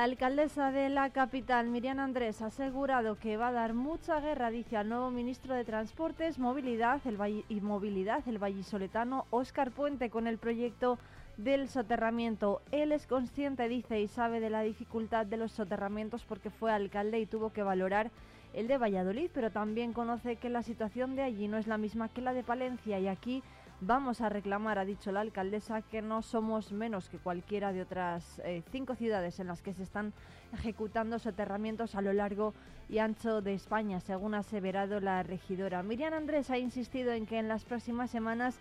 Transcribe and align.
La 0.00 0.04
alcaldesa 0.04 0.72
de 0.72 0.88
la 0.88 1.10
capital, 1.10 1.68
Miriam 1.68 1.98
Andrés, 2.00 2.40
ha 2.40 2.46
asegurado 2.46 3.18
que 3.18 3.36
va 3.36 3.48
a 3.48 3.52
dar 3.52 3.74
mucha 3.74 4.18
guerra, 4.18 4.48
dice 4.48 4.78
al 4.78 4.88
nuevo 4.88 5.10
ministro 5.10 5.54
de 5.54 5.62
Transportes 5.62 6.38
Movilidad 6.38 7.02
el 7.04 7.44
y 7.50 7.60
Movilidad, 7.60 8.26
el 8.26 8.38
vallisoletano 8.38 9.26
Óscar 9.28 9.72
Puente, 9.72 10.08
con 10.08 10.26
el 10.26 10.38
proyecto 10.38 10.98
del 11.36 11.68
soterramiento. 11.68 12.62
Él 12.72 12.92
es 12.92 13.06
consciente, 13.06 13.68
dice, 13.68 14.00
y 14.00 14.08
sabe 14.08 14.40
de 14.40 14.48
la 14.48 14.62
dificultad 14.62 15.26
de 15.26 15.36
los 15.36 15.52
soterramientos 15.52 16.24
porque 16.24 16.48
fue 16.48 16.72
alcalde 16.72 17.20
y 17.20 17.26
tuvo 17.26 17.52
que 17.52 17.62
valorar 17.62 18.10
el 18.54 18.68
de 18.68 18.78
Valladolid, 18.78 19.30
pero 19.34 19.50
también 19.50 19.92
conoce 19.92 20.36
que 20.36 20.48
la 20.48 20.62
situación 20.62 21.14
de 21.14 21.24
allí 21.24 21.46
no 21.46 21.58
es 21.58 21.66
la 21.66 21.76
misma 21.76 22.08
que 22.08 22.22
la 22.22 22.32
de 22.32 22.42
Palencia 22.42 22.98
y 22.98 23.06
aquí 23.06 23.42
Vamos 23.82 24.20
a 24.20 24.28
reclamar, 24.28 24.78
ha 24.78 24.84
dicho 24.84 25.10
la 25.10 25.20
alcaldesa, 25.20 25.80
que 25.80 26.02
no 26.02 26.20
somos 26.20 26.70
menos 26.70 27.08
que 27.08 27.16
cualquiera 27.16 27.72
de 27.72 27.80
otras 27.80 28.38
eh, 28.44 28.62
cinco 28.70 28.94
ciudades 28.94 29.40
en 29.40 29.46
las 29.46 29.62
que 29.62 29.72
se 29.72 29.82
están 29.82 30.12
ejecutando 30.52 31.18
soterramientos 31.18 31.94
a 31.94 32.02
lo 32.02 32.12
largo 32.12 32.52
y 32.90 32.98
ancho 32.98 33.40
de 33.40 33.54
España, 33.54 33.98
según 34.00 34.34
ha 34.34 34.40
aseverado 34.40 35.00
la 35.00 35.22
regidora. 35.22 35.82
Miriam 35.82 36.12
Andrés 36.12 36.50
ha 36.50 36.58
insistido 36.58 37.12
en 37.12 37.24
que 37.24 37.38
en 37.38 37.48
las 37.48 37.64
próximas 37.64 38.10
semanas 38.10 38.58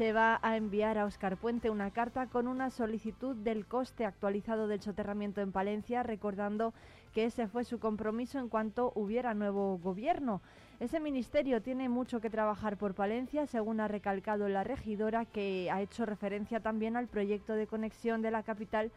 se 0.00 0.14
va 0.14 0.40
a 0.40 0.56
enviar 0.56 0.96
a 0.96 1.04
Oscar 1.04 1.36
Puente 1.36 1.68
una 1.68 1.90
carta 1.90 2.26
con 2.26 2.48
una 2.48 2.70
solicitud 2.70 3.36
del 3.36 3.66
coste 3.66 4.06
actualizado 4.06 4.66
del 4.66 4.80
soterramiento 4.80 5.42
en 5.42 5.52
Palencia, 5.52 6.02
recordando 6.02 6.72
que 7.12 7.26
ese 7.26 7.48
fue 7.48 7.64
su 7.64 7.78
compromiso 7.78 8.38
en 8.38 8.48
cuanto 8.48 8.92
hubiera 8.94 9.34
nuevo 9.34 9.76
gobierno. 9.76 10.40
Ese 10.78 11.00
ministerio 11.00 11.60
tiene 11.60 11.90
mucho 11.90 12.18
que 12.18 12.30
trabajar 12.30 12.78
por 12.78 12.94
Palencia, 12.94 13.46
según 13.46 13.78
ha 13.78 13.88
recalcado 13.88 14.48
la 14.48 14.64
regidora, 14.64 15.26
que 15.26 15.70
ha 15.70 15.82
hecho 15.82 16.06
referencia 16.06 16.60
también 16.60 16.96
al 16.96 17.06
proyecto 17.06 17.52
de 17.52 17.66
conexión 17.66 18.22
de 18.22 18.30
la 18.30 18.42
capital 18.42 18.90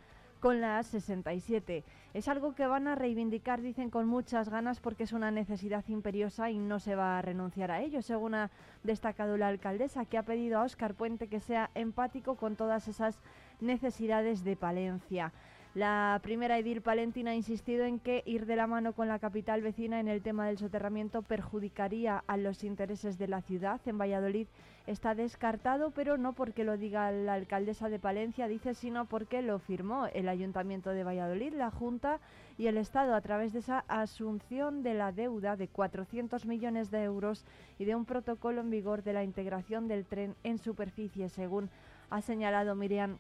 con 0.44 0.60
la 0.60 0.78
A67. 0.78 1.86
Es 2.14 2.28
algo 2.28 2.54
que 2.54 2.68
van 2.68 2.90
a 2.90 2.96
reivindicar, 2.96 3.62
dicen, 3.62 3.90
con 3.90 4.10
muchas 4.10 4.50
ganas 4.50 4.82
porque 4.82 5.04
es 5.04 5.14
una 5.14 5.32
necesidad 5.32 5.86
imperiosa 5.88 6.52
y 6.52 6.58
no 6.58 6.82
se 6.82 6.96
va 6.96 7.18
a 7.18 7.22
renunciar 7.22 7.72
a 7.72 7.80
ello, 7.80 8.02
según 8.02 8.36
ha 8.36 8.52
destacado 8.84 9.38
la 9.38 9.48
alcaldesa, 9.48 10.04
que 10.04 10.18
ha 10.18 10.24
pedido 10.24 10.60
a 10.60 10.64
Óscar 10.64 10.96
Puente 10.96 11.30
que 11.30 11.40
sea 11.40 11.70
empático 11.76 12.36
con 12.36 12.58
todas 12.58 12.90
esas 12.90 13.22
necesidades 13.62 14.44
de 14.44 14.58
Palencia. 14.58 15.32
La 15.76 16.20
primera 16.22 16.60
edil 16.60 16.84
palentina 16.84 17.32
ha 17.32 17.36
insistido 17.36 17.86
en 17.86 17.98
que 17.98 18.22
ir 18.28 18.46
de 18.46 18.56
la 18.56 18.68
mano 18.68 18.94
con 18.94 19.08
la 19.08 19.18
capital 19.18 19.64
vecina 19.64 20.00
en 20.00 20.08
el 20.08 20.22
tema 20.22 20.46
del 20.46 20.60
soterramiento 20.60 21.24
perjudicaría 21.24 22.24
a 22.28 22.38
los 22.38 22.64
intereses 22.64 23.18
de 23.18 23.28
la 23.28 23.42
ciudad. 23.42 23.82
En 23.88 23.98
Valladolid 23.98 24.46
está 24.86 25.16
descartado, 25.16 25.90
pero 25.90 26.16
no 26.16 26.34
porque 26.34 26.64
lo 26.64 26.78
diga 26.78 27.12
la 27.12 27.34
alcaldesa 27.34 27.90
de 27.90 27.98
Palencia, 27.98 28.48
dice, 28.48 28.76
sino 28.76 29.06
porque 29.06 29.42
lo 29.42 29.58
firmó 29.58 30.06
el 30.14 30.30
Ayuntamiento 30.30 30.92
de 30.92 31.04
Valladolid, 31.04 31.56
la 31.56 31.72
Junta 31.72 32.20
y 32.60 32.68
el 32.68 32.78
Estado 32.78 33.16
a 33.16 33.22
través 33.22 33.52
de 33.52 33.60
esa 33.60 33.80
asunción 33.88 34.84
de 34.84 34.94
la 34.94 35.12
deuda 35.12 35.56
de 35.56 35.70
400 35.70 36.46
millones 36.46 36.92
de 36.92 37.02
euros 37.02 37.46
y 37.80 37.86
de 37.86 37.96
un 37.96 38.06
protocolo 38.06 38.62
en 38.62 38.70
vigor 38.70 39.02
de 39.02 39.14
la 39.14 39.24
integración 39.24 39.88
del 39.88 40.06
tren 40.06 40.36
en 40.44 40.60
superficie, 40.60 41.30
según 41.30 41.72
ha 42.12 42.22
señalado 42.22 42.76
Miriam 42.76 43.18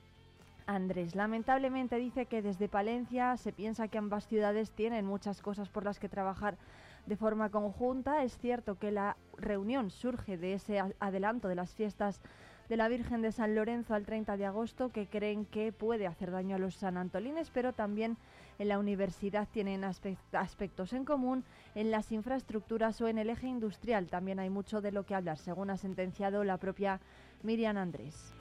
Andrés. 0.66 1.16
Lamentablemente 1.16 1.98
dice 1.98 2.26
que 2.26 2.42
desde 2.42 2.70
Palencia 2.70 3.38
se 3.38 3.52
piensa 3.52 3.88
que 3.88 3.98
ambas 3.98 4.28
ciudades 4.28 4.72
tienen 4.72 5.06
muchas 5.06 5.42
cosas 5.42 5.70
por 5.70 5.86
las 5.86 6.00
que 6.00 6.10
trabajar 6.10 6.58
de 7.06 7.18
forma 7.18 7.50
conjunta. 7.50 8.24
Es 8.24 8.38
cierto 8.38 8.80
que 8.80 8.92
la 8.92 9.18
reunión 9.38 9.90
surge 9.90 10.38
de 10.38 10.54
ese 10.54 10.82
adelanto 11.00 11.48
de 11.48 11.56
las 11.56 11.74
fiestas 11.74 12.22
de 12.70 12.78
la 12.78 12.88
Virgen 12.88 13.22
de 13.22 13.32
San 13.32 13.56
Lorenzo 13.56 13.94
al 13.94 14.06
30 14.06 14.38
de 14.38 14.46
agosto 14.46 14.90
que 14.90 15.08
creen 15.08 15.46
que 15.46 15.72
puede 15.72 16.08
hacer 16.08 16.32
daño 16.32 16.56
a 16.56 16.60
los 16.60 16.76
sanantolines, 16.76 17.50
pero 17.52 17.74
también 17.74 18.18
en 18.58 18.70
la 18.70 18.80
universidad 18.80 19.48
tienen 19.52 19.84
aspectos 19.84 20.94
en 20.94 21.06
común, 21.06 21.44
en 21.76 21.92
las 21.92 22.12
infraestructuras 22.12 23.02
o 23.02 23.08
en 23.08 23.18
el 23.18 23.30
eje 23.30 23.48
industrial 23.48 24.08
también 24.08 24.40
hay 24.40 24.50
mucho 24.50 24.80
de 24.82 24.92
lo 24.92 25.06
que 25.06 25.16
hablar, 25.16 25.38
según 25.38 25.70
ha 25.72 25.78
sentenciado 25.78 26.44
la 26.44 26.58
propia 26.58 27.02
Miriam 27.42 27.78
Andrés. 27.78 28.34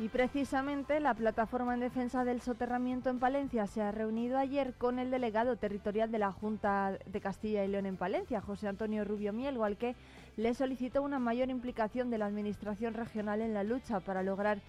Y 0.00 0.08
precisamente 0.08 0.98
la 0.98 1.12
plataforma 1.12 1.74
en 1.74 1.80
defensa 1.80 2.24
del 2.24 2.40
soterramiento 2.40 3.10
en 3.10 3.18
Palencia 3.18 3.66
se 3.66 3.82
ha 3.82 3.92
reunido 3.92 4.38
ayer 4.38 4.72
con 4.72 4.98
el 4.98 5.10
delegado 5.10 5.56
territorial 5.56 6.10
de 6.10 6.18
la 6.18 6.32
Junta 6.32 6.96
de 7.04 7.20
Castilla 7.20 7.66
y 7.66 7.68
León 7.68 7.84
en 7.84 7.98
Palencia, 7.98 8.40
José 8.40 8.68
Antonio 8.68 9.04
Rubio 9.04 9.34
Miel, 9.34 9.62
al 9.62 9.76
que 9.76 9.96
le 10.38 10.54
solicitó 10.54 11.02
una 11.02 11.18
mayor 11.18 11.50
implicación 11.50 12.08
de 12.08 12.16
la 12.16 12.24
Administración 12.24 12.94
regional 12.94 13.42
en 13.42 13.52
la 13.52 13.62
lucha 13.62 14.00
para 14.00 14.22
lograr 14.22 14.62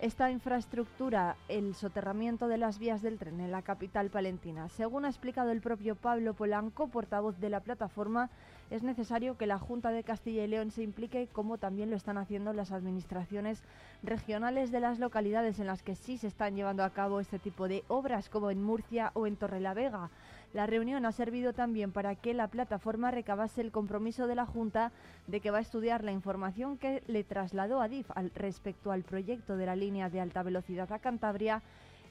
esta 0.00 0.30
infraestructura, 0.30 1.36
el 1.48 1.74
soterramiento 1.74 2.46
de 2.46 2.56
las 2.56 2.78
vías 2.78 3.02
del 3.02 3.18
tren 3.18 3.40
en 3.40 3.50
la 3.50 3.62
capital 3.62 4.10
palentina. 4.10 4.68
Según 4.68 5.04
ha 5.04 5.08
explicado 5.08 5.50
el 5.50 5.60
propio 5.60 5.96
Pablo 5.96 6.34
Polanco, 6.34 6.86
portavoz 6.86 7.40
de 7.40 7.50
la 7.50 7.60
plataforma, 7.60 8.30
es 8.70 8.82
necesario 8.82 9.36
que 9.36 9.46
la 9.46 9.58
Junta 9.58 9.90
de 9.90 10.04
Castilla 10.04 10.44
y 10.44 10.46
León 10.46 10.70
se 10.70 10.82
implique, 10.82 11.26
como 11.32 11.58
también 11.58 11.90
lo 11.90 11.96
están 11.96 12.18
haciendo 12.18 12.52
las 12.52 12.70
administraciones 12.70 13.62
regionales 14.02 14.70
de 14.70 14.80
las 14.80 15.00
localidades 15.00 15.58
en 15.58 15.66
las 15.66 15.82
que 15.82 15.96
sí 15.96 16.16
se 16.16 16.28
están 16.28 16.54
llevando 16.54 16.84
a 16.84 16.90
cabo 16.90 17.18
este 17.18 17.38
tipo 17.38 17.66
de 17.66 17.82
obras, 17.88 18.28
como 18.28 18.50
en 18.50 18.62
Murcia 18.62 19.10
o 19.14 19.26
en 19.26 19.36
Torrelavega. 19.36 20.10
La 20.54 20.66
reunión 20.66 21.04
ha 21.04 21.12
servido 21.12 21.52
también 21.52 21.92
para 21.92 22.14
que 22.14 22.32
la 22.32 22.48
plataforma 22.48 23.10
recabase 23.10 23.60
el 23.60 23.70
compromiso 23.70 24.26
de 24.26 24.34
la 24.34 24.46
Junta 24.46 24.92
de 25.26 25.40
que 25.40 25.50
va 25.50 25.58
a 25.58 25.62
estudiar 25.62 26.04
la 26.04 26.12
información 26.12 26.78
que 26.78 27.02
le 27.06 27.22
trasladó 27.22 27.82
a 27.82 27.88
DIF 27.88 28.10
respecto 28.34 28.90
al 28.90 29.04
proyecto 29.04 29.56
de 29.56 29.66
la 29.66 29.76
línea 29.76 30.08
de 30.08 30.20
alta 30.20 30.42
velocidad 30.42 30.90
a 30.92 31.00
Cantabria 31.00 31.62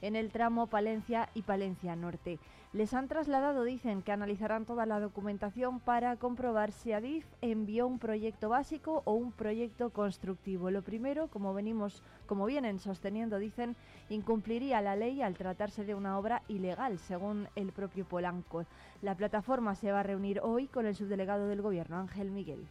en 0.02 0.16
el 0.16 0.30
tramo 0.30 0.66
Palencia 0.66 1.28
y 1.34 1.42
Palencia 1.42 1.96
Norte. 1.96 2.38
Les 2.74 2.92
han 2.92 3.08
trasladado, 3.08 3.64
dicen, 3.64 4.02
que 4.02 4.12
analizarán 4.12 4.66
toda 4.66 4.84
la 4.84 5.00
documentación 5.00 5.80
para 5.80 6.16
comprobar 6.16 6.70
si 6.70 6.92
Adif 6.92 7.24
envió 7.40 7.86
un 7.86 7.98
proyecto 7.98 8.50
básico 8.50 9.02
o 9.06 9.14
un 9.14 9.32
proyecto 9.32 9.88
constructivo. 9.88 10.70
Lo 10.70 10.82
primero, 10.82 11.28
como 11.28 11.54
venimos, 11.54 12.02
como 12.26 12.44
vienen 12.44 12.78
sosteniendo, 12.78 13.38
dicen, 13.38 13.74
incumpliría 14.10 14.82
la 14.82 14.96
ley 14.96 15.22
al 15.22 15.36
tratarse 15.36 15.86
de 15.86 15.94
una 15.94 16.18
obra 16.18 16.42
ilegal, 16.48 16.98
según 16.98 17.48
el 17.56 17.72
propio 17.72 18.04
Polanco. 18.04 18.66
La 19.00 19.14
plataforma 19.14 19.74
se 19.74 19.90
va 19.90 20.00
a 20.00 20.02
reunir 20.02 20.40
hoy 20.42 20.66
con 20.66 20.84
el 20.84 20.94
subdelegado 20.94 21.48
del 21.48 21.62
gobierno, 21.62 21.96
Ángel 21.96 22.30
Miguel. 22.30 22.66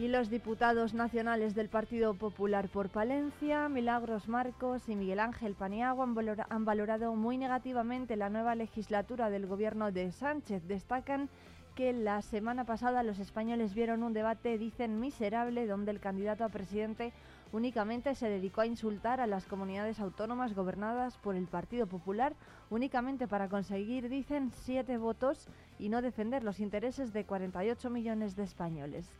Y 0.00 0.08
los 0.08 0.30
diputados 0.30 0.94
nacionales 0.94 1.54
del 1.54 1.68
Partido 1.68 2.14
Popular 2.14 2.70
por 2.70 2.88
Palencia, 2.88 3.68
Milagros 3.68 4.28
Marcos 4.28 4.88
y 4.88 4.96
Miguel 4.96 5.20
Ángel 5.20 5.54
Paniagua, 5.54 6.08
han 6.48 6.64
valorado 6.64 7.14
muy 7.14 7.36
negativamente 7.36 8.16
la 8.16 8.30
nueva 8.30 8.54
legislatura 8.54 9.28
del 9.28 9.46
gobierno 9.46 9.92
de 9.92 10.10
Sánchez. 10.10 10.66
Destacan 10.66 11.28
que 11.74 11.92
la 11.92 12.22
semana 12.22 12.64
pasada 12.64 13.02
los 13.02 13.18
españoles 13.18 13.74
vieron 13.74 14.02
un 14.02 14.14
debate, 14.14 14.56
dicen, 14.56 15.00
miserable, 15.00 15.66
donde 15.66 15.90
el 15.90 16.00
candidato 16.00 16.44
a 16.44 16.48
presidente 16.48 17.12
únicamente 17.52 18.14
se 18.14 18.30
dedicó 18.30 18.62
a 18.62 18.66
insultar 18.66 19.20
a 19.20 19.26
las 19.26 19.44
comunidades 19.44 20.00
autónomas 20.00 20.54
gobernadas 20.54 21.18
por 21.18 21.36
el 21.36 21.46
Partido 21.46 21.86
Popular, 21.86 22.32
únicamente 22.70 23.28
para 23.28 23.50
conseguir, 23.50 24.08
dicen, 24.08 24.50
siete 24.62 24.96
votos 24.96 25.46
y 25.78 25.90
no 25.90 26.00
defender 26.00 26.42
los 26.42 26.58
intereses 26.58 27.12
de 27.12 27.26
48 27.26 27.90
millones 27.90 28.34
de 28.34 28.44
españoles. 28.44 29.12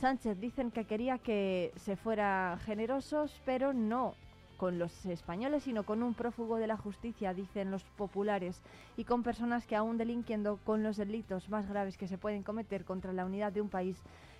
Sánchez 0.00 0.38
dicen 0.38 0.70
que 0.70 0.84
quería 0.84 1.18
que 1.18 1.72
se 1.76 1.96
fuera 1.96 2.58
generosos, 2.66 3.40
pero 3.46 3.72
no 3.72 4.14
con 4.58 4.78
los 4.78 5.06
españoles, 5.06 5.62
sino 5.62 5.84
con 5.84 6.02
un 6.02 6.14
prófugo 6.14 6.56
de 6.56 6.66
la 6.66 6.76
justicia, 6.76 7.32
dicen 7.32 7.70
los 7.70 7.82
populares, 7.84 8.60
y 8.96 9.04
con 9.04 9.22
personas 9.22 9.66
que 9.66 9.76
aún 9.76 9.96
delinquiendo 9.96 10.58
con 10.64 10.82
los 10.82 10.96
delitos 10.96 11.48
más 11.48 11.68
graves 11.68 11.96
que 11.96 12.08
se 12.08 12.18
pueden 12.18 12.42
cometer 12.42 12.84
contra 12.84 13.12
la 13.12 13.24
unidad 13.24 13.52
de 13.52 13.60
un 13.62 13.68
país, 13.68 13.96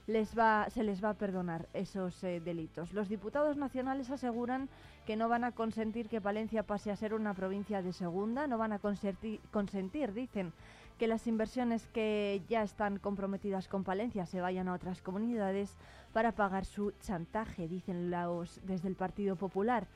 les 0.07 0.37
va, 0.39 0.69
se 0.71 0.83
les 0.83 1.03
va 1.03 1.11
a 1.11 1.15
perdonar 1.15 1.69
esos 1.73 2.23
eh, 2.23 2.41
delitos. 2.41 2.93
Los 2.93 3.09
diputados 3.09 3.57
nacionales 3.57 4.11
aseguran 4.11 4.69
que 5.05 5.17
no 5.17 5.29
van 5.29 5.45
a 5.45 5.53
consentir 5.53 6.09
que 6.09 6.21
Palencia 6.21 6.63
pase 6.63 6.91
a 6.91 6.97
ser 6.97 7.15
una 7.15 7.35
provincia 7.35 7.83
de 7.83 7.93
segunda, 7.93 8.47
no 8.47 8.59
van 8.59 8.73
a 8.73 8.79
consentir, 8.79 10.13
dicen, 10.13 10.53
que 10.99 11.07
las 11.07 11.27
inversiones 11.27 11.87
que 11.89 12.43
ya 12.49 12.63
están 12.63 12.99
comprometidas 12.99 13.69
con 13.69 13.85
Palencia 13.85 14.27
se 14.27 14.41
vayan 14.41 14.69
a 14.69 14.75
otras 14.75 15.03
comunidades 15.03 15.77
para 16.13 16.33
pagar 16.33 16.65
su 16.65 16.93
chantaje, 17.03 17.69
dicen 17.69 18.11
los 18.11 18.61
desde 18.65 18.89
el 18.89 18.95
Partido 18.95 19.37
Popular. 19.37 19.87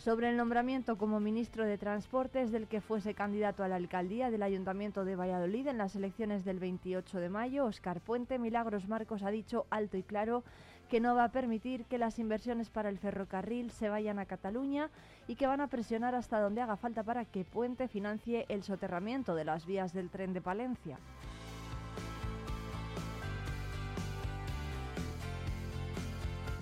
Sobre 0.00 0.30
el 0.30 0.38
nombramiento 0.38 0.96
como 0.96 1.20
ministro 1.20 1.66
de 1.66 1.76
Transportes 1.76 2.50
del 2.50 2.68
que 2.68 2.80
fuese 2.80 3.12
candidato 3.12 3.62
a 3.62 3.68
la 3.68 3.76
alcaldía 3.76 4.30
del 4.30 4.42
Ayuntamiento 4.42 5.04
de 5.04 5.14
Valladolid 5.14 5.66
en 5.66 5.76
las 5.76 5.94
elecciones 5.94 6.42
del 6.42 6.58
28 6.58 7.20
de 7.20 7.28
mayo, 7.28 7.66
Oscar 7.66 8.00
Puente 8.00 8.38
Milagros 8.38 8.88
Marcos 8.88 9.22
ha 9.22 9.30
dicho 9.30 9.66
alto 9.68 9.98
y 9.98 10.02
claro 10.02 10.42
que 10.88 11.00
no 11.00 11.14
va 11.14 11.24
a 11.24 11.32
permitir 11.32 11.84
que 11.84 11.98
las 11.98 12.18
inversiones 12.18 12.70
para 12.70 12.88
el 12.88 12.98
ferrocarril 12.98 13.70
se 13.72 13.90
vayan 13.90 14.18
a 14.18 14.24
Cataluña 14.24 14.88
y 15.28 15.34
que 15.36 15.46
van 15.46 15.60
a 15.60 15.68
presionar 15.68 16.14
hasta 16.14 16.40
donde 16.40 16.62
haga 16.62 16.78
falta 16.78 17.02
para 17.02 17.26
que 17.26 17.44
Puente 17.44 17.86
financie 17.86 18.46
el 18.48 18.62
soterramiento 18.62 19.34
de 19.34 19.44
las 19.44 19.66
vías 19.66 19.92
del 19.92 20.08
tren 20.08 20.32
de 20.32 20.40
Palencia. 20.40 20.98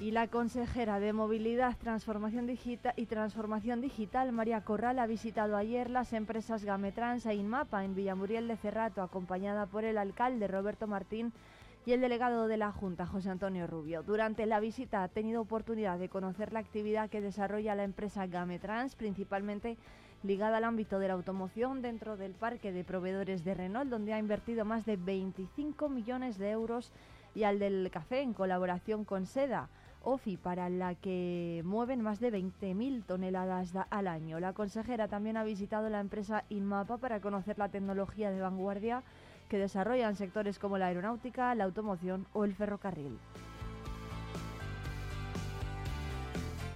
Y 0.08 0.10
la 0.10 0.26
consejera 0.26 1.00
de 1.00 1.12
Movilidad 1.12 1.76
Transformación 1.76 2.46
Digital 2.46 2.94
y 2.96 3.05
Transformación 3.05 3.82
Digital, 3.82 4.32
María 4.32 4.62
Corral, 4.62 5.00
ha 5.00 5.06
visitado 5.06 5.55
ayer 5.55 5.90
las 5.90 6.14
empresas 6.14 6.64
Gametrans 6.64 7.26
e 7.26 7.34
Inmapa 7.34 7.84
en 7.84 7.94
Villamuriel 7.94 8.49
de 8.49 8.56
Cerrato, 8.56 9.02
acompañada 9.02 9.66
por 9.66 9.84
el 9.84 9.99
alcalde 9.99 10.49
Roberto 10.49 10.87
Martín 10.87 11.34
y 11.84 11.93
el 11.93 12.00
delegado 12.00 12.49
de 12.49 12.56
la 12.56 12.72
Junta, 12.72 13.05
José 13.05 13.28
Antonio 13.28 13.66
Rubio. 13.66 14.02
Durante 14.02 14.46
la 14.46 14.60
visita 14.60 15.02
ha 15.02 15.08
tenido 15.08 15.43
oportunidad 15.43 15.99
de 15.99 16.08
conocer 16.08 16.55
la 16.55 16.60
actividad 16.60 17.10
que 17.10 17.20
desarrolla 17.20 17.75
la 17.75 17.84
empresa 17.84 18.26
Gametrans, 18.26 18.94
principalmente 18.94 19.76
ligada 20.22 20.56
al 20.56 20.64
ámbito 20.64 20.99
de 21.00 21.08
la 21.08 21.14
automoción 21.14 21.82
dentro 21.82 22.16
del 22.16 22.32
parque 22.32 22.72
de 22.72 22.82
proveedores 22.82 23.44
de 23.44 23.52
Renault, 23.52 23.90
donde 23.90 24.14
ha 24.14 24.19
invertido 24.19 24.64
más 24.64 24.87
de 24.87 24.96
25 24.96 25.90
millones 25.90 26.38
de 26.38 26.50
euros, 26.50 26.93
y 27.34 27.44
al 27.44 27.58
del 27.58 27.90
café 27.93 28.22
en 28.22 28.32
colaboración 28.32 29.05
con 29.05 29.26
Seda. 29.26 29.69
OFI, 30.03 30.37
para 30.37 30.69
la 30.69 30.95
que 30.95 31.62
mueven 31.65 32.03
más 32.03 32.21
de 32.21 32.33
20.000 32.33 33.05
toneladas 33.05 33.73
al 33.91 34.06
año. 34.06 34.41
La 34.41 34.53
consejera 34.53 35.09
también 35.09 35.37
ha 35.37 35.45
visitado 35.45 35.89
la 35.89 36.00
empresa 36.00 36.45
Inmapa 36.49 36.99
para 36.99 37.21
conocer 37.21 37.59
la 37.59 37.69
tecnología 37.69 38.31
de 38.31 38.41
vanguardia 38.41 39.03
que 39.49 39.59
desarrollan 39.59 40.17
sectores 40.17 40.59
como 40.59 40.79
la 40.79 40.87
aeronáutica, 40.87 41.55
la 41.55 41.65
automoción 41.65 42.27
o 42.33 42.45
el 42.45 42.55
ferrocarril. 42.55 43.19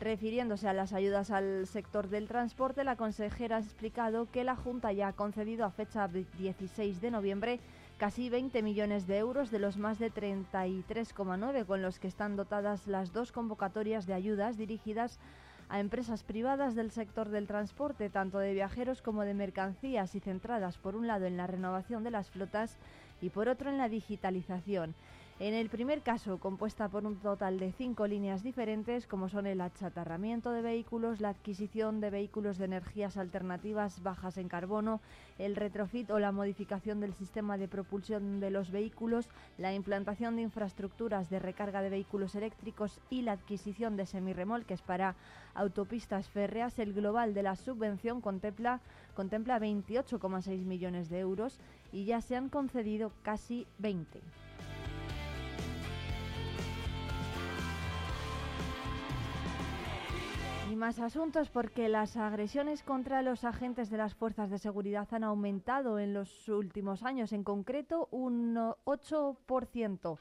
Refiriéndose 0.01 0.67
a 0.69 0.73
las 0.73 0.93
ayudas 0.93 1.31
al 1.31 1.69
sector 1.69 2.09
del 2.09 2.27
transporte, 2.27 2.83
la 2.83 2.97
consejera 2.97 3.59
ha 3.59 3.61
explicado 3.61 4.29
que 4.33 4.43
la 4.43 4.57
Junta 4.57 4.93
ya 4.93 5.07
ha 5.09 5.13
concedido 5.13 5.65
a 5.65 5.71
fecha 5.71 6.09
16 6.09 7.01
de 7.01 7.11
noviembre 7.13 7.61
casi 8.03 8.29
20 8.31 8.65
millones 8.65 9.07
de 9.07 9.19
euros 9.19 9.53
de 9.53 9.61
los 9.61 9.77
más 9.77 10.01
de 10.01 10.11
33,9 10.11 11.65
con 11.65 11.83
los 11.83 12.01
que 12.01 12.09
están 12.09 12.35
dotadas 12.35 12.89
las 12.89 13.13
dos 13.13 13.31
convocatorias 13.31 14.07
de 14.07 14.13
ayudas 14.13 14.57
dirigidas 14.57 15.21
a 15.69 15.79
empresas 15.79 16.25
privadas 16.25 16.75
del 16.75 16.91
sector 16.91 17.29
del 17.29 17.47
transporte, 17.47 18.11
tanto 18.11 18.41
de 18.41 18.55
viajeros 18.55 19.03
como 19.03 19.23
de 19.23 19.35
mercancías, 19.35 20.17
y 20.17 20.19
centradas 20.19 20.79
por 20.79 20.97
un 20.97 21.07
lado 21.07 21.27
en 21.27 21.37
la 21.37 21.47
renovación 21.47 22.03
de 22.03 22.11
las 22.11 22.29
flotas 22.29 22.77
y 23.21 23.31
por 23.31 23.49
otro 23.49 23.71
en 23.71 23.79
la 23.79 23.89
digitalización. 23.89 24.97
En 25.41 25.55
el 25.55 25.71
primer 25.71 26.03
caso, 26.03 26.39
compuesta 26.39 26.89
por 26.89 27.05
un 27.05 27.17
total 27.17 27.59
de 27.59 27.73
cinco 27.73 28.07
líneas 28.07 28.43
diferentes, 28.43 29.07
como 29.07 29.29
son 29.29 29.47
el 29.47 29.61
achatarramiento 29.61 30.53
de 30.53 30.63
vehículos, 30.63 31.21
la 31.21 31.31
adquisición 31.31 32.01
de 32.01 32.11
vehículos 32.11 32.59
de 32.59 32.67
energías 32.67 33.17
alternativas 33.17 34.03
bajas 34.03 34.37
en 34.37 34.49
carbono, 34.49 35.01
el 35.39 35.57
retrofit 35.57 36.11
o 36.11 36.21
la 36.21 36.33
modificación 36.33 37.01
del 37.01 37.15
sistema 37.15 37.57
de 37.57 37.67
propulsión 37.67 38.41
de 38.41 38.51
los 38.51 38.71
vehículos, 38.71 39.31
la 39.59 39.75
implantación 39.75 40.37
de 40.37 40.43
infraestructuras 40.43 41.29
de 41.29 41.41
recarga 41.41 41.83
de 41.83 41.91
vehículos 41.91 42.37
eléctricos 42.37 43.01
y 43.11 43.23
la 43.23 43.33
adquisición 43.33 43.97
de 43.97 44.07
semirremolques 44.07 44.83
para 44.83 45.17
autopistas 45.55 46.29
férreas, 46.29 46.79
el 46.79 46.93
global 46.93 47.35
de 47.35 47.43
la 47.43 47.57
subvención 47.57 48.21
contempla, 48.21 48.81
contempla 49.15 49.59
28,6 49.59 50.67
millones 50.67 51.09
de 51.09 51.19
euros 51.19 51.59
y 51.91 52.05
ya 52.05 52.21
se 52.21 52.37
han 52.37 52.49
concedido 52.49 53.13
casi 53.23 53.67
20. 53.79 54.21
Más 60.77 60.99
asuntos 61.01 61.51
porque 61.51 61.89
las 61.89 62.17
agresiones 62.17 62.83
contra 62.83 63.23
los 63.23 63.45
agentes 63.45 63.91
de 63.91 63.97
las 63.97 64.15
fuerzas 64.15 64.51
de 64.51 64.59
seguridad 64.59 65.09
han 65.13 65.25
aumentado 65.25 65.99
en 65.99 66.15
los 66.15 66.49
últimos 66.49 67.03
años, 67.03 67.33
en 67.33 67.45
concreto 67.45 68.09
un 68.11 68.57
8%. 68.85 70.19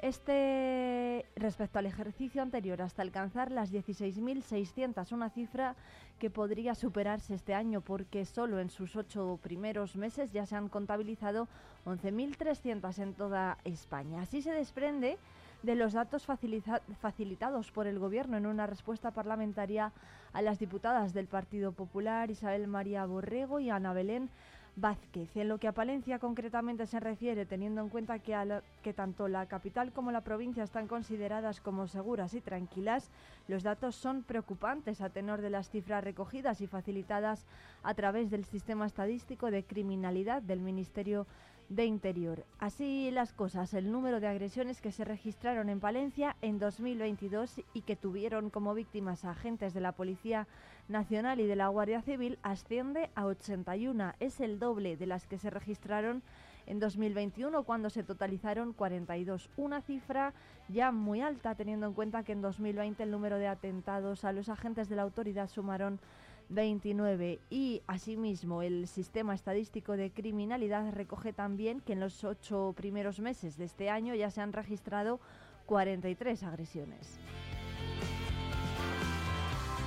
Este 0.00 1.24
respecto 1.36 1.78
al 1.78 1.86
ejercicio 1.86 2.42
anterior 2.42 2.82
hasta 2.82 3.02
alcanzar 3.02 3.50
las 3.50 3.72
16.600, 3.72 5.12
una 5.12 5.30
cifra 5.30 5.76
que 6.18 6.30
podría 6.30 6.74
superarse 6.74 7.34
este 7.34 7.54
año 7.54 7.80
porque 7.80 8.24
solo 8.24 8.60
en 8.60 8.70
sus 8.70 8.96
ocho 8.96 9.38
primeros 9.42 9.96
meses 9.96 10.32
ya 10.32 10.44
se 10.44 10.56
han 10.56 10.68
contabilizado 10.68 11.48
11.300 11.86 12.98
en 12.98 13.14
toda 13.14 13.58
España. 13.64 14.22
Así 14.22 14.42
se 14.42 14.52
desprende 14.52 15.18
de 15.64 15.74
los 15.74 15.94
datos 15.94 16.26
facilitados 16.26 17.70
por 17.70 17.86
el 17.86 17.98
Gobierno 17.98 18.36
en 18.36 18.46
una 18.46 18.66
respuesta 18.66 19.12
parlamentaria 19.12 19.92
a 20.34 20.42
las 20.42 20.58
diputadas 20.58 21.14
del 21.14 21.26
Partido 21.26 21.72
Popular 21.72 22.30
Isabel 22.30 22.66
María 22.66 23.06
Borrego 23.06 23.60
y 23.60 23.70
Ana 23.70 23.94
Belén 23.94 24.28
Vázquez. 24.76 25.34
En 25.36 25.48
lo 25.48 25.58
que 25.58 25.68
a 25.68 25.72
Palencia 25.72 26.18
concretamente 26.18 26.86
se 26.86 27.00
refiere, 27.00 27.46
teniendo 27.46 27.80
en 27.80 27.88
cuenta 27.88 28.18
que, 28.18 28.60
que 28.82 28.92
tanto 28.92 29.28
la 29.28 29.46
capital 29.46 29.92
como 29.92 30.12
la 30.12 30.20
provincia 30.20 30.64
están 30.64 30.86
consideradas 30.86 31.60
como 31.60 31.86
seguras 31.86 32.34
y 32.34 32.40
tranquilas, 32.40 33.10
los 33.48 33.62
datos 33.62 33.94
son 33.94 34.22
preocupantes 34.22 35.00
a 35.00 35.10
tenor 35.10 35.40
de 35.40 35.50
las 35.50 35.70
cifras 35.70 36.04
recogidas 36.04 36.60
y 36.60 36.66
facilitadas 36.66 37.46
a 37.82 37.94
través 37.94 38.30
del 38.30 38.44
sistema 38.44 38.84
estadístico 38.84 39.50
de 39.50 39.64
criminalidad 39.64 40.42
del 40.42 40.60
Ministerio 40.60 41.26
de 41.68 41.86
Interior. 41.86 42.44
Así 42.58 43.10
las 43.10 43.32
cosas, 43.32 43.74
el 43.74 43.90
número 43.90 44.20
de 44.20 44.26
agresiones 44.26 44.80
que 44.80 44.92
se 44.92 45.04
registraron 45.04 45.68
en 45.68 45.80
Palencia 45.80 46.36
en 46.42 46.58
2022 46.58 47.60
y 47.72 47.82
que 47.82 47.96
tuvieron 47.96 48.50
como 48.50 48.74
víctimas 48.74 49.24
agentes 49.24 49.74
de 49.74 49.80
la 49.80 49.92
Policía 49.92 50.46
Nacional 50.88 51.40
y 51.40 51.46
de 51.46 51.56
la 51.56 51.68
Guardia 51.68 52.02
Civil 52.02 52.38
asciende 52.42 53.10
a 53.14 53.26
81. 53.26 54.14
Es 54.20 54.40
el 54.40 54.58
doble 54.58 54.96
de 54.96 55.06
las 55.06 55.26
que 55.26 55.38
se 55.38 55.50
registraron 55.50 56.22
en 56.66 56.80
2021 56.80 57.62
cuando 57.64 57.90
se 57.90 58.02
totalizaron 58.02 58.72
42. 58.72 59.50
Una 59.56 59.80
cifra 59.82 60.32
ya 60.68 60.92
muy 60.92 61.20
alta 61.20 61.54
teniendo 61.54 61.86
en 61.86 61.94
cuenta 61.94 62.22
que 62.22 62.32
en 62.32 62.42
2020 62.42 63.02
el 63.02 63.10
número 63.10 63.38
de 63.38 63.48
atentados 63.48 64.24
a 64.24 64.32
los 64.32 64.48
agentes 64.48 64.88
de 64.88 64.96
la 64.96 65.02
autoridad 65.02 65.48
sumaron 65.48 66.00
29. 66.48 67.40
Y 67.50 67.82
asimismo, 67.86 68.62
el 68.62 68.86
sistema 68.86 69.34
estadístico 69.34 69.96
de 69.96 70.10
criminalidad 70.10 70.92
recoge 70.92 71.32
también 71.32 71.80
que 71.80 71.94
en 71.94 72.00
los 72.00 72.24
ocho 72.24 72.74
primeros 72.76 73.20
meses 73.20 73.56
de 73.56 73.64
este 73.64 73.90
año 73.90 74.14
ya 74.14 74.30
se 74.30 74.40
han 74.40 74.52
registrado 74.52 75.20
43 75.66 76.42
agresiones. 76.42 77.18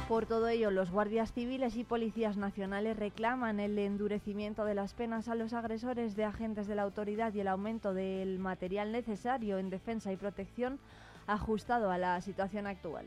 Por 0.08 0.26
todo 0.26 0.48
ello, 0.48 0.72
los 0.72 0.90
guardias 0.90 1.34
civiles 1.34 1.76
y 1.76 1.84
policías 1.84 2.38
nacionales 2.38 2.96
reclaman 2.96 3.60
el 3.60 3.78
endurecimiento 3.78 4.64
de 4.64 4.74
las 4.74 4.94
penas 4.94 5.28
a 5.28 5.36
los 5.36 5.52
agresores 5.52 6.16
de 6.16 6.24
agentes 6.24 6.66
de 6.66 6.76
la 6.76 6.84
autoridad 6.84 7.34
y 7.34 7.42
el 7.42 7.50
aumento 7.50 7.94
del 7.94 8.40
material 8.40 8.94
necesario 8.94 9.58
en 9.58 9.70
defensa 9.70 10.14
y 10.14 10.16
protección 10.16 10.80
ajustado 11.28 11.92
a 11.92 11.98
la 11.98 12.22
situación 12.22 12.68
actual. 12.68 13.06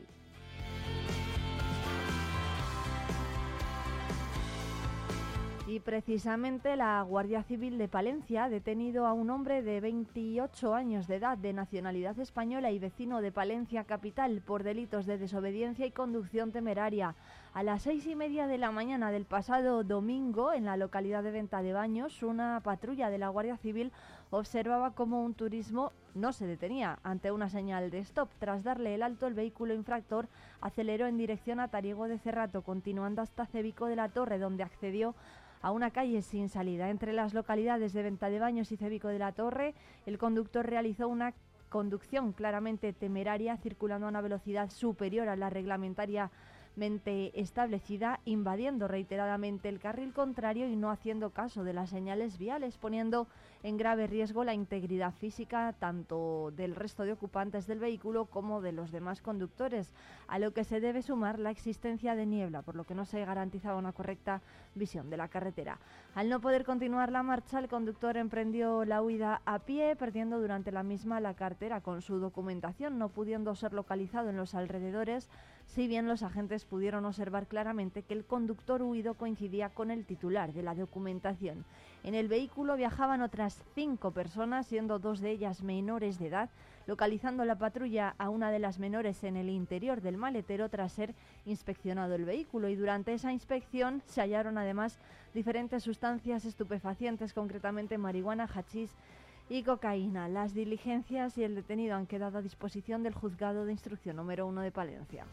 Y 5.71 5.79
precisamente 5.79 6.75
la 6.75 7.01
Guardia 7.01 7.43
Civil 7.43 7.77
de 7.77 7.87
Palencia 7.87 8.43
ha 8.43 8.49
detenido 8.49 9.05
a 9.05 9.13
un 9.13 9.29
hombre 9.29 9.61
de 9.61 9.79
28 9.79 10.75
años 10.75 11.07
de 11.07 11.15
edad, 11.15 11.37
de 11.37 11.53
nacionalidad 11.53 12.19
española 12.19 12.71
y 12.71 12.77
vecino 12.77 13.21
de 13.21 13.31
Palencia 13.31 13.85
capital, 13.85 14.41
por 14.41 14.63
delitos 14.63 15.05
de 15.05 15.17
desobediencia 15.17 15.85
y 15.85 15.91
conducción 15.91 16.51
temeraria. 16.51 17.15
A 17.53 17.63
las 17.63 17.83
seis 17.83 18.05
y 18.05 18.17
media 18.17 18.47
de 18.47 18.57
la 18.57 18.71
mañana 18.71 19.11
del 19.11 19.23
pasado 19.23 19.85
domingo, 19.85 20.51
en 20.51 20.65
la 20.65 20.75
localidad 20.75 21.23
de 21.23 21.31
Venta 21.31 21.61
de 21.61 21.71
Baños, 21.71 22.21
una 22.21 22.59
patrulla 22.61 23.09
de 23.09 23.17
la 23.17 23.29
Guardia 23.29 23.55
Civil 23.55 23.93
observaba 24.29 24.91
cómo 24.91 25.23
un 25.23 25.33
turismo 25.33 25.93
no 26.15 26.33
se 26.33 26.47
detenía 26.47 26.99
ante 27.03 27.31
una 27.31 27.49
señal 27.49 27.91
de 27.91 27.99
stop. 27.99 28.29
Tras 28.39 28.63
darle 28.63 28.95
el 28.95 29.03
alto, 29.03 29.27
el 29.27 29.33
vehículo 29.33 29.73
infractor 29.73 30.27
aceleró 30.59 31.07
en 31.07 31.17
dirección 31.17 31.61
a 31.61 31.69
Tariego 31.69 32.09
de 32.09 32.19
Cerrato, 32.19 32.61
continuando 32.61 33.21
hasta 33.21 33.45
Cebico 33.45 33.85
de 33.85 33.95
la 33.95 34.09
Torre, 34.09 34.37
donde 34.37 34.63
accedió 34.63 35.15
a 35.61 35.71
una 35.71 35.91
calle 35.91 36.21
sin 36.21 36.49
salida. 36.49 36.89
Entre 36.89 37.13
las 37.13 37.33
localidades 37.33 37.93
de 37.93 38.03
Venta 38.03 38.29
de 38.29 38.39
Baños 38.39 38.71
y 38.71 38.77
Cebico 38.77 39.07
de 39.07 39.19
la 39.19 39.31
Torre, 39.31 39.73
el 40.05 40.17
conductor 40.17 40.65
realizó 40.65 41.07
una 41.07 41.33
conducción 41.69 42.33
claramente 42.33 42.93
temeraria, 42.93 43.57
circulando 43.57 44.05
a 44.05 44.09
una 44.09 44.21
velocidad 44.21 44.69
superior 44.69 45.29
a 45.29 45.35
la 45.35 45.49
reglamentaria 45.49 46.29
establecida, 46.77 48.19
invadiendo 48.25 48.87
reiteradamente 48.87 49.69
el 49.69 49.79
carril 49.79 50.13
contrario 50.13 50.67
y 50.67 50.75
no 50.75 50.89
haciendo 50.89 51.31
caso 51.31 51.63
de 51.63 51.73
las 51.73 51.89
señales 51.89 52.37
viales, 52.37 52.77
poniendo 52.77 53.27
en 53.63 53.77
grave 53.77 54.07
riesgo 54.07 54.43
la 54.43 54.53
integridad 54.53 55.13
física 55.13 55.73
tanto 55.77 56.51
del 56.55 56.75
resto 56.75 57.03
de 57.03 57.11
ocupantes 57.11 57.67
del 57.67 57.79
vehículo 57.79 58.25
como 58.25 58.61
de 58.61 58.71
los 58.71 58.91
demás 58.91 59.21
conductores, 59.21 59.93
a 60.27 60.39
lo 60.39 60.53
que 60.53 60.63
se 60.63 60.79
debe 60.79 61.01
sumar 61.01 61.39
la 61.39 61.51
existencia 61.51 62.15
de 62.15 62.25
niebla, 62.25 62.61
por 62.61 62.75
lo 62.75 62.85
que 62.85 62.95
no 62.95 63.05
se 63.05 63.23
garantizaba 63.25 63.77
una 63.77 63.91
correcta 63.91 64.41
visión 64.73 65.09
de 65.09 65.17
la 65.17 65.27
carretera. 65.27 65.77
Al 66.15 66.29
no 66.29 66.39
poder 66.39 66.65
continuar 66.65 67.11
la 67.11 67.23
marcha, 67.23 67.59
el 67.59 67.67
conductor 67.67 68.17
emprendió 68.17 68.85
la 68.85 69.01
huida 69.01 69.41
a 69.45 69.59
pie, 69.59 69.95
perdiendo 69.95 70.39
durante 70.39 70.71
la 70.71 70.83
misma 70.83 71.19
la 71.19 71.33
cartera 71.33 71.81
con 71.81 72.01
su 72.01 72.17
documentación, 72.19 72.97
no 72.97 73.09
pudiendo 73.09 73.53
ser 73.55 73.73
localizado 73.73 74.29
en 74.29 74.37
los 74.37 74.55
alrededores 74.55 75.29
si 75.73 75.87
bien 75.87 76.05
los 76.05 76.21
agentes 76.21 76.65
pudieron 76.65 77.05
observar 77.05 77.47
claramente 77.47 78.03
que 78.03 78.13
el 78.13 78.25
conductor 78.25 78.81
huido 78.81 79.13
coincidía 79.13 79.69
con 79.69 79.89
el 79.89 80.05
titular 80.05 80.51
de 80.51 80.63
la 80.63 80.75
documentación. 80.75 81.63
En 82.03 82.13
el 82.13 82.27
vehículo 82.27 82.75
viajaban 82.75 83.21
otras 83.21 83.63
cinco 83.73 84.11
personas, 84.11 84.67
siendo 84.67 84.99
dos 84.99 85.21
de 85.21 85.31
ellas 85.31 85.63
menores 85.63 86.19
de 86.19 86.27
edad, 86.27 86.49
localizando 86.87 87.45
la 87.45 87.57
patrulla 87.57 88.15
a 88.17 88.27
una 88.27 88.51
de 88.51 88.59
las 88.59 88.79
menores 88.79 89.23
en 89.23 89.37
el 89.37 89.49
interior 89.49 90.01
del 90.01 90.17
maletero 90.17 90.67
tras 90.67 90.91
ser 90.91 91.15
inspeccionado 91.45 92.15
el 92.15 92.25
vehículo 92.25 92.67
y 92.67 92.75
durante 92.75 93.13
esa 93.13 93.31
inspección 93.31 94.01
se 94.07 94.19
hallaron 94.19 94.57
además 94.57 94.99
diferentes 95.33 95.83
sustancias 95.83 96.43
estupefacientes, 96.43 97.33
concretamente 97.33 97.97
marihuana, 97.97 98.49
hachís 98.53 98.91
y 99.47 99.63
cocaína. 99.63 100.27
Las 100.27 100.53
diligencias 100.53 101.37
y 101.37 101.43
el 101.43 101.55
detenido 101.55 101.95
han 101.95 102.07
quedado 102.07 102.39
a 102.39 102.41
disposición 102.41 103.03
del 103.03 103.13
juzgado 103.13 103.65
de 103.65 103.71
instrucción 103.71 104.15
número 104.15 104.47
uno 104.47 104.61
de 104.61 104.71
Palencia. 104.71 105.25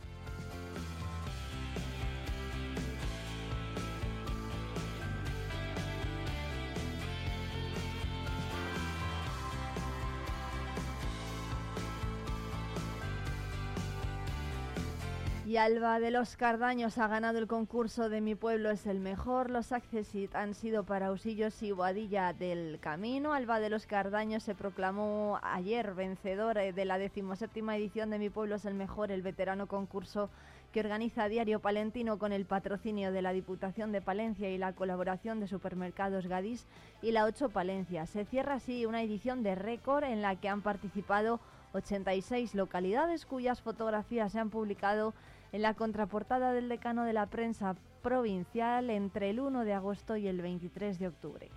Y 15.59 15.61
Alba 15.61 15.99
de 15.99 16.13
los 16.13 16.37
Cardaños 16.37 16.99
ha 16.99 17.09
ganado 17.09 17.39
el 17.39 17.49
concurso 17.49 18.09
de 18.09 18.21
Mi 18.21 18.37
Pueblo 18.37 18.71
es 18.71 18.87
el 18.87 19.01
Mejor. 19.01 19.51
Los 19.51 19.73
accesit 19.73 20.33
han 20.37 20.55
sido 20.55 20.85
para 20.85 21.11
Usillos 21.11 21.65
y 21.65 21.73
Boadilla 21.73 22.33
del 22.33 22.79
Camino. 22.81 23.33
Alba 23.33 23.59
de 23.59 23.69
los 23.69 23.85
Cardaños 23.85 24.45
se 24.45 24.55
proclamó 24.55 25.41
ayer 25.43 25.95
vencedor 25.95 26.55
de 26.59 26.85
la 26.85 26.97
decimoséptima 26.97 27.77
edición 27.77 28.09
de 28.11 28.21
Mi 28.21 28.31
Pueblo 28.31 28.55
es 28.55 28.67
el 28.67 28.75
Mejor, 28.75 29.11
el 29.11 29.23
veterano 29.23 29.67
concurso 29.67 30.31
que 30.71 30.79
organiza 30.79 31.29
Diario 31.29 31.59
Palentino 31.59 32.21
con 32.21 32.33
el 32.33 32.45
patrocinio 32.45 33.11
de 33.11 33.23
la 33.23 33.33
Diputación 33.33 33.91
de 33.91 34.01
Palencia 34.01 34.49
y 34.51 34.59
la 34.59 34.75
colaboración 34.75 35.41
de 35.41 35.49
Supermercados 35.49 36.29
Gadis 36.29 36.69
y 37.03 37.11
la 37.11 37.25
8 37.25 37.49
Palencia. 37.49 38.07
Se 38.07 38.25
cierra 38.27 38.55
así 38.55 38.87
una 38.87 39.03
edición 39.03 39.43
de 39.43 39.57
récord 39.57 40.05
en 40.05 40.23
la 40.23 40.37
que 40.37 40.49
han 40.49 40.63
participado 40.63 41.41
86 41.73 42.55
localidades 42.55 43.27
cuyas 43.27 43.61
fotografías 43.61 44.33
se 44.33 44.39
han 44.39 44.51
publicado 44.51 45.15
en 45.53 45.63
la 45.63 45.75
contraportada 45.75 46.53
del 46.53 46.69
decano 46.69 47.05
de 47.05 47.13
la 47.13 47.27
prensa 47.27 47.77
provincial 48.03 48.91
entre 48.91 49.31
el 49.31 49.41
1 49.41 49.65
de 49.65 49.73
agosto 49.73 50.17
y 50.17 50.29
el 50.29 50.41
23 50.41 50.99
de 50.99 51.09
octubre. 51.09 51.51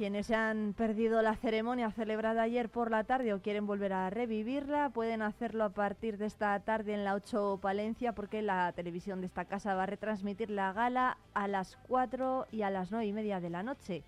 Quienes 0.00 0.28
se 0.28 0.34
han 0.34 0.72
perdido 0.72 1.20
la 1.20 1.36
ceremonia 1.36 1.90
celebrada 1.90 2.40
ayer 2.40 2.70
por 2.70 2.90
la 2.90 3.04
tarde 3.04 3.34
o 3.34 3.42
quieren 3.42 3.66
volver 3.66 3.92
a 3.92 4.08
revivirla, 4.08 4.88
pueden 4.88 5.20
hacerlo 5.20 5.64
a 5.64 5.68
partir 5.68 6.16
de 6.16 6.24
esta 6.24 6.58
tarde 6.60 6.94
en 6.94 7.04
la 7.04 7.14
8 7.14 7.58
Palencia, 7.60 8.14
porque 8.14 8.40
la 8.40 8.72
televisión 8.72 9.20
de 9.20 9.26
esta 9.26 9.44
casa 9.44 9.74
va 9.74 9.82
a 9.82 9.86
retransmitir 9.86 10.48
la 10.48 10.72
gala 10.72 11.18
a 11.34 11.48
las 11.48 11.76
4 11.86 12.46
y 12.50 12.62
a 12.62 12.70
las 12.70 12.90
9 12.90 13.04
y 13.04 13.12
media 13.12 13.40
de 13.40 13.50
la 13.50 13.62
noche 13.62 14.02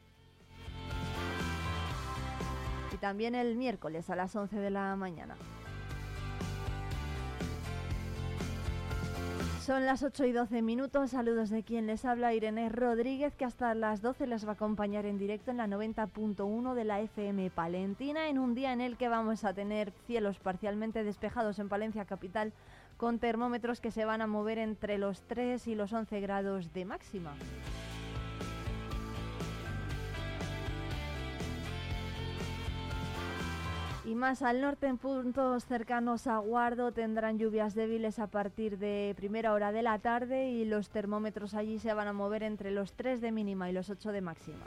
también 3.02 3.35
el 3.35 3.56
miércoles 3.56 4.09
a 4.11 4.14
las 4.14 4.37
11 4.37 4.61
de 4.61 4.71
la 4.71 4.94
mañana. 4.94 5.35
Son 9.61 9.85
las 9.85 10.04
8 10.04 10.25
y 10.26 10.32
12 10.32 10.62
minutos. 10.62 11.11
Saludos 11.11 11.50
de 11.50 11.64
quien 11.64 11.88
les 11.88 12.04
habla, 12.04 12.32
Irene 12.32 12.68
Rodríguez, 12.68 13.35
que 13.35 13.44
hasta 13.44 13.75
las 13.75 14.02
12 14.02 14.28
les 14.28 14.47
va 14.47 14.50
a 14.50 14.54
acompañar 14.54 15.04
en 15.04 15.18
directo 15.18 15.50
en 15.50 15.56
la 15.56 15.66
90.1 15.66 16.75
de 16.75 16.85
la 16.85 17.00
FM 17.00 17.50
Palentina, 17.50 18.28
en 18.28 18.38
un 18.38 18.54
día 18.54 18.73
en 18.73 18.80
el 18.80 18.97
que 18.97 19.09
vamos 19.09 19.42
a 19.42 19.52
tener 19.52 19.92
cielos 20.06 20.38
parcialmente 20.38 21.02
despejados 21.02 21.59
en 21.59 21.68
Palencia 21.68 22.04
Capital, 22.04 22.52
con 22.99 23.18
termómetros 23.18 23.80
que 23.80 23.90
se 23.90 24.04
van 24.04 24.23
a 24.23 24.28
mover 24.28 24.59
entre 24.59 24.97
los 24.99 25.23
3 25.23 25.66
y 25.66 25.75
los 25.75 25.92
11 25.92 26.21
grados 26.21 26.73
de 26.73 26.85
máxima. 26.85 27.35
Y 34.12 34.14
más 34.14 34.42
al 34.42 34.61
norte, 34.61 34.88
en 34.88 34.99
puntos 34.99 35.64
cercanos 35.64 36.26
a 36.26 36.37
Guardo, 36.37 36.92
tendrán 36.92 37.38
lluvias 37.38 37.75
débiles 37.75 38.19
a 38.19 38.26
partir 38.26 38.76
de 38.76 39.14
primera 39.16 39.54
hora 39.54 39.73
de 39.73 39.81
la 39.81 39.99
tarde 40.00 40.50
y 40.50 40.66
los 40.66 40.90
termómetros 40.90 41.54
allí 41.54 41.78
se 41.78 41.95
van 41.95 42.09
a 42.09 42.12
mover 42.12 42.42
entre 42.42 42.73
los 42.73 42.92
3 42.92 43.23
de 43.23 43.33
mínima 43.33 43.71
y 43.71 43.73
los 43.73 43.88
8 43.88 44.12
de 44.12 44.21
máxima. 44.21 44.66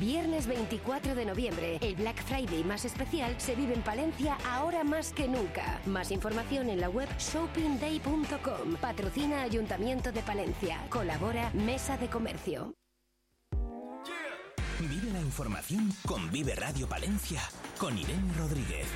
Viernes 0.00 0.48
24 0.48 1.14
de 1.14 1.24
noviembre, 1.24 1.78
el 1.80 1.94
Black 1.94 2.24
Friday 2.24 2.64
más 2.64 2.84
especial 2.84 3.34
se 3.38 3.54
vive 3.54 3.74
en 3.74 3.82
Palencia 3.82 4.36
ahora 4.44 4.82
más 4.82 5.12
que 5.12 5.28
nunca. 5.28 5.80
Más 5.86 6.10
información 6.10 6.68
en 6.68 6.80
la 6.80 6.88
web 6.88 7.08
shoppingday.com. 7.18 8.76
Patrocina 8.80 9.42
Ayuntamiento 9.42 10.10
de 10.10 10.22
Palencia. 10.22 10.78
Colabora 10.88 11.50
Mesa 11.54 11.96
de 11.96 12.08
Comercio. 12.08 12.74
Vive 14.80 15.12
la 15.12 15.20
información 15.20 15.92
con 16.06 16.30
Vive 16.32 16.54
Radio 16.56 16.88
Palencia, 16.88 17.40
con 17.78 17.96
Irene 17.96 18.32
Rodríguez. 18.36 18.88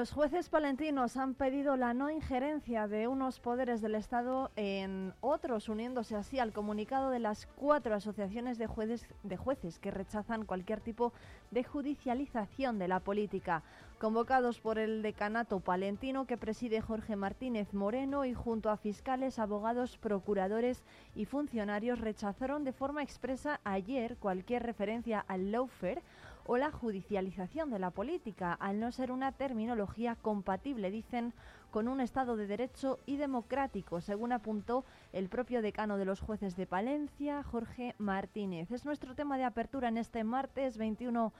Los 0.00 0.12
jueces 0.12 0.48
palentinos 0.48 1.18
han 1.18 1.34
pedido 1.34 1.76
la 1.76 1.92
no 1.92 2.08
injerencia 2.08 2.88
de 2.88 3.06
unos 3.06 3.38
poderes 3.38 3.82
del 3.82 3.94
Estado 3.94 4.50
en 4.56 5.12
otros, 5.20 5.68
uniéndose 5.68 6.16
así 6.16 6.38
al 6.38 6.54
comunicado 6.54 7.10
de 7.10 7.18
las 7.18 7.44
cuatro 7.44 7.94
asociaciones 7.94 8.56
de 8.56 8.66
jueces, 8.66 9.78
que 9.78 9.90
rechazan 9.90 10.46
cualquier 10.46 10.80
tipo 10.80 11.12
de 11.50 11.64
judicialización 11.64 12.78
de 12.78 12.88
la 12.88 13.00
política. 13.00 13.62
Convocados 13.98 14.58
por 14.58 14.78
el 14.78 15.02
decanato 15.02 15.60
palentino 15.60 16.24
que 16.24 16.38
preside 16.38 16.80
Jorge 16.80 17.14
Martínez 17.14 17.74
Moreno 17.74 18.24
y 18.24 18.32
junto 18.32 18.70
a 18.70 18.78
fiscales, 18.78 19.38
abogados, 19.38 19.98
procuradores 19.98 20.82
y 21.14 21.26
funcionarios 21.26 22.00
rechazaron 22.00 22.64
de 22.64 22.72
forma 22.72 23.02
expresa 23.02 23.60
ayer 23.64 24.16
cualquier 24.16 24.62
referencia 24.62 25.22
al 25.28 25.52
lawfare 25.52 26.02
o 26.50 26.58
la 26.58 26.72
judicialización 26.72 27.70
de 27.70 27.78
la 27.78 27.92
política, 27.92 28.54
al 28.54 28.80
no 28.80 28.90
ser 28.90 29.12
una 29.12 29.30
terminología 29.30 30.16
compatible, 30.16 30.90
dicen, 30.90 31.32
con 31.70 31.86
un 31.86 32.00
Estado 32.00 32.36
de 32.36 32.48
Derecho 32.48 32.98
y 33.06 33.18
democrático, 33.18 34.00
según 34.00 34.32
apuntó 34.32 34.84
el 35.12 35.28
propio 35.28 35.62
decano 35.62 35.96
de 35.96 36.06
los 36.06 36.18
jueces 36.18 36.56
de 36.56 36.66
Palencia, 36.66 37.44
Jorge 37.44 37.94
Martínez. 37.98 38.72
Es 38.72 38.84
nuestro 38.84 39.14
tema 39.14 39.38
de 39.38 39.44
apertura 39.44 39.90
en 39.90 39.96
este 39.96 40.24
martes 40.24 40.76
21 40.76 41.32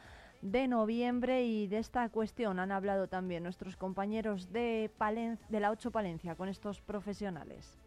de 0.43 0.69
noviembre 0.69 1.45
y 1.45 1.67
de 1.67 1.79
esta 1.79 2.09
cuestión 2.09 2.61
han 2.61 2.71
hablado 2.71 3.09
también 3.09 3.43
nuestros 3.43 3.76
compañeros 3.76 4.52
de, 4.52 4.93
de 5.49 5.61
la 5.61 5.73
8 5.73 5.90
Palencia 5.90 6.37
con 6.37 6.49
estos 6.49 6.81
profesionales. 6.81 7.81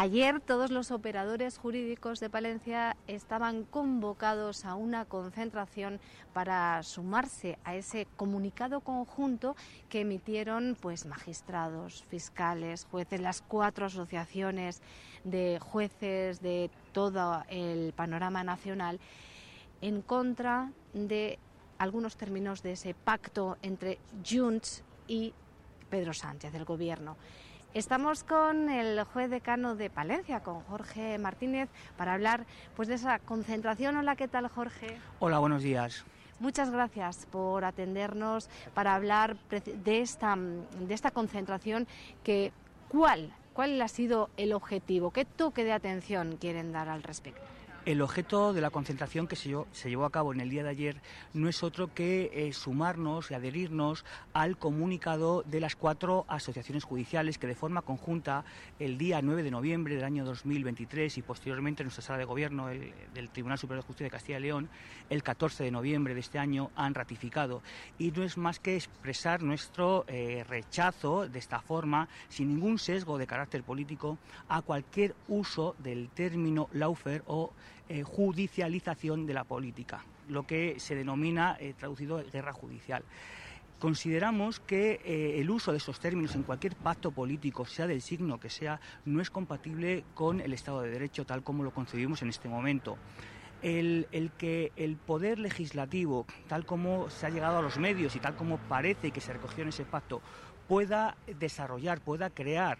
Ayer 0.00 0.38
todos 0.38 0.70
los 0.70 0.92
operadores 0.92 1.58
jurídicos 1.58 2.20
de 2.20 2.30
Palencia 2.30 2.96
estaban 3.08 3.64
convocados 3.64 4.64
a 4.64 4.76
una 4.76 5.04
concentración 5.06 5.98
para 6.32 6.80
sumarse 6.84 7.58
a 7.64 7.74
ese 7.74 8.06
comunicado 8.16 8.80
conjunto 8.80 9.56
que 9.88 10.02
emitieron 10.02 10.76
pues 10.80 11.04
magistrados, 11.04 12.04
fiscales, 12.04 12.86
jueces, 12.88 13.20
las 13.20 13.42
cuatro 13.42 13.86
asociaciones 13.86 14.82
de 15.24 15.58
jueces 15.58 16.40
de 16.42 16.70
todo 16.92 17.42
el 17.48 17.92
panorama 17.92 18.44
nacional 18.44 19.00
en 19.80 20.00
contra 20.02 20.70
de 20.94 21.40
algunos 21.76 22.16
términos 22.16 22.62
de 22.62 22.70
ese 22.74 22.94
pacto 22.94 23.58
entre 23.62 23.98
Junts 24.24 24.84
y 25.08 25.34
Pedro 25.90 26.14
Sánchez, 26.14 26.52
del 26.52 26.64
gobierno. 26.64 27.16
Estamos 27.78 28.24
con 28.24 28.70
el 28.70 29.04
juez 29.04 29.30
decano 29.30 29.76
de 29.76 29.88
Palencia, 29.88 30.40
con 30.40 30.62
Jorge 30.62 31.16
Martínez, 31.16 31.68
para 31.96 32.14
hablar 32.14 32.44
pues, 32.74 32.88
de 32.88 32.94
esa 32.94 33.20
concentración. 33.20 33.96
Hola, 33.96 34.16
¿qué 34.16 34.26
tal, 34.26 34.48
Jorge? 34.48 34.98
Hola, 35.20 35.38
buenos 35.38 35.62
días. 35.62 36.04
Muchas 36.40 36.72
gracias 36.72 37.26
por 37.26 37.64
atendernos 37.64 38.50
para 38.74 38.96
hablar 38.96 39.36
de 39.48 40.00
esta, 40.00 40.34
de 40.36 40.92
esta 40.92 41.12
concentración 41.12 41.86
que 42.24 42.50
¿cuál, 42.88 43.32
¿Cuál 43.58 43.82
ha 43.82 43.88
sido 43.88 44.30
el 44.36 44.52
objetivo? 44.52 45.12
¿Qué 45.12 45.24
toque 45.24 45.62
de 45.62 45.72
atención 45.72 46.36
quieren 46.36 46.70
dar 46.70 46.88
al 46.88 47.04
respecto? 47.04 47.42
El 47.84 48.02
objeto 48.02 48.52
de 48.52 48.60
la 48.60 48.70
concentración 48.70 49.26
que 49.26 49.36
se 49.36 49.88
llevó, 49.88 50.04
a 50.04 50.10
cabo 50.10 50.32
en 50.34 50.40
el 50.40 50.50
día 50.50 50.62
de 50.62 50.68
ayer 50.68 51.00
no 51.32 51.48
es 51.48 51.62
otro 51.62 51.94
que 51.94 52.30
eh, 52.34 52.52
sumarnos 52.52 53.30
y 53.30 53.34
adherirnos 53.34 54.04
al 54.34 54.58
comunicado 54.58 55.42
de 55.46 55.60
las 55.60 55.74
cuatro 55.74 56.26
asociaciones 56.28 56.84
judiciales 56.84 57.38
que 57.38 57.46
de 57.46 57.54
forma 57.54 57.80
conjunta 57.80 58.44
el 58.78 58.98
día 58.98 59.22
9 59.22 59.42
de 59.42 59.50
noviembre 59.50 59.94
del 59.94 60.04
año 60.04 60.26
2023 60.26 61.16
y 61.16 61.22
posteriormente 61.22 61.82
en 61.82 61.86
nuestra 61.86 62.04
sala 62.04 62.18
de 62.18 62.26
gobierno 62.26 62.66
del 62.66 63.30
Tribunal 63.30 63.58
Superior 63.58 63.82
de 63.82 63.86
Justicia 63.86 64.04
de 64.04 64.10
Castilla 64.10 64.38
y 64.38 64.42
León 64.42 64.68
el 65.08 65.22
14 65.22 65.64
de 65.64 65.70
noviembre 65.70 66.14
de 66.14 66.20
este 66.20 66.38
año 66.38 66.70
han 66.76 66.94
ratificado. 66.94 67.62
Y 67.98 68.10
no 68.10 68.22
es 68.22 68.36
más 68.36 68.60
que 68.60 68.76
expresar 68.76 69.42
nuestro 69.42 70.04
eh, 70.08 70.44
rechazo 70.46 71.26
de 71.26 71.38
esta 71.38 71.60
forma, 71.60 72.08
sin 72.28 72.48
ningún 72.48 72.78
sesgo 72.78 73.16
de 73.16 73.26
carácter 73.26 73.62
político, 73.62 74.18
a 74.48 74.60
cualquier 74.62 75.14
uso 75.28 75.74
del 75.78 76.10
término 76.10 76.68
laufer 76.72 77.22
o 77.26 77.52
eh, 77.88 78.02
judicialización 78.02 79.26
de 79.26 79.34
la 79.34 79.44
política, 79.44 80.04
lo 80.28 80.46
que 80.46 80.78
se 80.78 80.94
denomina, 80.94 81.56
eh, 81.58 81.74
traducido, 81.76 82.22
guerra 82.32 82.52
judicial. 82.52 83.02
Consideramos 83.78 84.60
que 84.60 85.00
eh, 85.04 85.40
el 85.40 85.48
uso 85.50 85.70
de 85.70 85.78
esos 85.78 86.00
términos 86.00 86.34
en 86.34 86.42
cualquier 86.42 86.74
pacto 86.74 87.12
político, 87.12 87.64
sea 87.64 87.86
del 87.86 88.02
signo 88.02 88.40
que 88.40 88.50
sea, 88.50 88.80
no 89.04 89.20
es 89.20 89.30
compatible 89.30 90.04
con 90.14 90.40
el 90.40 90.52
Estado 90.52 90.82
de 90.82 90.90
Derecho 90.90 91.24
tal 91.24 91.42
como 91.42 91.62
lo 91.62 91.70
concebimos 91.70 92.20
en 92.22 92.28
este 92.28 92.48
momento. 92.48 92.98
El, 93.62 94.06
el, 94.12 94.32
que 94.32 94.72
el 94.76 94.96
poder 94.96 95.38
legislativo, 95.38 96.26
tal 96.46 96.66
como 96.66 97.08
se 97.10 97.26
ha 97.26 97.30
llegado 97.30 97.58
a 97.58 97.62
los 97.62 97.78
medios 97.78 98.14
y 98.14 98.20
tal 98.20 98.36
como 98.36 98.58
parece 98.58 99.10
que 99.10 99.20
se 99.20 99.32
recogió 99.32 99.62
en 99.62 99.70
ese 99.70 99.84
pacto, 99.84 100.20
pueda 100.68 101.16
desarrollar, 101.38 102.00
pueda 102.00 102.30
crear 102.30 102.78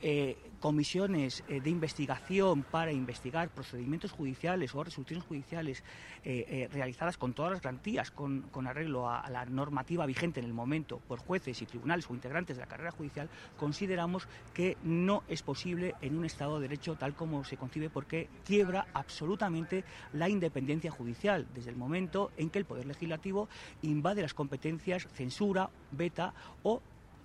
eh, 0.00 0.36
comisiones 0.60 1.44
eh, 1.48 1.60
de 1.60 1.70
investigación 1.70 2.64
para 2.64 2.92
investigar 2.92 3.48
procedimientos 3.48 4.10
judiciales 4.10 4.74
o 4.74 4.82
resoluciones 4.82 5.24
judiciales 5.24 5.84
eh, 6.24 6.68
realizadas 6.72 7.16
con 7.16 7.32
todas 7.32 7.52
las 7.52 7.62
garantías, 7.62 8.10
con, 8.10 8.44
arreglo 8.66 9.08
a, 9.08 9.28
la 9.30 9.44
normativa 9.44 10.04
vigente 10.04 10.40
en 10.40 10.46
el 10.46 10.52
momento 10.52 11.00
por 11.06 11.20
jueces 11.20 11.62
y 11.62 11.66
tribunales 11.66 12.10
o 12.10 12.14
integrantes 12.14 12.56
de 12.56 12.62
la 12.62 12.68
carrera 12.68 12.90
judicial, 12.90 13.28
consideramos 13.56 14.26
que 14.52 14.76
no 14.82 15.22
es 15.28 15.42
posible 15.42 15.94
en 16.00 16.18
un 16.18 16.24
Estado 16.24 16.56
de 16.56 16.68
Derecho 16.68 16.96
tal 16.96 17.14
como 17.14 17.44
se 17.44 17.56
concibe 17.56 17.88
porque 17.88 18.28
quiebra 18.44 18.86
absolutamente 18.94 19.84
la 20.12 20.28
independencia 20.28 20.90
judicial 20.90 21.46
desde 21.54 21.70
el 21.70 21.76
momento 21.76 22.32
en 22.36 22.50
que 22.50 22.58
el 22.58 22.64
Poder 22.64 22.86
Legislativo 22.86 23.48
invade 23.82 24.22
las 24.22 24.34
competencias, 24.34 25.06
censura, 25.14 25.70
veta 25.92 26.34
o 26.62 26.82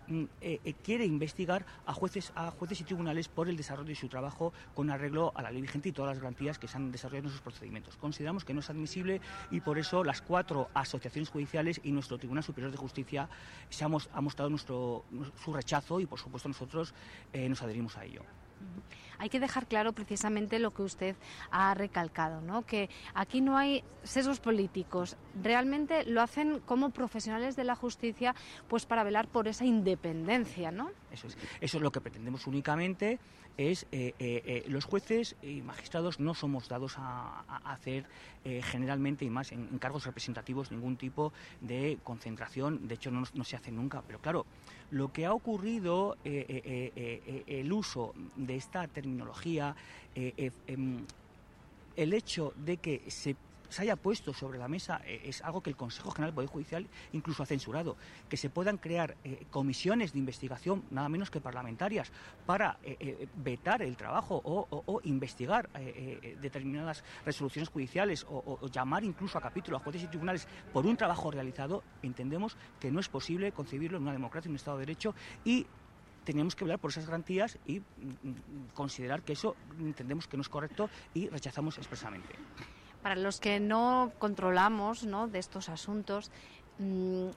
eh, 0.10 0.28
eh, 0.42 0.74
quiere 0.84 1.06
investigar 1.06 1.66
a 1.86 1.94
jueces, 1.94 2.32
a 2.36 2.52
jueces 2.52 2.82
y 2.82 2.84
tribunales 2.84 3.28
por 3.28 3.50
el 3.50 3.58
desarrollo 3.58 3.90
de 3.90 3.96
su 3.96 4.10
trabajo 4.10 4.54
con 4.74 4.90
arreglo 4.90 5.32
a 5.36 5.42
la 5.42 5.52
ley 5.52 5.62
vigente 5.62 5.90
y 5.90 5.92
todas 5.92 6.16
las 6.16 6.20
garantías 6.22 6.60
que 6.60 6.68
se 6.68 6.78
han 6.78 6.92
desarrollado 6.92 7.28
en 7.28 7.34
sus 7.34 7.42
procedimientos. 7.42 7.98
Consideramos 7.98 8.46
que 8.46 8.54
no 8.54 8.60
es 8.60 8.70
admisible 8.70 9.22
y 9.52 9.62
por 9.62 9.78
eso 9.78 10.04
las 10.04 10.22
cuatro 10.22 10.70
asociaciones 10.74 11.30
judiciales 11.30 11.80
y 11.84 11.92
nuestro 11.92 12.18
Tribunal 12.18 12.44
Superior 12.44 12.72
de 12.72 12.78
Justicia 12.78 13.30
se 13.70 13.84
ha, 13.84 13.88
mostrado 13.88 14.50
nuestro, 14.50 15.06
su 15.44 15.54
rechazo 15.54 16.00
y 16.00 16.06
por 16.06 16.20
supuesto 16.20 16.48
nosotros 16.50 16.94
eh, 17.32 17.48
nos 17.50 17.62
adherimos 17.62 17.98
a 17.98 18.06
ello. 18.06 18.24
Hay 19.24 19.30
que 19.30 19.40
dejar 19.40 19.68
claro 19.68 19.94
precisamente 19.94 20.60
lo 20.60 20.72
que 20.72 20.82
usted 20.82 21.16
ha 21.50 21.74
recalcado, 21.76 22.42
¿no? 22.42 22.64
que 22.64 22.90
aquí 23.14 23.40
no 23.40 23.58
hay 23.58 23.82
sesgos 24.04 24.42
políticos, 24.42 25.16
realmente 25.42 26.04
lo 26.04 26.22
hacen 26.22 26.60
como 26.60 26.90
profesionales 26.90 27.56
de 27.56 27.64
la 27.64 27.78
justicia 27.78 28.36
pues 28.68 28.86
para 28.86 29.02
velar 29.06 29.30
por 29.30 29.48
esa 29.48 29.64
independencia. 29.64 30.72
¿no? 30.72 30.92
Eso 31.10 31.28
es, 31.28 31.38
eso 31.62 31.78
es 31.78 31.82
lo 31.82 31.90
que 31.90 32.02
pretendemos 32.02 32.48
únicamente 32.48 33.18
es 33.58 33.86
eh, 33.92 34.16
eh, 34.20 34.42
eh, 34.46 34.64
los 34.68 34.86
jueces 34.86 35.36
y 35.42 35.62
magistrados 35.62 36.20
no 36.20 36.34
somos 36.34 36.68
dados 36.68 36.96
a, 36.98 37.42
hacer 37.66 38.06
generalmente 38.44 39.24
y 39.24 39.30
más 39.30 39.54
en, 39.54 39.78
cargos 39.78 40.06
representativos 40.06 40.70
ningún 40.70 40.98
tipo 40.98 41.32
de 41.62 41.98
concentración, 42.04 42.90
de 42.90 42.96
hecho 42.96 43.10
no, 43.10 43.24
no 43.34 43.44
se 43.46 43.56
hace 43.56 43.72
nunca, 43.72 44.04
pero 44.06 44.20
claro, 44.20 44.46
lo 44.92 45.14
que 45.14 45.26
ha 45.26 45.34
ocurrido, 45.34 46.18
el 46.26 47.72
uso 47.72 48.14
de 48.36 48.56
esta 48.58 48.86
terminología, 48.88 49.13
em, 50.16 51.06
el 51.96 52.14
hecho 52.14 52.54
de 52.58 52.78
que 52.78 53.02
se 53.74 53.82
haya 53.82 53.96
puesto 53.96 54.34
sobre 54.34 54.60
la 54.60 54.68
mesa 54.68 55.02
eh, 55.04 55.22
es 55.26 55.42
algo 55.42 55.62
que 55.62 55.72
el 55.72 55.76
Consejo 55.76 56.12
General 56.12 56.30
del 56.30 56.36
Poder 56.36 56.50
Judicial 56.50 56.88
incluso 57.12 57.44
ha 57.44 57.46
censurado. 57.46 57.98
Que 58.30 58.38
se 58.38 58.50
puedan 58.50 58.78
crear 58.78 59.16
eh, 59.24 59.46
comisiones 59.50 60.14
de 60.14 60.20
investigación, 60.20 60.84
nada 60.92 61.10
menos 61.10 61.32
que 61.32 61.42
parlamentarias, 61.42 62.12
para 62.46 62.78
eh, 62.84 63.28
vetar 63.38 63.82
el 63.82 63.98
trabajo 63.98 64.42
o, 64.46 65.02
investigar 65.04 65.70
determinadas 66.42 67.04
resoluciones 67.26 67.70
judiciales 67.70 68.26
o, 68.30 68.60
llamar 68.72 69.04
incluso 69.04 69.38
a 69.38 69.42
capítulo 69.42 69.78
a 69.78 69.80
jueces 69.80 70.04
y 70.04 70.08
tribunales 70.08 70.48
por 70.72 70.86
un 70.86 70.96
trabajo 70.96 71.32
realizado, 71.32 71.84
entendemos 72.02 72.56
que 72.80 72.92
no 72.92 73.00
es 73.00 73.10
posible 73.10 73.52
concebirlo 73.52 73.98
en 73.98 74.04
una 74.04 74.14
democracia, 74.14 74.48
en 74.48 74.52
un 74.52 74.58
Estado 74.58 74.78
de 74.78 74.86
Derecho 74.86 75.16
y 75.44 75.66
tenemos 76.24 76.56
que 76.56 76.64
hablar 76.64 76.80
por 76.80 76.92
esas 76.92 77.06
garantías 77.06 77.58
y 77.66 77.80
mm, 77.80 77.84
mm, 77.84 78.36
considerar 78.74 79.22
que 79.22 79.34
eso 79.34 79.56
entendemos 79.80 80.28
que 80.28 80.38
no 80.38 80.42
es 80.42 80.50
correcto 80.50 80.90
y 81.14 81.30
rechazamos 81.30 81.78
expresamente. 81.78 82.36
Para 83.02 83.16
los 83.16 83.40
que 83.40 83.60
no 83.60 84.12
controlamos 84.18 85.04
¿no? 85.06 85.28
de 85.28 85.40
estos 85.40 85.70
asuntos, 85.70 86.32
mm, 86.80 87.28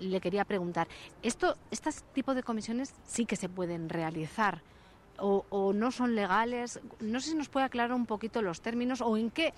le 0.00 0.20
quería 0.20 0.44
preguntar, 0.44 0.88
¿esto, 1.22 1.56
¿estos 1.70 2.02
tipos 2.14 2.34
de 2.34 2.42
comisiones 2.42 2.94
sí 3.04 3.26
que 3.26 3.36
se 3.36 3.48
pueden 3.48 3.88
realizar? 3.88 4.62
O, 5.22 5.72
no 5.74 5.90
son 5.90 6.14
legales? 6.14 6.80
No 7.00 7.20
sé 7.20 7.30
si 7.30 7.36
nos 7.36 7.50
puede 7.50 7.66
aclarar 7.66 7.92
un 7.92 8.06
poquito 8.06 8.40
los 8.40 8.62
términos 8.62 9.02
o 9.02 9.18
en 9.18 9.30
qué 9.30 9.52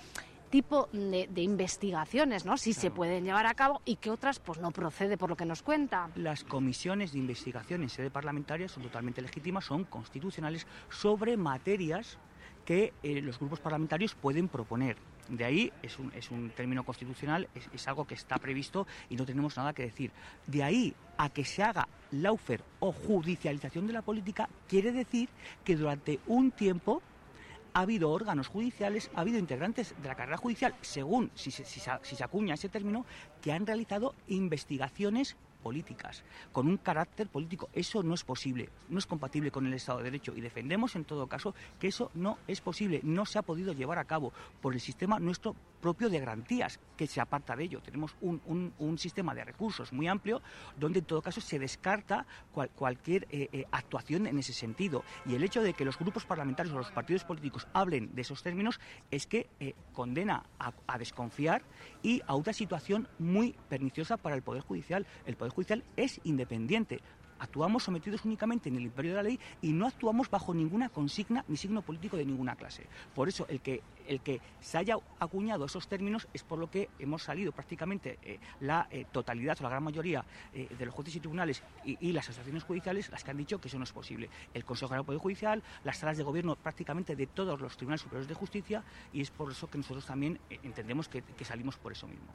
tipo 0.52 0.90
de, 0.92 1.28
investigaciones, 1.36 2.44
¿no? 2.44 2.58
Si 2.58 2.74
se 2.74 2.90
pueden 2.90 3.24
llevar 3.24 3.46
a 3.46 3.54
cabo 3.54 3.80
y 3.86 3.96
qué 3.96 4.10
otras 4.10 4.38
pues 4.38 4.58
no 4.58 4.70
procede 4.70 5.16
por 5.16 5.30
lo 5.30 5.36
que 5.36 5.46
nos 5.46 5.62
cuenta. 5.62 6.10
Las 6.14 6.44
comisiones 6.44 7.12
de 7.12 7.18
investigación 7.18 7.82
en 7.82 7.88
sede 7.88 8.10
parlamentaria 8.10 8.68
son 8.68 8.82
totalmente 8.82 9.22
legítimas, 9.22 9.64
son 9.64 9.84
constitucionales 9.84 10.66
sobre 10.90 11.38
materias 11.38 12.18
que 12.66 12.92
eh, 13.02 13.22
los 13.22 13.38
grupos 13.38 13.60
parlamentarios 13.60 14.14
pueden 14.14 14.48
proponer. 14.48 14.98
De 15.30 15.46
ahí 15.46 15.72
es 15.82 15.98
un, 15.98 16.12
es 16.14 16.30
un 16.30 16.50
término 16.50 16.84
constitucional, 16.84 17.48
es, 17.72 17.88
algo 17.88 18.04
que 18.06 18.14
está 18.14 18.36
previsto 18.36 18.86
y 19.08 19.16
no 19.16 19.24
tenemos 19.24 19.56
nada 19.56 19.72
que 19.72 19.84
decir. 19.84 20.10
De 20.46 20.62
ahí 20.62 20.94
a 21.16 21.30
que 21.30 21.46
se 21.46 21.62
haga 21.62 21.88
laufer 22.10 22.62
o 22.78 22.92
judicialización 22.92 23.86
de 23.86 23.94
la 23.94 24.02
política, 24.02 24.50
quiere 24.68 24.92
decir 24.92 25.30
que 25.64 25.76
durante 25.76 26.20
un 26.26 26.50
tiempo 26.50 27.00
ha 27.74 27.80
habido 27.80 28.10
órganos 28.10 28.48
judiciales, 28.48 29.10
ha 29.14 29.20
habido 29.20 29.38
integrantes 29.38 29.94
de 30.00 30.08
la 30.08 30.14
carrera 30.14 30.36
judicial, 30.36 30.74
según 30.80 31.30
si 31.34 31.50
si 31.50 31.80
se 32.16 32.24
acuña 32.24 32.54
ese 32.54 32.68
término, 32.68 33.04
que 33.40 33.52
han 33.52 33.66
realizado 33.66 34.14
investigaciones 34.28 35.36
políticas, 35.62 36.24
con 36.52 36.66
un 36.66 36.76
carácter 36.76 37.28
político. 37.28 37.70
Eso 37.72 38.02
no 38.02 38.14
es 38.14 38.24
posible, 38.24 38.68
no 38.88 38.98
es 38.98 39.06
compatible 39.06 39.50
con 39.50 39.66
el 39.66 39.74
Estado 39.74 39.98
de 39.98 40.04
Derecho 40.04 40.34
y 40.36 40.40
defendemos 40.40 40.96
en 40.96 41.04
todo 41.04 41.26
caso 41.28 41.54
que 41.80 41.88
eso 41.88 42.10
no 42.14 42.38
es 42.46 42.60
posible, 42.60 43.00
no 43.04 43.24
se 43.24 43.38
ha 43.38 43.42
podido 43.42 43.72
llevar 43.72 43.98
a 43.98 44.04
cabo 44.04 44.32
por 44.60 44.74
el 44.74 44.80
sistema 44.80 45.18
nuestro 45.18 45.54
propio 45.82 46.08
de 46.08 46.20
garantías, 46.20 46.80
que 46.96 47.06
se 47.06 47.20
aparta 47.20 47.56
de 47.56 47.64
ello. 47.64 47.82
Tenemos 47.82 48.16
un, 48.22 48.96
sistema 48.96 49.34
de 49.34 49.44
recursos 49.44 49.92
muy 49.92 50.06
amplio 50.06 50.40
donde 50.78 51.00
en 51.00 51.04
todo 51.04 51.20
caso 51.20 51.40
se 51.40 51.58
descarta 51.58 52.24
cualquier 52.76 53.26
eh, 53.30 53.48
eh, 53.52 53.64
actuación 53.72 54.26
en 54.26 54.38
ese 54.38 54.52
sentido. 54.52 55.02
Y 55.26 55.34
el 55.34 55.42
hecho 55.42 55.62
de 55.62 55.74
que 55.74 55.84
los 55.84 55.98
grupos 55.98 56.24
parlamentarios 56.24 56.74
o 56.74 56.78
los 56.78 56.92
partidos 56.92 57.24
políticos 57.24 57.66
hablen 57.72 58.14
de 58.14 58.22
esos 58.22 58.42
términos 58.42 58.80
es 59.10 59.26
que 59.26 59.48
eh, 59.58 59.74
condena 59.92 60.44
a, 60.60 60.72
a, 60.86 60.98
desconfiar 60.98 61.62
y 62.02 62.22
a 62.26 62.36
una 62.36 62.52
situación 62.52 63.08
muy 63.18 63.56
perniciosa 63.68 64.16
para 64.16 64.36
el 64.36 64.42
Poder 64.42 64.62
Judicial. 64.62 65.06
El 65.26 65.36
Poder 65.36 65.52
Judicial 65.52 65.82
es 65.96 66.20
independiente, 66.22 67.00
actuamos 67.42 67.82
sometidos 67.82 68.24
únicamente 68.24 68.68
en 68.68 68.76
el 68.76 68.82
imperio 68.82 69.10
de 69.12 69.16
la 69.16 69.22
ley 69.24 69.40
y 69.60 69.72
no 69.72 69.86
actuamos 69.86 70.30
bajo 70.30 70.54
ninguna 70.54 70.88
consigna 70.88 71.44
ni 71.48 71.56
signo 71.56 71.82
político 71.82 72.16
de 72.16 72.24
ninguna 72.24 72.54
clase. 72.54 72.86
Por 73.14 73.28
eso 73.28 73.46
el 73.48 73.60
que 73.60 73.82
el 74.06 74.20
que 74.20 74.40
se 74.60 74.78
haya 74.78 74.96
acuñado 75.20 75.64
esos 75.64 75.86
términos 75.88 76.26
es 76.34 76.42
por 76.42 76.58
lo 76.58 76.70
que 76.70 76.88
hemos 76.98 77.22
salido 77.22 77.52
prácticamente 77.52 78.18
eh, 78.22 78.38
la 78.60 78.88
eh, 78.90 79.06
totalidad 79.12 79.56
o 79.60 79.62
la 79.62 79.70
gran 79.70 79.82
mayoría 79.82 80.24
eh, 80.52 80.68
de 80.76 80.86
los 80.86 80.94
jueces 80.94 81.16
y 81.16 81.20
tribunales 81.20 81.62
y, 81.84 82.12
las 82.12 82.28
asociaciones 82.28 82.64
judiciales 82.64 83.10
las 83.10 83.24
que 83.24 83.30
han 83.30 83.36
dicho 83.36 83.60
que 83.60 83.68
eso 83.68 83.78
no 83.78 83.84
es 83.84 83.92
posible. 83.92 84.28
El 84.54 84.64
Consejo 84.64 84.88
General 84.88 85.02
del 85.02 85.06
Poder 85.06 85.20
Judicial, 85.20 85.62
las 85.84 85.98
salas 85.98 86.16
de 86.16 86.22
gobierno 86.22 86.56
prácticamente 86.56 87.16
de 87.16 87.26
todos 87.26 87.60
los 87.60 87.76
tribunales 87.76 88.02
superiores 88.02 88.28
de 88.28 88.34
justicia 88.34 88.84
y 89.12 89.20
es 89.20 89.30
por 89.30 89.50
eso 89.50 89.68
que 89.68 89.78
nosotros 89.78 90.04
también 90.04 90.38
entendemos 90.50 91.08
que, 91.08 91.22
que 91.22 91.44
salimos 91.44 91.76
por 91.76 91.92
eso 91.92 92.06
mismo. 92.06 92.32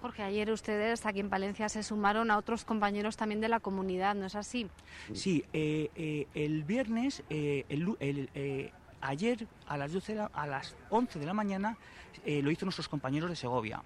Jorge, 0.00 0.22
ayer 0.22 0.50
ustedes 0.50 1.04
aquí 1.06 1.20
en 1.20 1.28
Palencia 1.28 1.68
se 1.68 1.82
sumaron 1.82 2.30
a 2.30 2.38
otros 2.38 2.64
compañeros 2.64 3.16
también 3.16 3.40
de 3.40 3.48
la 3.48 3.60
comunidad, 3.60 4.14
¿no 4.14 4.26
es 4.26 4.34
así? 4.34 4.68
Sí, 5.12 5.44
el 5.52 6.64
viernes 6.64 7.22
el, 7.28 8.70
ayer 9.00 9.46
a 9.66 9.76
las, 9.76 9.92
12 9.92 10.18
a 10.32 10.46
las 10.46 10.74
11 10.90 11.18
de 11.18 11.26
la 11.26 11.34
mañana 11.34 11.76
eh, 12.24 12.42
lo 12.42 12.50
hizo 12.50 12.66
nuestros 12.66 12.88
compañeros 12.88 13.30
de 13.30 13.36
Segovia. 13.36 13.82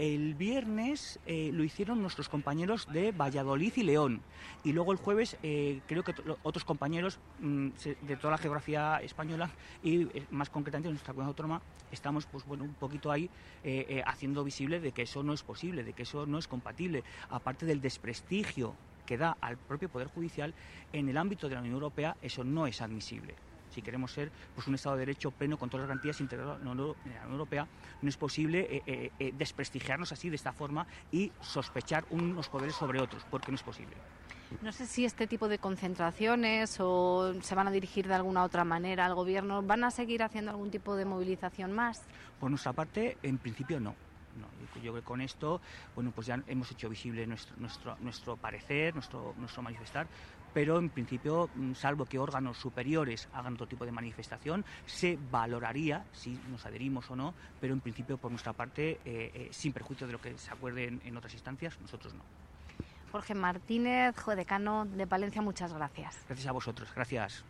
El 0.00 0.34
viernes 0.34 1.20
eh, 1.26 1.50
lo 1.52 1.62
hicieron 1.62 2.00
nuestros 2.00 2.30
compañeros 2.30 2.88
de 2.90 3.12
Valladolid 3.12 3.74
y 3.76 3.82
León. 3.82 4.22
Y 4.64 4.72
luego 4.72 4.92
el 4.92 4.98
jueves 4.98 5.36
eh, 5.42 5.82
creo 5.86 6.02
que 6.02 6.14
otros 6.42 6.64
compañeros 6.64 7.18
mm, 7.40 7.68
de 8.00 8.16
toda 8.16 8.30
la 8.30 8.38
geografía 8.38 8.96
española 9.02 9.50
y 9.82 10.08
más 10.30 10.48
concretamente 10.48 10.88
en 10.88 10.94
nuestra 10.94 11.12
comunidad 11.12 11.32
autónoma 11.32 11.60
estamos 11.92 12.24
pues 12.24 12.46
bueno 12.46 12.64
un 12.64 12.72
poquito 12.72 13.12
ahí 13.12 13.28
haciendo 14.06 14.42
visible 14.42 14.80
de 14.80 14.92
que 14.92 15.02
eso 15.02 15.22
no 15.22 15.34
es 15.34 15.42
posible, 15.42 15.84
de 15.84 15.92
que 15.92 16.04
eso 16.04 16.24
no 16.24 16.38
es 16.38 16.48
compatible. 16.48 17.04
Aparte 17.28 17.66
del 17.66 17.82
desprestigio 17.82 18.74
que 19.04 19.18
da 19.18 19.36
al 19.42 19.58
propio 19.58 19.90
Poder 19.90 20.08
Judicial 20.08 20.54
en 20.94 21.10
el 21.10 21.18
ámbito 21.18 21.46
de 21.46 21.56
la 21.56 21.60
Unión 21.60 21.74
Europea, 21.74 22.16
eso 22.22 22.42
no 22.42 22.66
es 22.66 22.80
admisible 22.80 23.34
si 23.70 23.82
queremos 23.82 24.12
ser 24.12 24.30
pues, 24.54 24.66
un 24.66 24.74
Estado 24.74 24.96
de 24.96 25.00
Derecho 25.00 25.30
pleno 25.30 25.58
con 25.58 25.70
todas 25.70 25.82
las 25.82 25.88
garantías 25.88 26.20
integradas 26.20 26.58
en 26.60 26.66
la 26.66 26.72
Unión 26.72 26.96
Europea, 27.30 27.66
no 28.02 28.08
es 28.08 28.16
posible 28.16 28.60
eh, 28.70 28.82
eh, 28.86 29.10
eh, 29.18 29.32
desprestigiarnos 29.36 30.12
así 30.12 30.28
de 30.28 30.36
esta 30.36 30.52
forma 30.52 30.86
y 31.10 31.32
sospechar 31.40 32.04
unos 32.10 32.48
poderes 32.48 32.74
sobre 32.74 33.00
otros, 33.00 33.24
porque 33.30 33.50
no 33.50 33.56
es 33.56 33.62
posible. 33.62 33.96
No 34.62 34.72
sé 34.72 34.86
si 34.86 35.04
este 35.04 35.28
tipo 35.28 35.48
de 35.48 35.58
concentraciones 35.58 36.76
o 36.80 37.34
se 37.40 37.54
van 37.54 37.68
a 37.68 37.70
dirigir 37.70 38.08
de 38.08 38.14
alguna 38.14 38.42
otra 38.42 38.64
manera 38.64 39.06
al 39.06 39.14
gobierno, 39.14 39.62
¿van 39.62 39.84
a 39.84 39.92
seguir 39.92 40.24
haciendo 40.24 40.50
algún 40.50 40.70
tipo 40.70 40.96
de 40.96 41.04
movilización 41.04 41.72
más? 41.72 42.02
Por 42.40 42.50
nuestra 42.50 42.72
parte, 42.72 43.16
en 43.22 43.38
principio 43.38 43.78
no. 43.78 43.94
yo 44.74 44.80
creo 44.80 44.94
que 44.94 45.02
con 45.02 45.20
esto, 45.20 45.60
bueno, 45.94 46.10
pues 46.12 46.26
ya 46.26 46.42
hemos 46.48 46.70
hecho 46.72 46.88
visible 46.88 47.26
nuestro, 47.28 47.54
nuestro, 47.58 47.96
nuestro 48.00 48.36
parecer, 48.36 48.92
nuestro, 48.94 49.34
nuestro 49.38 49.62
manifestar, 49.62 50.08
pero 50.52 50.78
en 50.78 50.90
principio, 50.90 51.48
mm, 51.54 51.74
salvo 51.74 52.04
que 52.04 52.18
órganos 52.18 52.58
superiores 52.58 53.28
hagan 53.32 53.54
otro 53.54 53.66
tipo 53.66 53.84
de 53.84 53.92
manifestación, 53.92 54.64
se 54.86 55.18
valoraría 55.30 56.04
si 56.12 56.30
nos 56.48 56.64
adherimos 56.66 57.10
o 57.10 57.16
no, 57.16 57.34
pero 57.60 57.74
en 57.74 57.80
principio 57.80 58.18
por 58.18 58.30
nuestra 58.30 58.52
parte, 58.52 59.00
eh, 59.04 59.30
eh, 59.34 59.48
sin 59.52 59.72
perjuicio 59.72 60.06
de 60.06 60.12
lo 60.12 60.18
que 60.18 60.36
se 60.38 60.52
acuerde 60.52 61.00
en, 61.02 61.16
otras 61.16 61.34
instancias, 61.34 61.80
nosotros 61.80 62.14
no. 62.14 62.24
Jorge 63.12 63.34
Martínez, 63.34 64.14
decano 64.36 64.84
de 64.86 65.06
Palencia, 65.06 65.42
muchas 65.42 65.72
gracias. 65.72 66.24
Gracias 66.26 66.46
a 66.46 66.52
vosotros, 66.52 66.92
gracias. 66.94 67.44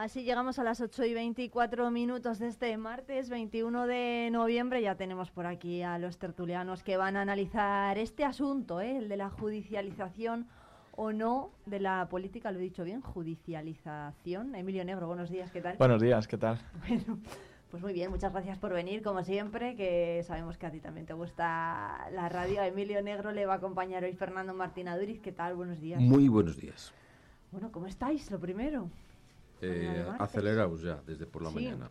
Así 0.00 0.22
llegamos 0.22 0.60
a 0.60 0.62
las 0.62 0.80
8 0.80 1.06
y 1.06 1.14
24 1.14 1.90
minutos 1.90 2.38
de 2.38 2.46
este 2.46 2.76
martes 2.76 3.28
21 3.30 3.88
de 3.88 4.28
noviembre. 4.30 4.80
Ya 4.80 4.94
tenemos 4.94 5.32
por 5.32 5.44
aquí 5.44 5.82
a 5.82 5.98
los 5.98 6.18
tertulianos 6.18 6.84
que 6.84 6.96
van 6.96 7.16
a 7.16 7.22
analizar 7.22 7.98
este 7.98 8.24
asunto, 8.24 8.80
¿eh? 8.80 8.98
el 8.98 9.08
de 9.08 9.16
la 9.16 9.28
judicialización 9.28 10.46
o 10.92 11.12
no 11.12 11.50
de 11.66 11.80
la 11.80 12.08
política, 12.08 12.52
lo 12.52 12.60
he 12.60 12.62
dicho 12.62 12.84
bien, 12.84 13.00
judicialización. 13.00 14.54
Emilio 14.54 14.84
Negro, 14.84 15.08
buenos 15.08 15.30
días, 15.30 15.50
¿qué 15.50 15.60
tal? 15.60 15.76
Buenos 15.78 16.00
días, 16.00 16.28
¿qué 16.28 16.38
tal? 16.38 16.60
Bueno, 16.88 17.18
Pues 17.68 17.82
muy 17.82 17.92
bien, 17.92 18.12
muchas 18.12 18.32
gracias 18.32 18.56
por 18.56 18.72
venir, 18.72 19.02
como 19.02 19.24
siempre, 19.24 19.74
que 19.74 20.22
sabemos 20.24 20.58
que 20.58 20.66
a 20.66 20.70
ti 20.70 20.78
también 20.78 21.06
te 21.06 21.12
gusta 21.14 22.08
la 22.12 22.28
radio. 22.28 22.60
A 22.60 22.68
Emilio 22.68 23.02
Negro 23.02 23.32
le 23.32 23.46
va 23.46 23.54
a 23.54 23.56
acompañar 23.56 24.04
hoy 24.04 24.12
Fernando 24.12 24.54
Martín 24.54 24.86
Aduriz. 24.86 25.20
¿Qué 25.20 25.32
tal? 25.32 25.56
Buenos 25.56 25.80
días. 25.80 26.00
Muy 26.00 26.28
buenos 26.28 26.56
días. 26.56 26.94
Bueno, 27.50 27.72
¿cómo 27.72 27.88
estáis? 27.88 28.30
Lo 28.30 28.38
primero. 28.38 28.88
Eh, 29.60 30.06
acelerados 30.18 30.82
ya, 30.82 31.02
desde 31.06 31.26
por 31.26 31.42
la 31.42 31.50
mañana. 31.50 31.90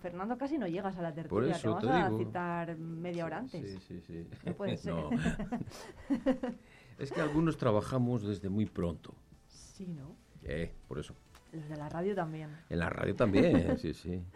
Fernando, 0.00 0.36
casi 0.36 0.58
no 0.58 0.66
llegas 0.66 0.96
a 0.98 1.02
la 1.02 1.14
tertulia. 1.14 1.56
te 1.56 1.68
vamos 1.68 1.84
a 1.84 2.10
citar 2.18 2.76
media 2.76 3.24
hora 3.24 3.38
antes. 3.38 3.78
Sí, 3.84 4.00
sí, 4.00 4.00
sí. 4.00 4.28
No 4.44 4.54
puede 4.54 4.76
ser. 4.78 4.94
es 6.98 7.12
que 7.12 7.20
algunos 7.20 7.56
trabajamos 7.56 8.26
desde 8.26 8.48
muy 8.48 8.66
pronto. 8.66 9.14
Sí, 9.46 9.86
¿no? 9.86 10.16
Eh, 10.42 10.74
por 10.88 10.98
eso. 10.98 11.14
Los 11.52 11.68
de 11.68 11.76
la 11.76 11.88
radio 11.88 12.14
también. 12.14 12.50
En 12.68 12.78
la 12.78 12.90
radio 12.90 13.14
también, 13.14 13.78
sí, 13.78 13.94
sí. 13.94 14.22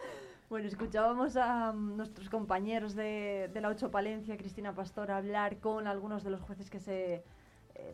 Bueno, 0.48 0.68
escuchábamos 0.68 1.36
a 1.36 1.72
mm, 1.72 1.96
nuestros 1.96 2.30
compañeros 2.30 2.94
de, 2.94 3.50
de 3.52 3.60
la 3.60 3.68
Ocho 3.68 3.90
Palencia, 3.90 4.36
Cristina 4.36 4.72
Pastor, 4.72 5.10
hablar 5.10 5.58
con 5.58 5.88
algunos 5.88 6.22
de 6.22 6.30
los 6.30 6.40
jueces 6.40 6.70
que 6.70 6.78
se 6.78 7.14
eh, 7.14 7.24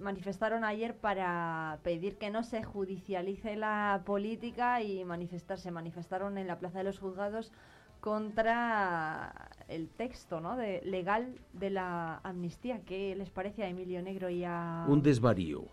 manifestaron 0.01 0.65
ayer 0.65 0.97
para 0.97 1.79
pedir 1.83 2.17
que 2.17 2.31
no 2.31 2.43
se 2.43 2.63
judicialice 2.63 3.57
la 3.57 4.03
política 4.05 4.83
y 4.83 5.05
manifestarse. 5.05 5.71
Manifestaron 5.71 6.39
en 6.39 6.47
la 6.47 6.59
Plaza 6.59 6.79
de 6.79 6.85
los 6.85 6.99
Juzgados 6.99 7.53
contra 8.01 9.51
el 9.69 9.89
texto 9.89 10.41
¿no? 10.41 10.57
de, 10.57 10.83
legal 10.85 11.35
de 11.53 11.71
la 11.71 12.21
amnistía. 12.25 12.81
¿Qué 12.85 13.15
les 13.17 13.31
parece 13.31 13.63
a 13.63 13.69
Emilio 13.69 14.03
Negro 14.03 14.29
y 14.29 14.45
a...? 14.45 14.85
Un 14.89 15.03
desvarío. 15.03 15.65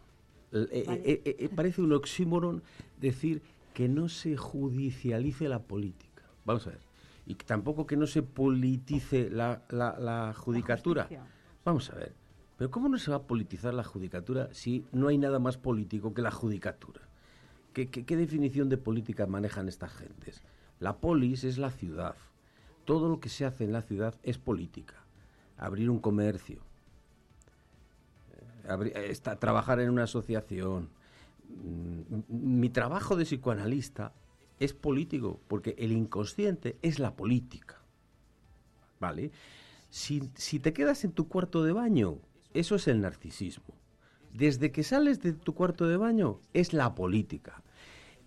Eh, 0.52 1.22
eh, 1.26 1.50
parece 1.56 1.82
un 1.82 1.93
oxímoron 1.93 2.63
decir 3.00 3.41
que 3.74 3.88
no 3.88 4.10
se 4.10 4.38
judicialice 4.38 5.48
la 5.48 5.60
política. 5.60 6.24
Vamos 6.45 6.67
a 6.67 6.72
ver. 6.72 6.82
Y 7.26 7.36
tampoco 7.36 7.86
que 7.86 7.95
no 7.95 8.08
se 8.08 8.24
politice 8.24 9.30
la, 9.30 9.62
la, 9.69 10.34
judicatura. 10.36 11.08
Vamos 11.63 11.89
a 11.91 11.95
ver. 11.95 12.13
Pero 12.60 12.72
¿cómo 12.72 12.89
no 12.89 12.98
se 12.98 13.10
va 13.10 13.17
a 13.17 13.24
politizar 13.24 13.74
la 13.74 13.86
judicatura 13.86 14.50
si 14.52 14.86
no 14.91 15.08
hay 15.08 15.17
nada 15.17 15.39
más 15.39 15.58
político 15.58 16.13
que 16.13 16.22
la 16.22 16.30
judicatura? 16.30 17.00
¿Qué, 17.72 17.88
definición 18.17 18.67
de 18.67 18.78
política 18.78 19.26
manejan 19.28 19.69
estas 19.69 19.93
gentes? 19.93 20.43
La 20.82 20.98
polis 20.98 21.45
es 21.45 21.58
la 21.58 21.72
ciudad. 21.72 22.15
Todo 22.84 23.08
lo 23.08 23.22
que 23.22 23.30
se 23.30 23.45
hace 23.45 23.63
en 23.63 23.72
la 23.72 23.82
ciudad 23.82 24.13
es 24.24 24.38
política. 24.38 24.95
Abrir 25.56 25.89
un 25.89 26.00
comercio, 26.00 26.60
eh, 28.67 29.13
trabajar 29.39 29.80
en 29.80 29.89
una 29.89 30.04
asociación. 30.04 30.89
Mm, 31.48 32.58
mi 32.58 32.69
trabajo 32.69 33.15
de 33.15 33.24
psicoanalista 33.24 34.12
es 34.60 34.74
político, 34.74 35.39
porque 35.48 35.76
el 35.78 35.93
inconsciente 35.93 36.78
es 36.82 37.00
la 37.00 37.15
política. 37.15 37.78
¿Vale? 39.00 39.32
Si, 39.89 40.19
te 40.60 40.74
quedas 40.74 41.04
en 41.04 41.13
tu 41.13 41.28
cuarto 41.28 41.63
de 41.63 41.72
baño, 41.72 42.19
eso 42.54 42.76
es 42.76 42.88
el 42.88 43.02
narcisismo. 43.02 43.76
Desde 44.34 44.72
que 44.72 44.84
sales 44.84 45.22
de 45.22 45.34
tu 45.34 45.54
cuarto 45.54 45.88
de 45.88 45.98
baño, 45.98 46.40
es 46.54 46.74
la 46.74 46.96
política. 46.96 47.62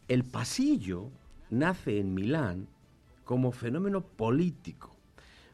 El 0.09 0.25
pasillo 0.25 1.11
nace 1.51 1.99
en 1.99 2.15
Milán 2.15 2.69
como 3.25 3.53
fenómeno 3.53 4.03
político, 4.03 4.97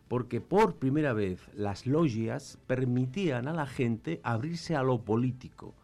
porque 0.09 0.40
por 0.40 0.76
primera 0.76 1.12
vez 1.12 1.40
las 1.54 1.87
logias 1.87 2.59
permitían 2.66 3.46
a 3.46 3.52
la 3.52 3.66
gente 3.66 4.20
abrirse 4.22 4.74
a 4.74 4.83
lo 4.83 5.02
político 5.04 5.74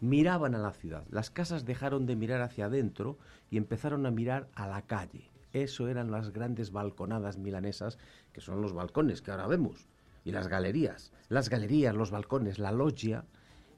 miraban 0.00 0.54
a 0.54 0.58
la 0.58 0.72
ciudad. 0.72 1.04
Las 1.10 1.30
casas 1.30 1.64
dejaron 1.64 2.06
de 2.06 2.16
mirar 2.16 2.40
hacia 2.40 2.66
adentro 2.66 3.18
y 3.50 3.58
empezaron 3.58 4.06
a 4.06 4.10
mirar 4.10 4.48
a 4.54 4.66
la 4.66 4.82
calle. 4.82 5.30
Eso 5.52 5.88
eran 5.88 6.10
las 6.10 6.32
grandes 6.32 6.72
balconadas 6.72 7.38
milanesas, 7.38 7.98
que 8.32 8.40
son 8.40 8.62
los 8.62 8.72
balcones 8.72 9.20
que 9.20 9.30
ahora 9.30 9.46
vemos, 9.46 9.88
y 10.24 10.32
las 10.32 10.48
galerías. 10.48 11.12
Las 11.28 11.48
galerías, 11.48 11.94
los 11.94 12.10
balcones, 12.10 12.58
la 12.58 12.72
loggia, 12.72 13.24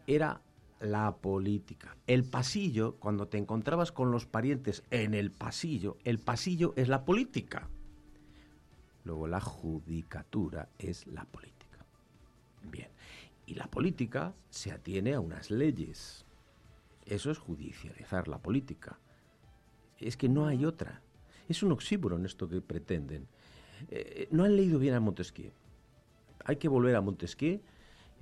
era 0.07 0.43
la 0.81 1.17
política. 1.17 1.97
El 2.07 2.25
pasillo, 2.25 2.97
cuando 2.97 3.29
te 3.29 3.39
encontrabas 3.39 3.93
con 3.93 4.11
los 4.11 4.27
parientes 4.27 4.83
en 4.91 5.15
el 5.15 5.31
pasillo, 5.31 5.99
el 6.05 6.19
pasillo 6.19 6.75
es 6.77 6.89
la 6.89 7.05
política. 7.05 7.69
Luego 9.05 9.29
la 9.29 9.41
judicatura 9.41 10.69
es 10.79 11.07
la 11.07 11.25
política. 11.25 11.87
Bien. 12.63 12.89
Y 13.47 13.55
la 13.55 13.69
política 13.69 14.35
se 14.51 14.73
atiene 14.73 15.15
a 15.15 15.21
unas 15.21 15.51
leyes. 15.51 16.25
Eso 17.05 17.31
es 17.31 17.39
judicializar 17.39 18.29
la 18.29 18.39
política. 18.39 18.99
Es 19.99 20.17
que 20.17 20.29
no 20.29 20.47
hay 20.47 20.65
otra. 20.65 21.03
Es 21.49 21.63
un 21.63 21.77
en 22.13 22.25
esto 22.25 22.49
que 22.49 22.61
pretenden. 22.61 23.29
Eh, 23.91 24.29
no 24.31 24.45
han 24.45 24.57
leído 24.57 24.79
bien 24.79 24.95
a 24.95 25.01
Montesquieu. 25.01 25.53
Hay 26.45 26.57
que 26.57 26.69
volver 26.69 26.97
a 26.97 27.01
Montesquieu 27.01 27.61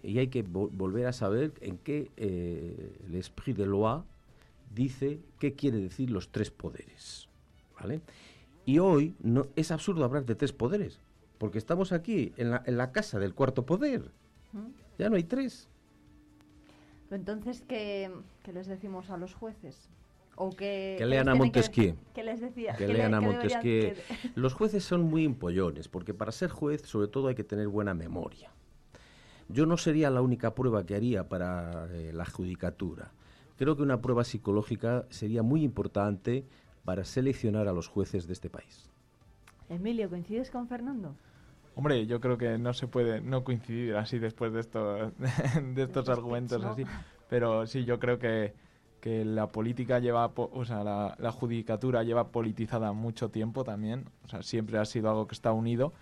y 0.03 0.19
hay 0.19 0.29
que 0.29 0.43
volver 0.43 1.07
a 1.07 1.13
saber 1.13 1.53
en 1.61 1.79
qué 1.79 2.11
eh, 2.17 2.99
el 3.07 3.15
esprit 3.15 3.57
de 3.57 3.67
loi 3.67 4.03
dice 4.75 5.21
qué 5.39 5.55
quiere 5.55 5.79
decir 5.79 6.11
los 6.11 6.31
tres 6.31 6.51
poderes. 6.51 7.29
¿Vale? 7.79 8.01
Y 8.67 8.79
hoy 8.79 9.15
no, 9.21 9.47
es 9.57 9.71
absurdo 9.71 10.05
hablar 10.05 10.25
de 10.27 10.35
tres 10.35 10.53
poderes, 10.53 11.01
porque 11.39 11.59
estamos 11.59 11.93
aquí 11.93 12.33
en 12.37 12.51
la, 12.51 12.63
en 12.67 12.77
la 12.77 12.93
casa 12.93 13.19
del 13.19 13.35
cuarto 13.35 13.65
poder. 13.65 14.11
Ya 14.99 15.09
no 15.09 15.17
hay 15.17 15.25
tres. 15.25 15.69
Entonces, 17.11 17.63
¿qué, 17.67 18.11
les 18.53 18.67
decimos 18.67 19.11
a 19.11 19.17
los 19.17 19.35
jueces? 19.35 19.89
O 20.37 20.51
que, 20.51 20.97
que 20.99 21.05
lean 21.07 21.29
a 21.29 21.35
Montesquieu. 21.35 21.97
Que, 22.15 22.25
les 22.25 22.41
decía? 22.41 22.75
Que 22.75 22.89
lean 22.89 23.13
a 23.15 23.21
Montesquieu. 23.21 23.95
Los 24.35 24.55
jueces 24.55 24.85
son 24.85 25.03
muy 25.03 25.25
empollones, 25.25 25.89
porque 25.89 26.15
para 26.15 26.33
ser 26.33 26.51
juez, 26.51 26.83
sobre 26.83 27.09
todo, 27.09 27.29
hay 27.29 27.35
que 27.35 27.45
tener 27.45 27.69
buena 27.69 27.93
memoria. 27.95 28.51
Yo 29.49 29.67
no 29.67 29.77
sería 29.77 30.11
la 30.11 30.23
única 30.23 30.55
prueba 30.55 30.87
que 30.87 30.95
haría 30.95 31.29
para 31.29 31.89
eh, 31.93 32.13
la 32.15 32.25
judicatura. 32.25 33.13
Creo 33.59 33.77
que 33.77 33.83
una 33.83 34.01
prueba 34.01 34.25
psicológica 34.25 35.05
sería 35.11 35.43
muy 35.43 35.63
importante 35.63 36.47
para 36.85 37.05
seleccionar 37.05 37.69
a 37.69 37.73
los 37.73 37.89
jueces 37.89 38.27
de 38.27 38.33
este 38.33 38.49
país. 38.49 38.89
Emilio, 39.69 40.09
¿coincides 40.09 40.51
con 40.51 40.67
Fernando? 40.69 41.15
Hombre, 41.75 42.07
yo 42.07 42.21
creo 42.21 42.37
que 42.37 42.59
no 42.59 42.73
se 42.75 42.89
puede 42.89 43.21
no 43.21 43.45
coincidir 43.45 43.97
así 43.97 44.19
después 44.19 44.53
de, 44.53 44.61
esto, 44.61 45.13
de 45.75 45.83
estos 45.83 46.09
argumentos 46.09 46.65
así. 46.65 46.85
Pero 47.29 47.67
sí, 47.67 47.85
yo 47.85 47.99
creo 47.99 48.19
que, 48.19 48.55
que 49.01 49.25
la 49.25 49.49
política 49.49 49.99
lleva, 49.99 50.31
o 50.35 50.65
sea, 50.65 50.85
la, 50.85 51.17
la, 51.19 51.33
judicatura 51.33 52.03
lleva 52.03 52.29
politizada 52.29 52.93
mucho 52.93 53.31
tiempo 53.31 53.65
también. 53.65 54.07
O 54.25 54.29
sea, 54.29 54.43
siempre 54.43 54.79
ha 54.79 54.85
sido 54.85 55.09
algo 55.11 55.27
que 55.27 55.35
está 55.35 55.53
unido. 55.53 55.93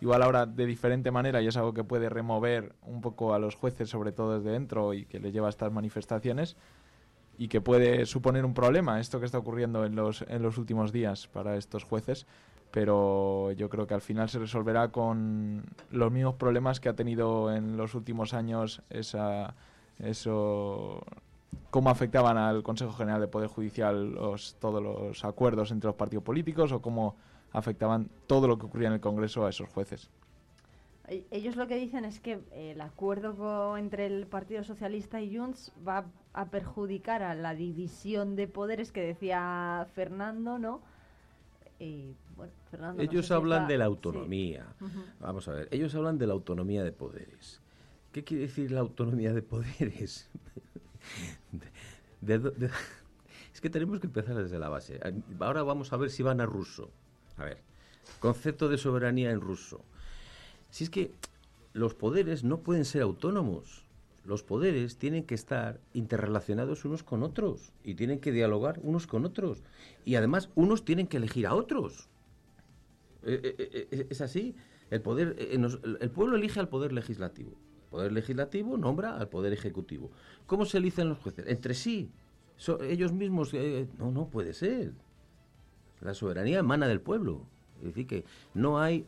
Igual 0.00 0.22
ahora 0.22 0.46
de 0.46 0.66
diferente 0.66 1.10
manera 1.10 1.42
y 1.42 1.48
es 1.48 1.56
algo 1.56 1.72
que 1.72 1.84
puede 1.84 2.08
remover 2.08 2.74
un 2.82 3.00
poco 3.00 3.34
a 3.34 3.38
los 3.38 3.54
jueces, 3.56 3.88
sobre 3.88 4.12
todo 4.12 4.38
desde 4.38 4.50
dentro, 4.50 4.94
y 4.94 5.06
que 5.06 5.18
les 5.18 5.32
lleva 5.32 5.48
a 5.48 5.50
estas 5.50 5.72
manifestaciones 5.72 6.56
y 7.36 7.48
que 7.48 7.60
puede 7.60 8.04
suponer 8.06 8.44
un 8.44 8.54
problema 8.54 9.00
esto 9.00 9.20
que 9.20 9.26
está 9.26 9.38
ocurriendo 9.38 9.84
en 9.84 9.94
los, 9.94 10.22
en 10.28 10.42
los 10.42 10.58
últimos 10.58 10.92
días 10.92 11.28
para 11.28 11.56
estos 11.56 11.84
jueces 11.84 12.26
pero 12.70 13.52
yo 13.52 13.68
creo 13.68 13.86
que 13.86 13.94
al 13.94 14.00
final 14.00 14.28
se 14.28 14.38
resolverá 14.38 14.88
con 14.88 15.64
los 15.90 16.12
mismos 16.12 16.34
problemas 16.34 16.80
que 16.80 16.88
ha 16.88 16.94
tenido 16.94 17.54
en 17.54 17.76
los 17.76 17.94
últimos 17.94 18.34
años 18.34 18.82
esa, 18.90 19.54
eso 19.98 21.02
cómo 21.70 21.90
afectaban 21.90 22.36
al 22.36 22.62
Consejo 22.62 22.92
General 22.92 23.20
de 23.20 23.28
Poder 23.28 23.48
Judicial 23.48 24.12
los, 24.12 24.56
todos 24.58 24.82
los 24.82 25.24
acuerdos 25.24 25.70
entre 25.70 25.88
los 25.88 25.96
partidos 25.96 26.24
políticos 26.24 26.72
o 26.72 26.80
cómo 26.80 27.16
afectaban 27.52 28.08
todo 28.26 28.48
lo 28.48 28.58
que 28.58 28.66
ocurría 28.66 28.88
en 28.88 28.94
el 28.94 29.00
Congreso 29.00 29.46
a 29.46 29.50
esos 29.50 29.68
jueces. 29.68 30.10
E, 31.08 31.24
ellos 31.30 31.56
lo 31.56 31.66
que 31.66 31.76
dicen 31.76 32.04
es 32.04 32.20
que 32.20 32.40
el 32.52 32.80
acuerdo 32.80 33.76
entre 33.76 34.06
el 34.06 34.26
Partido 34.26 34.62
Socialista 34.64 35.20
y 35.20 35.36
Junts 35.36 35.72
va 35.86 36.06
a 36.32 36.46
perjudicar 36.46 37.22
a 37.22 37.34
la 37.34 37.54
división 37.54 38.36
de 38.36 38.46
poderes 38.46 38.92
que 38.92 39.00
decía 39.00 39.86
Fernando, 39.94 40.58
¿no? 40.58 40.80
ellos 42.98 43.30
hablan 43.30 43.68
de 43.68 43.78
la 43.78 43.84
autonomía. 43.84 44.66
Vamos 45.20 45.46
a 45.48 45.52
ver, 45.52 45.68
ellos 45.70 45.94
hablan 45.94 46.18
de 46.18 46.26
la 46.26 46.32
autonomía 46.32 46.82
de 46.82 46.92
poderes. 46.92 47.60
¿Qué 48.12 48.24
quiere 48.24 48.44
decir 48.44 48.72
la 48.72 48.80
autonomía 48.80 49.32
de 49.32 49.42
poderes? 49.42 50.28
es 53.54 53.60
que 53.60 53.70
tenemos 53.70 54.00
que 54.00 54.06
empezar 54.06 54.36
desde 54.36 54.58
la 54.58 54.68
base. 54.68 55.00
Ahora 55.40 55.62
vamos 55.62 55.92
a 55.92 55.96
ver 55.96 56.10
si 56.10 56.22
van 56.22 56.40
a 56.40 56.46
ruso. 56.46 56.90
A 57.36 57.44
ver, 57.44 57.58
concepto 58.20 58.68
de 58.68 58.78
soberanía 58.78 59.30
en 59.30 59.40
ruso. 59.40 59.80
Si 60.70 60.84
es 60.84 60.90
que 60.90 61.12
los 61.72 61.94
poderes 61.94 62.44
no 62.44 62.60
pueden 62.60 62.84
ser 62.84 63.02
autónomos 63.02 63.86
los 64.28 64.42
poderes 64.42 64.98
tienen 64.98 65.24
que 65.24 65.34
estar 65.34 65.80
interrelacionados 65.94 66.84
unos 66.84 67.02
con 67.02 67.22
otros 67.22 67.72
y 67.82 67.94
tienen 67.94 68.20
que 68.20 68.30
dialogar 68.30 68.78
unos 68.82 69.06
con 69.06 69.24
otros. 69.24 69.62
Y 70.04 70.16
además 70.16 70.50
unos 70.54 70.84
tienen 70.84 71.06
que 71.06 71.16
elegir 71.16 71.46
a 71.46 71.54
otros. 71.54 72.10
Eh, 73.22 73.40
eh, 73.42 73.88
eh, 73.90 74.06
es 74.10 74.20
así. 74.20 74.54
El, 74.90 75.00
poder, 75.00 75.34
el 75.38 76.10
pueblo 76.10 76.36
elige 76.36 76.60
al 76.60 76.68
poder 76.68 76.92
legislativo. 76.92 77.52
El 77.88 77.90
poder 77.90 78.12
legislativo 78.12 78.76
nombra 78.76 79.16
al 79.16 79.28
poder 79.28 79.54
ejecutivo. 79.54 80.10
¿Cómo 80.46 80.66
se 80.66 80.76
eligen 80.76 81.08
los 81.08 81.18
jueces? 81.18 81.46
Entre 81.48 81.72
sí. 81.72 82.10
ellos 82.82 83.12
mismos. 83.12 83.52
no, 83.98 84.10
no 84.10 84.28
puede 84.28 84.52
ser. 84.52 84.92
La 86.02 86.12
soberanía 86.12 86.58
emana 86.58 86.86
del 86.86 87.00
pueblo. 87.00 87.46
Es 87.80 87.86
decir, 87.86 88.06
que 88.06 88.24
no 88.54 88.78
hay... 88.80 89.06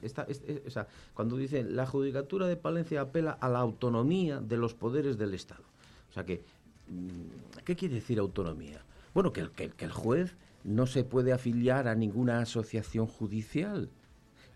O 0.66 0.70
sea, 0.70 0.88
cuando 1.14 1.36
dicen 1.36 1.76
la 1.76 1.86
judicatura 1.86 2.46
de 2.46 2.56
Palencia 2.56 3.02
apela 3.02 3.32
a 3.32 3.48
la 3.48 3.58
autonomía 3.58 4.40
de 4.40 4.56
los 4.56 4.74
poderes 4.74 5.18
del 5.18 5.34
Estado. 5.34 5.64
O 6.08 6.12
sea 6.12 6.24
que, 6.24 6.42
mm, 6.88 7.60
¿qué 7.64 7.76
quiere 7.76 7.96
decir 7.96 8.18
autonomía? 8.18 8.84
Bueno, 9.12 9.32
que, 9.32 9.50
que, 9.50 9.70
que 9.70 9.84
el 9.84 9.92
juez 9.92 10.36
no 10.64 10.86
se 10.86 11.04
puede 11.04 11.32
afiliar 11.32 11.86
a 11.86 11.94
ninguna 11.94 12.40
asociación 12.40 13.06
judicial, 13.06 13.90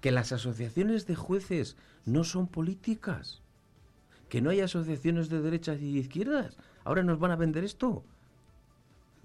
que 0.00 0.12
las 0.12 0.32
asociaciones 0.32 1.06
de 1.06 1.14
jueces 1.14 1.76
no 2.04 2.24
son 2.24 2.46
políticas, 2.46 3.43
que 4.34 4.40
no 4.40 4.50
hay 4.50 4.62
asociaciones 4.62 5.28
de 5.28 5.40
derechas 5.40 5.80
y 5.80 5.92
de 5.92 6.00
izquierdas. 6.00 6.58
Ahora 6.82 7.04
nos 7.04 7.20
van 7.20 7.30
a 7.30 7.36
vender 7.36 7.62
esto. 7.62 8.02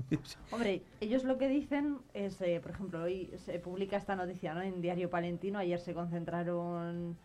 Hombre, 0.52 0.84
ellos 1.02 1.24
lo 1.24 1.40
que 1.40 1.48
dicen 1.48 1.98
es, 2.14 2.40
eh, 2.42 2.60
por 2.62 2.70
ejemplo, 2.74 3.02
hoy 3.02 3.32
se 3.38 3.58
publica 3.58 3.98
esta 3.98 4.16
noticia 4.16 4.54
¿no? 4.54 4.62
en 4.62 4.82
Diario 4.84 5.10
Palentino, 5.10 5.58
ayer 5.58 5.80
se 5.80 5.96
concentraron 5.96 7.18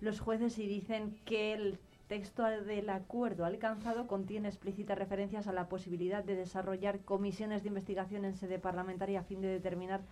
los 0.00 0.20
jueces 0.20 0.56
y 0.60 0.68
dicen 0.68 1.18
que 1.24 1.52
el 1.54 1.80
texto 2.06 2.44
del 2.44 2.88
acuerdo 2.88 3.44
alcanzado 3.44 4.06
contiene 4.06 4.46
explícitas 4.46 4.96
referencias 4.96 5.48
a 5.48 5.52
la 5.52 5.68
posibilidad 5.68 6.22
de 6.22 6.36
desarrollar 6.36 7.00
comisiones 7.00 7.64
de 7.64 7.70
investigación 7.70 8.24
en 8.24 8.36
sede 8.36 8.60
parlamentaria 8.60 9.18
a 9.18 9.24
fin 9.24 9.40
de 9.40 9.48
determinar 9.48 10.02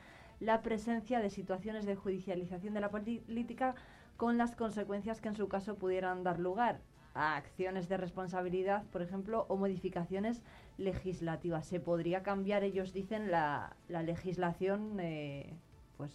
la 0.40 0.62
presencia 0.62 1.20
de 1.20 1.30
situaciones 1.30 1.86
de 1.86 1.94
judicialización 1.94 2.74
de 2.74 2.80
la 2.80 2.90
política 2.90 3.76
con 4.16 4.36
las 4.36 4.56
consecuencias 4.56 5.20
que 5.20 5.28
en 5.28 5.36
su 5.36 5.46
caso 5.46 5.76
pudieran 5.76 6.24
dar 6.24 6.40
lugar 6.40 6.80
a 7.14 7.36
acciones 7.36 7.88
de 7.88 7.96
responsabilidad, 7.96 8.84
por 8.92 9.02
ejemplo, 9.02 9.46
o 9.48 9.56
modificaciones 9.56 10.42
legislativas. 10.78 11.66
Se 11.66 11.80
podría 11.80 12.22
cambiar, 12.22 12.62
ellos 12.62 12.92
dicen, 12.92 13.30
la, 13.30 13.76
la 13.88 14.02
legislación 14.02 14.98
eh, 15.00 15.52
pues 15.96 16.12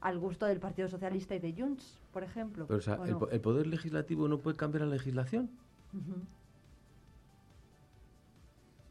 al 0.00 0.18
gusto 0.18 0.46
del 0.46 0.60
Partido 0.60 0.88
Socialista 0.88 1.34
y 1.34 1.40
de 1.40 1.52
Junts, 1.52 2.00
por 2.12 2.22
ejemplo. 2.22 2.66
Pero, 2.66 2.78
o 2.78 2.82
sea, 2.82 2.98
el, 3.04 3.40
Poder 3.40 3.66
Legislativo 3.66 4.28
no 4.28 4.38
puede 4.38 4.56
cambiar 4.56 4.84
la 4.84 4.92
legislación? 4.94 5.50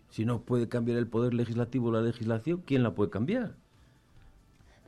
Si 0.10 0.26
no 0.26 0.42
puede 0.42 0.68
cambiar 0.68 0.98
el 0.98 1.08
Poder 1.08 1.34
Legislativo 1.34 1.92
la 1.92 2.02
legislación, 2.02 2.62
¿quién 2.66 2.84
la 2.84 2.94
puede 2.94 3.10
cambiar? 3.10 3.56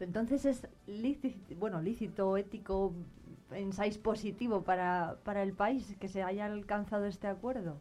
entonces 0.02 0.46
es 0.46 0.66
lícito, 0.88 1.56
bueno, 1.58 1.82
lícito, 1.82 2.38
ético, 2.38 2.94
pensáis 3.50 3.98
positivo 3.98 4.64
para, 4.64 5.18
para 5.24 5.44
el 5.44 5.54
país 5.54 5.96
que 6.00 6.08
se 6.08 6.24
haya 6.24 6.46
alcanzado 6.46 7.06
este 7.06 7.28
acuerdo. 7.28 7.80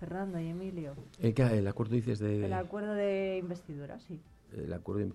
Fernando 0.00 0.38
y 0.40 0.48
Emilio. 0.48 0.94
¿El, 1.20 1.34
el 1.40 1.66
acuerdo 1.66 1.94
dices 1.94 2.18
de...? 2.18 2.44
El 2.44 2.52
acuerdo 2.52 2.94
de 2.94 3.38
investidura, 3.38 3.98
sí. 4.00 4.20
El 4.52 4.72
acuerdo 4.72 5.14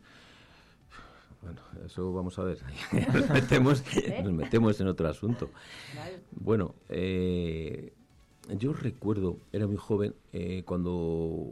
Bueno, 1.42 1.62
eso 1.86 2.12
vamos 2.14 2.40
a 2.40 2.44
ver. 2.44 2.60
nos, 3.14 3.30
metemos, 3.30 3.84
¿Eh? 3.96 4.22
nos 4.24 4.34
metemos 4.34 4.80
en 4.82 4.88
otro 4.88 5.08
asunto. 5.08 5.50
Bueno, 6.32 6.74
eh, 6.88 7.94
yo 8.58 8.74
recuerdo, 8.74 9.38
era 9.52 9.68
muy 9.68 9.78
joven, 9.78 10.16
eh, 10.34 10.64
cuando 10.66 11.52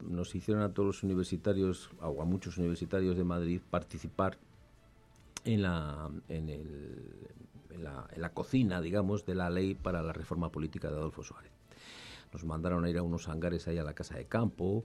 nos 0.00 0.34
hicieron 0.34 0.62
a 0.62 0.72
todos 0.72 0.86
los 0.86 1.02
universitarios, 1.02 1.90
o 2.00 2.20
a 2.20 2.24
muchos 2.24 2.58
universitarios 2.58 3.16
de 3.16 3.24
Madrid, 3.24 3.60
participar 3.70 4.38
en 5.46 5.62
la, 5.62 6.10
en, 6.28 6.48
el, 6.48 7.28
en, 7.70 8.20
la, 8.20 8.30
cocina, 8.34 8.80
digamos, 8.80 9.24
de 9.24 9.34
la 9.34 9.48
ley 9.48 9.74
para 9.74 10.02
la 10.02 10.12
reforma 10.12 10.50
política 10.50 10.90
de 10.90 10.96
Adolfo 10.96 11.22
Suárez. 11.22 11.52
Nos 12.32 12.44
mandaron 12.44 12.84
a 12.84 12.90
ir 12.90 12.98
a 12.98 13.02
unos 13.02 13.28
hangares 13.28 13.66
ahí 13.68 13.78
a 13.78 13.84
la 13.84 13.94
casa 13.94 14.16
de 14.16 14.26
campo 14.26 14.84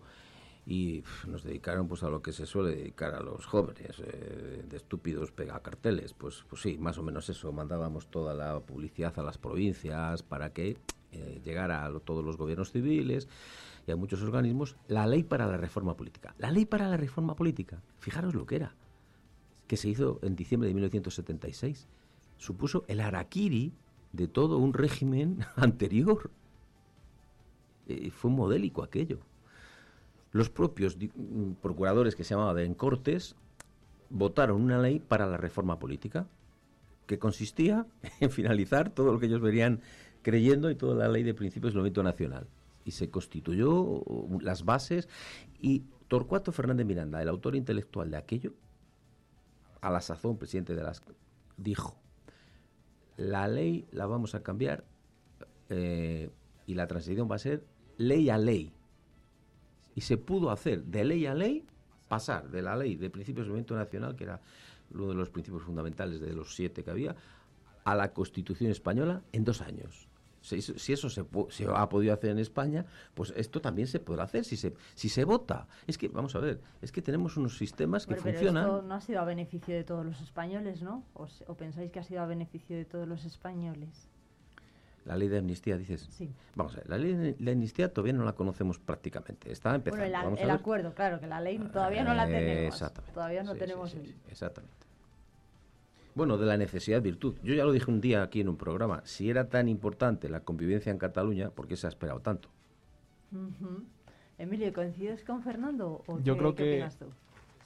y 0.66 1.04
nos 1.28 1.44
dedicaron 1.44 1.88
pues 1.88 2.04
a 2.04 2.10
lo 2.10 2.22
que 2.22 2.32
se 2.32 2.46
suele 2.46 2.76
dedicar 2.76 3.16
a 3.16 3.22
los 3.22 3.48
jóvenes, 3.48 4.00
eh, 4.00 4.64
de 4.70 4.78
estúpidos 4.78 5.32
pegacarteles. 5.32 6.14
Pues, 6.14 6.46
pues 6.48 6.62
sí, 6.62 6.78
más 6.78 7.00
o 7.00 7.04
menos 7.04 7.28
eso. 7.30 7.52
Mandábamos 7.52 8.08
toda 8.08 8.36
la 8.36 8.60
publicidad 8.60 9.18
a 9.18 9.24
las 9.24 9.40
provincias 9.40 10.22
para 10.22 10.54
que 10.54 10.78
eh, 11.12 11.42
llegara 11.44 11.84
a 11.84 12.00
todos 12.00 12.24
los 12.24 12.38
gobiernos 12.38 12.72
civiles 12.72 13.28
y 13.88 13.92
a 13.92 13.96
muchos 13.96 14.22
organismos 14.22 14.76
la 14.88 15.08
ley 15.08 15.24
para 15.24 15.48
la 15.48 15.58
reforma 15.58 15.98
política. 15.98 16.36
La 16.38 16.52
ley 16.52 16.66
para 16.66 16.88
la 16.88 16.98
reforma 16.98 17.36
política, 17.36 17.82
fijaros 17.98 18.36
lo 18.36 18.46
que 18.46 18.58
era, 18.58 18.76
que 19.72 19.78
se 19.78 19.88
hizo 19.88 20.20
en 20.22 20.36
diciembre 20.36 20.68
de 20.68 20.74
1976, 20.74 21.88
supuso 22.36 22.84
el 22.90 23.00
araquiri 23.00 23.72
de 24.12 24.28
todo 24.28 24.58
un 24.58 24.74
régimen 24.74 25.46
anterior. 25.56 26.30
Eh, 27.88 28.12
fue 28.12 28.30
modélico 28.30 28.84
aquello. 28.84 29.20
Los 30.34 30.50
propios 30.50 30.98
mm, 30.98 31.54
procuradores 31.62 32.18
que 32.18 32.26
se 32.26 32.32
llamaban 32.32 32.66
en 32.66 32.74
Cortes 32.74 33.38
votaron 34.10 34.62
una 34.62 34.78
ley 34.78 35.00
para 35.00 35.26
la 35.26 35.38
reforma 35.38 35.80
política 35.80 36.28
que 37.06 37.18
consistía 37.18 37.86
en 38.20 38.30
finalizar 38.30 38.90
todo 38.90 39.14
lo 39.14 39.20
que 39.20 39.28
ellos 39.28 39.40
verían 39.40 39.80
creyendo 40.22 40.70
y 40.70 40.76
toda 40.76 40.96
la 40.96 41.08
ley 41.08 41.24
de 41.24 41.34
principios 41.34 41.72
del 41.72 41.80
movimiento 41.80 42.04
nacional. 42.04 42.46
Y 42.84 42.92
se 42.92 43.10
constituyó 43.10 43.72
uh, 43.72 44.38
las 44.42 44.66
bases 44.66 45.08
y 45.62 45.84
Torcuato 46.10 46.52
Fernández 46.52 46.86
Miranda, 46.86 47.22
el 47.22 47.30
autor 47.30 47.56
intelectual 47.56 48.12
de 48.12 48.18
aquello, 48.18 48.52
a 49.82 49.90
la 49.90 50.02
sazón 50.02 50.38
presidente 50.38 50.76
de 50.76 50.84
las 50.84 51.02
dijo 51.58 51.98
la 53.18 53.48
ley 53.48 53.88
la 53.92 54.06
vamos 54.06 54.36
a 54.36 54.44
cambiar 54.44 54.86
eh, 55.70 56.30
y 56.66 56.74
la 56.76 56.88
transición 56.88 57.30
va 57.30 57.36
a 57.36 57.40
ser 57.40 57.66
ley 57.98 58.30
a 58.30 58.38
ley 58.38 58.74
y 59.96 60.02
se 60.02 60.18
pudo 60.18 60.52
hacer 60.52 60.84
de 60.86 61.04
ley 61.04 61.26
a 61.26 61.34
ley 61.34 61.66
pasar 62.08 62.50
de 62.50 62.62
la 62.62 62.76
ley 62.76 62.96
de 62.96 63.10
principios 63.10 63.46
del 63.46 63.52
movimiento 63.52 63.76
nacional 63.76 64.16
que 64.16 64.26
era 64.26 64.40
uno 64.94 65.08
de 65.08 65.16
los 65.16 65.30
principios 65.30 65.64
fundamentales 65.64 66.20
de 66.20 66.34
los 66.34 66.56
siete 66.56 66.84
que 66.84 66.92
había 66.92 67.16
a 67.84 67.96
la 67.96 68.14
constitución 68.14 68.72
española 68.72 69.24
en 69.32 69.44
dos 69.44 69.62
años 69.62 70.08
si, 70.42 70.94
eso 70.94 71.10
se, 71.10 71.22
ha 71.22 71.90
podido 71.90 72.14
hacer 72.14 72.32
en 72.32 72.40
España, 72.40 72.86
pues 73.14 73.34
esto 73.38 73.62
también 73.62 73.88
se 73.88 74.00
podrá 74.00 74.24
hacer 74.24 74.44
si 74.44 74.58
se, 74.58 74.74
si 74.96 75.08
se 75.08 75.24
vota. 75.24 75.68
Es 75.88 75.98
que, 75.98 76.08
vamos 76.08 76.36
a 76.36 76.40
ver, 76.40 76.60
es 76.82 76.92
que 76.92 77.02
tenemos 77.02 77.38
unos 77.38 77.58
sistemas 77.58 78.08
que 78.08 78.16
funcionan. 78.16 78.64
Pero 78.64 78.76
esto 78.78 78.88
no 78.88 78.96
ha 78.96 79.02
sido 79.02 79.22
a 79.22 79.26
beneficio 79.26 79.76
de 79.76 79.84
todos 79.84 80.06
los 80.06 80.20
españoles, 80.22 80.82
¿no? 80.82 81.04
¿O, 81.14 81.56
pensáis 81.56 81.92
que 81.92 82.00
ha 82.00 82.04
sido 82.04 82.22
a 82.22 82.26
beneficio 82.26 82.76
de 82.76 82.86
todos 82.86 83.08
los 83.08 83.24
españoles? 83.26 84.08
La 85.06 85.16
ley 85.16 85.30
de 85.30 85.40
amnistía, 85.40 85.78
dices. 85.78 86.08
Sí. 86.12 86.32
Vamos 86.56 86.74
a 86.74 86.78
ver, 86.78 86.90
la 86.90 86.98
ley 86.98 87.36
de 87.38 87.52
amnistía 87.52 87.92
todavía 87.92 88.14
no 88.14 88.24
la 88.24 88.34
conocemos 88.34 88.78
prácticamente. 88.78 89.52
Está 89.52 89.74
empezando. 89.74 90.06
Bueno, 90.06 90.38
el, 90.38 90.50
acuerdo, 90.50 90.94
claro, 90.94 91.20
que 91.20 91.26
la 91.28 91.42
ley 91.42 91.58
todavía 91.58 92.04
no 92.04 92.14
la 92.14 92.26
tenemos. 92.26 92.74
Exactamente. 92.74 93.14
Todavía 93.14 93.44
no 93.44 93.56
tenemos. 93.56 93.96
exactamente. 94.30 94.91
Bueno, 96.14 96.38
de 96.38 96.46
la 96.46 96.58
necesidad 96.58 97.02
virtud. 97.02 97.36
Yo 97.44 97.54
ya 97.54 97.64
lo 97.64 97.72
dije 97.72 97.90
un 97.90 98.02
día 98.02 98.24
aquí 98.24 98.42
en 98.42 98.50
un 98.50 98.58
programa. 98.58 99.02
Si 99.06 99.30
era 99.30 99.48
tan 99.50 99.70
importante 99.70 100.30
la 100.30 100.42
convivencia 100.42 100.92
en 100.92 100.98
Cataluña, 100.98 101.50
¿por 101.50 101.68
qué 101.68 101.78
se 101.78 101.88
ha 101.88 101.90
esperado 101.90 102.20
tanto? 102.20 102.50
Emilio, 104.38 104.74
¿coincides 104.74 105.24
con 105.24 105.42
Fernando? 105.42 106.04
O 106.08 106.20
Yo 106.20 106.38
creo 106.38 106.56
que 106.56 106.86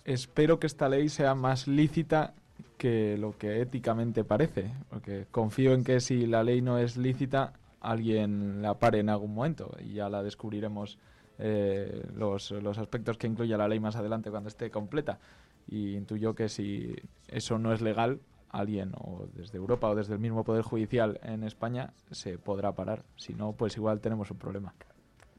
espero 0.04 0.60
que 0.60 0.68
esta 0.68 0.90
ley 0.90 1.10
sea 1.10 1.34
más 1.34 1.68
lícita 1.68 2.34
que 2.78 3.18
lo 3.18 3.38
que 3.38 3.62
éticamente 3.62 4.24
parece, 4.24 4.72
porque 4.90 5.26
confío 5.32 5.74
en 5.74 5.84
que 5.84 6.00
si 6.00 6.28
la 6.28 6.44
ley 6.44 6.62
no 6.62 6.78
es 6.78 6.98
lícita, 6.98 7.54
alguien 7.82 8.62
la 8.62 8.78
pare 8.78 9.00
en 9.00 9.10
algún 9.10 9.34
momento 9.34 9.76
y 9.84 9.94
ya 9.94 10.10
la 10.10 10.24
descubriremos 10.24 10.98
eh, 11.38 12.06
los, 12.16 12.52
los 12.52 12.78
aspectos 12.78 13.18
que 13.18 13.28
incluye 13.28 13.58
la 13.58 13.68
ley 13.68 13.80
más 13.80 13.96
adelante 13.96 14.30
cuando 14.30 14.50
esté 14.50 14.70
completa. 14.70 15.20
Y 15.68 15.96
intuyo 15.96 16.36
que 16.36 16.48
si 16.48 16.96
eso 17.28 17.58
no 17.58 17.74
es 17.74 17.82
legal, 17.82 18.20
alguien 18.60 18.94
o 18.98 19.28
desde 19.34 19.58
Europa 19.58 19.90
o 19.90 19.96
desde 19.96 20.14
el 20.14 20.20
mismo 20.20 20.44
Poder 20.44 20.64
Judicial 20.64 21.20
en 21.24 21.44
España 21.44 21.94
se 22.12 22.38
podrá 22.38 22.74
parar. 22.74 23.04
Si 23.16 23.34
no, 23.34 23.54
pues 23.54 23.78
igual 23.78 24.00
tenemos 24.00 24.32
un 24.32 24.38
problema. 24.38 24.74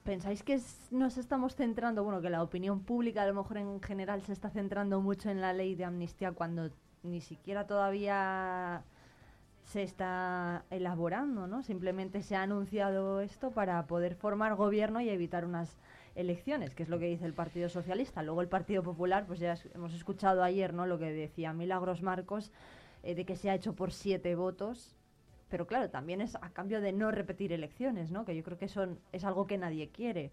¿Pensáis 0.05 0.43
que 0.45 0.61
nos 0.93 1.19
estamos 1.19 1.57
centrando, 1.57 2.05
bueno, 2.05 2.21
que 2.21 2.31
la 2.31 2.43
opinión 2.43 2.81
pública 2.81 3.23
a 3.23 3.27
lo 3.27 3.35
mejor 3.35 3.59
en 3.59 3.81
general 3.83 4.23
se 4.23 4.33
está 4.33 4.51
centrando 4.51 5.01
mucho 5.01 5.31
en 5.31 5.41
la 5.41 5.53
ley 5.53 5.75
de 5.75 5.85
amnistía 5.85 6.31
cuando 6.31 6.71
ni 7.03 7.21
siquiera 7.21 7.67
todavía 7.67 8.85
se 9.65 9.83
está 9.83 10.65
elaborando, 10.71 11.49
¿no? 11.49 11.63
Simplemente 11.63 12.23
se 12.23 12.37
ha 12.37 12.43
anunciado 12.43 13.21
esto 13.21 13.51
para 13.51 13.85
poder 13.87 14.15
formar 14.15 14.55
gobierno 14.55 15.01
y 15.01 15.09
evitar 15.09 15.45
unas 15.45 15.77
elecciones, 16.15 16.75
que 16.75 16.85
es 16.85 16.89
lo 16.89 17.01
que 17.01 17.07
dice 17.07 17.27
el 17.27 17.35
Partido 17.35 17.69
Socialista. 17.69 18.23
Luego 18.23 18.43
el 18.43 18.49
Partido 18.49 18.85
Popular, 18.85 19.27
pues 19.27 19.41
ya 19.41 19.57
hemos 19.75 19.93
escuchado 19.93 20.45
ayer, 20.45 20.73
¿no? 20.73 20.87
Lo 20.87 20.99
que 20.99 21.13
decía 21.13 21.53
Milagros 21.53 22.01
Marcos, 22.01 22.53
eh, 23.07 23.15
de 23.15 23.25
que 23.25 23.37
se 23.37 23.49
ha 23.51 23.55
hecho 23.55 23.75
por 23.75 23.93
siete 23.93 24.35
votos. 24.35 24.97
Pero 25.49 25.67
claro, 25.67 25.89
también 25.91 26.21
es 26.21 26.35
a 26.35 26.51
cambio 26.51 26.81
de 26.81 26.93
no 26.93 27.11
repetir 27.13 27.53
elecciones, 27.53 28.11
¿no? 28.11 28.25
Que 28.25 28.35
yo 28.37 28.43
creo 28.43 28.59
que 28.59 28.65
eso 28.65 28.97
es 29.13 29.25
algo 29.25 29.47
que 29.47 29.57
nadie 29.59 29.89
quiere. 29.91 30.33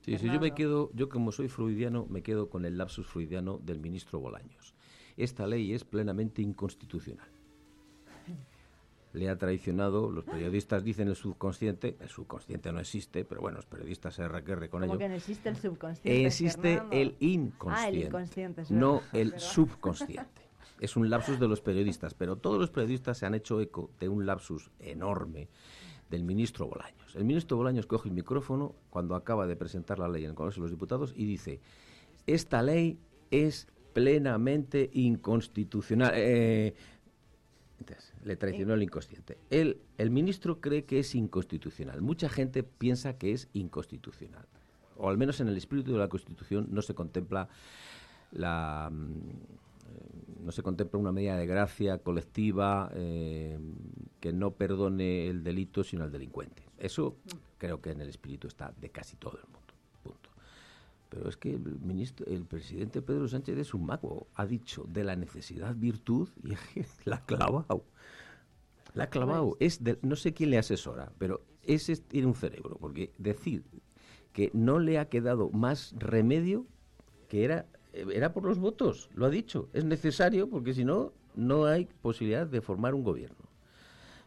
Sí, 0.00 0.18
si 0.18 0.26
yo 0.26 0.40
me 0.40 0.52
quedo, 0.52 0.90
yo 0.92 1.08
como 1.08 1.30
soy 1.30 1.48
freudiano, 1.48 2.06
me 2.10 2.22
quedo 2.22 2.50
con 2.50 2.64
el 2.64 2.76
lapsus 2.76 3.06
freudiano 3.06 3.58
del 3.58 3.78
ministro 3.78 4.18
Bolaños. 4.18 4.74
Esta 5.16 5.46
ley 5.46 5.72
es 5.72 5.84
plenamente 5.84 6.42
inconstitucional. 6.42 7.28
le 9.12 9.28
ha 9.28 9.36
traicionado. 9.36 10.10
Los 10.10 10.24
periodistas 10.24 10.82
dicen 10.82 11.06
el 11.08 11.14
subconsciente, 11.16 11.96
el 12.00 12.08
subconsciente 12.08 12.72
no 12.72 12.80
existe, 12.80 13.24
pero 13.24 13.40
bueno, 13.42 13.56
los 13.58 13.66
periodistas 13.66 14.14
se 14.14 14.26
requerren 14.26 14.70
con 14.70 14.80
¿Cómo 14.80 14.94
ello. 14.94 14.98
que 14.98 15.08
no 15.08 15.14
existe 15.14 15.48
el 15.50 15.56
subconsciente? 15.56 16.26
Existe 16.26 16.60
Fernando? 16.78 16.96
el 16.96 17.16
inconsciente, 17.20 17.86
Ah, 17.86 17.88
el 17.88 18.02
inconsciente, 18.06 18.62
no 18.70 19.02
el 19.12 19.38
subconsciente. 19.38 20.42
Es 20.80 20.96
un 20.96 21.10
lapsus 21.10 21.38
de 21.38 21.48
los 21.48 21.60
periodistas, 21.60 22.14
pero 22.14 22.36
todos 22.36 22.58
los 22.58 22.70
periodistas 22.70 23.18
se 23.18 23.26
han 23.26 23.34
hecho 23.34 23.60
eco 23.60 23.90
de 24.00 24.08
un 24.08 24.26
lapsus 24.26 24.70
enorme 24.80 25.48
del 26.10 26.24
ministro 26.24 26.66
Bolaños. 26.66 27.16
El 27.16 27.24
ministro 27.24 27.56
Bolaños 27.56 27.86
coge 27.86 28.08
el 28.08 28.14
micrófono 28.14 28.74
cuando 28.90 29.14
acaba 29.14 29.46
de 29.46 29.56
presentar 29.56 29.98
la 29.98 30.08
ley 30.08 30.24
en 30.24 30.30
el 30.30 30.36
Congreso 30.36 30.60
de 30.60 30.64
los 30.64 30.70
Diputados 30.70 31.14
y 31.16 31.24
dice, 31.24 31.60
esta 32.26 32.62
ley 32.62 32.98
es 33.30 33.66
plenamente 33.92 34.90
inconstitucional. 34.92 36.12
Eh, 36.14 36.74
le 38.24 38.36
traicionó 38.36 38.74
el 38.74 38.82
inconsciente. 38.82 39.38
El, 39.50 39.80
el 39.98 40.10
ministro 40.10 40.60
cree 40.60 40.84
que 40.84 41.00
es 41.00 41.14
inconstitucional. 41.14 42.00
Mucha 42.00 42.28
gente 42.28 42.62
piensa 42.62 43.18
que 43.18 43.32
es 43.32 43.48
inconstitucional. 43.52 44.46
O 44.96 45.08
al 45.08 45.18
menos 45.18 45.40
en 45.40 45.48
el 45.48 45.56
espíritu 45.56 45.92
de 45.92 45.98
la 45.98 46.08
Constitución 46.08 46.68
no 46.70 46.82
se 46.82 46.94
contempla 46.94 47.48
la 48.30 48.90
mm, 48.92 49.61
no 50.42 50.52
se 50.52 50.62
contempla 50.62 50.98
una 50.98 51.12
medida 51.12 51.36
de 51.36 51.46
gracia 51.46 51.98
colectiva 51.98 52.90
eh, 52.94 53.58
que 54.20 54.32
no 54.32 54.52
perdone 54.52 55.28
el 55.28 55.42
delito 55.44 55.84
sino 55.84 56.04
al 56.04 56.12
delincuente. 56.12 56.62
Eso 56.78 57.16
creo 57.58 57.80
que 57.80 57.90
en 57.90 58.00
el 58.00 58.08
espíritu 58.08 58.48
está 58.48 58.72
de 58.80 58.90
casi 58.90 59.16
todo 59.16 59.36
el 59.38 59.44
mundo. 59.44 59.58
Punto. 60.02 60.30
Pero 61.08 61.28
es 61.28 61.36
que 61.36 61.50
el 61.54 61.60
ministro, 61.80 62.26
el 62.26 62.44
presidente 62.44 63.02
Pedro 63.02 63.28
Sánchez 63.28 63.58
es 63.58 63.74
un 63.74 63.86
mago. 63.86 64.26
Ha 64.34 64.46
dicho 64.46 64.84
de 64.88 65.04
la 65.04 65.14
necesidad 65.16 65.74
virtud 65.76 66.28
y 66.42 66.54
la 67.08 67.16
ha 67.16 67.24
clavado. 67.24 67.84
La 68.94 69.04
ha 69.04 69.10
clavado. 69.10 69.56
Es 69.60 69.82
de- 69.84 69.98
no 70.02 70.16
sé 70.16 70.34
quién 70.34 70.50
le 70.50 70.58
asesora, 70.58 71.12
pero 71.18 71.42
ese 71.62 71.96
tiene 71.96 72.26
un 72.26 72.34
cerebro. 72.34 72.76
Porque 72.80 73.12
decir 73.18 73.62
que 74.32 74.50
no 74.54 74.78
le 74.80 74.98
ha 74.98 75.08
quedado 75.08 75.50
más 75.50 75.94
remedio 75.98 76.66
que 77.28 77.44
era, 77.44 77.66
era 77.92 78.32
por 78.32 78.44
los 78.44 78.58
votos, 78.58 79.10
lo 79.14 79.26
ha 79.26 79.30
dicho. 79.30 79.68
Es 79.72 79.84
necesario 79.84 80.48
porque 80.48 80.74
si 80.74 80.84
no, 80.84 81.12
no 81.34 81.66
hay 81.66 81.86
posibilidad 82.02 82.46
de 82.46 82.60
formar 82.60 82.94
un 82.94 83.04
gobierno. 83.04 83.36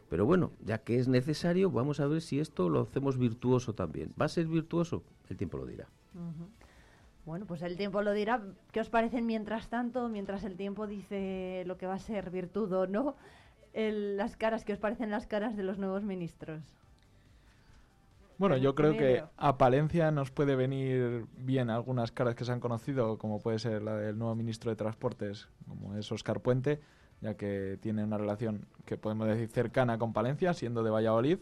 Pero 0.08 0.24
bueno, 0.24 0.52
ya 0.64 0.78
que 0.78 0.98
es 0.98 1.08
necesario, 1.08 1.70
vamos 1.70 1.98
a 2.00 2.06
ver 2.06 2.20
si 2.22 2.38
esto 2.38 2.68
lo 2.68 2.82
hacemos 2.82 3.18
virtuoso 3.18 3.74
también. 3.74 4.12
¿Va 4.20 4.26
a 4.26 4.28
ser 4.28 4.46
virtuoso? 4.46 5.02
El 5.28 5.36
tiempo 5.36 5.58
lo 5.58 5.66
dirá. 5.66 5.88
Bueno, 7.24 7.44
pues 7.46 7.62
el 7.62 7.76
tiempo 7.76 8.02
lo 8.02 8.12
dirá. 8.12 8.40
¿Qué 8.70 8.80
os 8.80 8.88
parecen 8.88 9.26
mientras 9.26 9.68
tanto, 9.68 10.08
mientras 10.08 10.44
el 10.44 10.56
tiempo 10.56 10.86
dice 10.86 11.64
lo 11.66 11.76
que 11.76 11.86
va 11.86 11.94
a 11.94 11.98
ser 11.98 12.30
virtud 12.30 12.72
o 12.72 12.86
no? 12.86 13.16
el- 13.72 14.16
las 14.16 14.36
caras, 14.38 14.64
¿qué 14.64 14.72
os 14.72 14.78
parecen 14.78 15.10
las 15.10 15.26
caras 15.26 15.54
de 15.54 15.62
los 15.62 15.76
nuevos 15.76 16.02
ministros? 16.02 16.62
Bueno, 18.38 18.58
yo 18.58 18.74
creo 18.74 18.96
que 18.96 19.24
a 19.36 19.56
Palencia 19.56 20.10
nos 20.10 20.30
puede 20.30 20.56
venir 20.56 21.26
bien 21.38 21.70
algunas 21.70 22.12
caras 22.12 22.34
que 22.34 22.44
se 22.44 22.52
han 22.52 22.60
conocido, 22.60 23.16
como 23.16 23.40
puede 23.40 23.58
ser 23.58 23.82
la 23.82 23.96
del 23.96 24.18
nuevo 24.18 24.34
ministro 24.34 24.70
de 24.70 24.76
Transportes, 24.76 25.48
como 25.66 25.94
es 25.96 26.12
Oscar 26.12 26.40
Puente, 26.40 26.80
ya 27.22 27.34
que 27.34 27.78
tiene 27.80 28.04
una 28.04 28.18
relación 28.18 28.66
que 28.84 28.98
podemos 28.98 29.26
decir 29.26 29.48
cercana 29.48 29.98
con 29.98 30.12
Palencia, 30.12 30.52
siendo 30.52 30.82
de 30.82 30.90
Valladolid 30.90 31.38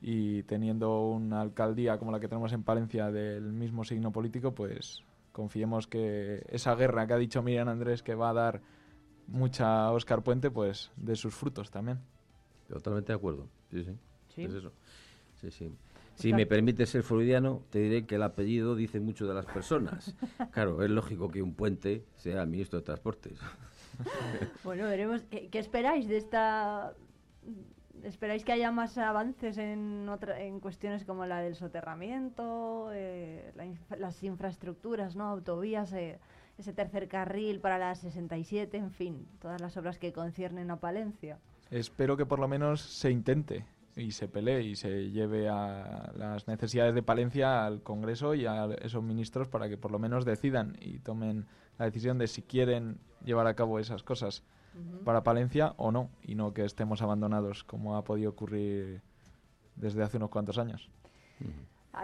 y 0.00 0.42
teniendo 0.44 1.10
una 1.10 1.42
alcaldía 1.42 1.98
como 1.98 2.10
la 2.10 2.20
que 2.20 2.28
tenemos 2.28 2.54
en 2.54 2.62
Palencia 2.62 3.10
del 3.10 3.52
mismo 3.52 3.84
signo 3.84 4.10
político, 4.10 4.54
pues 4.54 5.04
confiemos 5.32 5.86
que 5.86 6.42
esa 6.48 6.74
guerra 6.74 7.06
que 7.06 7.12
ha 7.12 7.18
dicho 7.18 7.42
Miriam 7.42 7.68
Andrés 7.68 8.02
que 8.02 8.14
va 8.14 8.30
a 8.30 8.34
dar 8.34 8.62
mucha 9.26 9.84
a 9.84 9.92
Oscar 9.92 10.22
Puente, 10.22 10.50
pues 10.50 10.90
de 10.96 11.16
sus 11.16 11.34
frutos 11.34 11.70
también. 11.70 12.00
Totalmente 12.66 13.12
de 13.12 13.16
acuerdo. 13.16 13.46
Sí, 13.70 13.84
sí. 13.84 13.96
Sí. 14.34 14.44
Es 14.44 14.54
eso. 14.54 14.72
Sí, 15.40 15.50
sí. 15.50 15.72
Si 16.20 16.32
me 16.32 16.46
permite 16.46 16.86
ser 16.86 17.02
freudiano, 17.02 17.62
te 17.70 17.78
diré 17.80 18.06
que 18.06 18.16
el 18.16 18.22
apellido 18.22 18.74
dice 18.76 19.00
mucho 19.00 19.26
de 19.26 19.34
las 19.34 19.46
personas. 19.46 20.14
Claro, 20.52 20.82
es 20.82 20.90
lógico 20.90 21.28
que 21.30 21.42
un 21.42 21.54
puente 21.54 22.04
sea 22.16 22.42
el 22.42 22.48
ministro 22.48 22.78
de 22.78 22.84
Transportes. 22.84 23.38
Bueno, 24.64 24.84
veremos. 24.84 25.22
¿Qué, 25.30 25.48
qué 25.48 25.58
esperáis 25.58 26.08
de 26.08 26.16
esta...? 26.16 26.94
¿Esperáis 28.02 28.44
que 28.46 28.52
haya 28.52 28.70
más 28.70 28.96
avances 28.96 29.58
en, 29.58 30.08
otra, 30.08 30.40
en 30.40 30.58
cuestiones 30.60 31.04
como 31.04 31.26
la 31.26 31.40
del 31.42 31.54
soterramiento, 31.54 32.88
eh, 32.94 33.52
la 33.56 33.66
inf- 33.66 33.96
las 33.98 34.22
infraestructuras, 34.22 35.16
¿no? 35.16 35.24
autovías, 35.26 35.92
eh, 35.92 36.18
ese 36.56 36.72
tercer 36.72 37.08
carril 37.08 37.60
para 37.60 37.76
la 37.76 37.94
67, 37.94 38.78
en 38.78 38.90
fin, 38.90 39.26
todas 39.38 39.60
las 39.60 39.76
obras 39.76 39.98
que 39.98 40.14
conciernen 40.14 40.70
a 40.70 40.80
Palencia? 40.80 41.38
Espero 41.70 42.16
que 42.16 42.24
por 42.24 42.38
lo 42.38 42.48
menos 42.48 42.80
se 42.80 43.10
intente 43.10 43.66
y 43.96 44.12
se 44.12 44.28
pelee 44.28 44.62
y 44.62 44.76
se 44.76 45.10
lleve 45.10 45.48
a 45.48 46.12
las 46.16 46.46
necesidades 46.46 46.94
de 46.94 47.02
Palencia 47.02 47.66
al 47.66 47.82
Congreso 47.82 48.34
y 48.34 48.46
a 48.46 48.66
esos 48.82 49.02
ministros 49.02 49.48
para 49.48 49.68
que 49.68 49.76
por 49.76 49.90
lo 49.90 49.98
menos 49.98 50.24
decidan 50.24 50.76
y 50.80 50.98
tomen 50.98 51.46
la 51.78 51.86
decisión 51.86 52.18
de 52.18 52.26
si 52.26 52.42
quieren 52.42 52.98
llevar 53.24 53.46
a 53.46 53.54
cabo 53.54 53.78
esas 53.78 54.02
cosas 54.02 54.42
para 55.04 55.24
Palencia 55.24 55.74
o 55.78 55.90
no, 55.90 56.10
y 56.22 56.36
no 56.36 56.54
que 56.54 56.64
estemos 56.64 57.02
abandonados 57.02 57.64
como 57.64 57.96
ha 57.96 58.04
podido 58.04 58.30
ocurrir 58.30 59.02
desde 59.76 60.02
hace 60.02 60.16
unos 60.16 60.30
cuantos 60.30 60.58
años. 60.58 60.88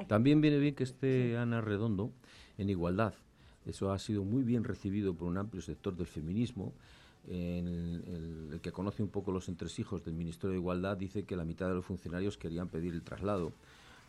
También 0.09 0.41
viene 0.41 0.59
bien 0.59 0.74
que 0.74 0.84
esté 0.84 1.37
Ana 1.37 1.61
Redondo 1.61 2.11
en 2.59 2.68
igualdad. 2.70 3.14
Eso 3.66 3.93
ha 3.93 3.99
sido 3.99 4.24
muy 4.24 4.43
bien 4.43 4.64
recibido 4.64 5.14
por 5.14 5.28
un 5.28 5.39
amplio 5.39 5.62
sector 5.62 5.97
del 5.97 6.07
feminismo. 6.07 6.72
El, 7.29 8.05
el- 8.53 8.61
que 8.62 8.72
conoce 8.72 9.03
un 9.03 9.09
poco 9.11 9.33
los 9.33 9.49
entresijos 9.49 10.05
del 10.05 10.14
Ministerio 10.14 10.53
de 10.53 10.59
Igualdad 10.59 10.97
dice 10.97 11.24
que 11.24 11.37
la 11.37 11.45
mitad 11.45 11.68
de 11.68 11.74
los 11.74 11.85
funcionarios 11.85 12.37
querían 12.39 12.68
pedir 12.68 12.95
el 12.95 13.03
traslado, 13.03 13.53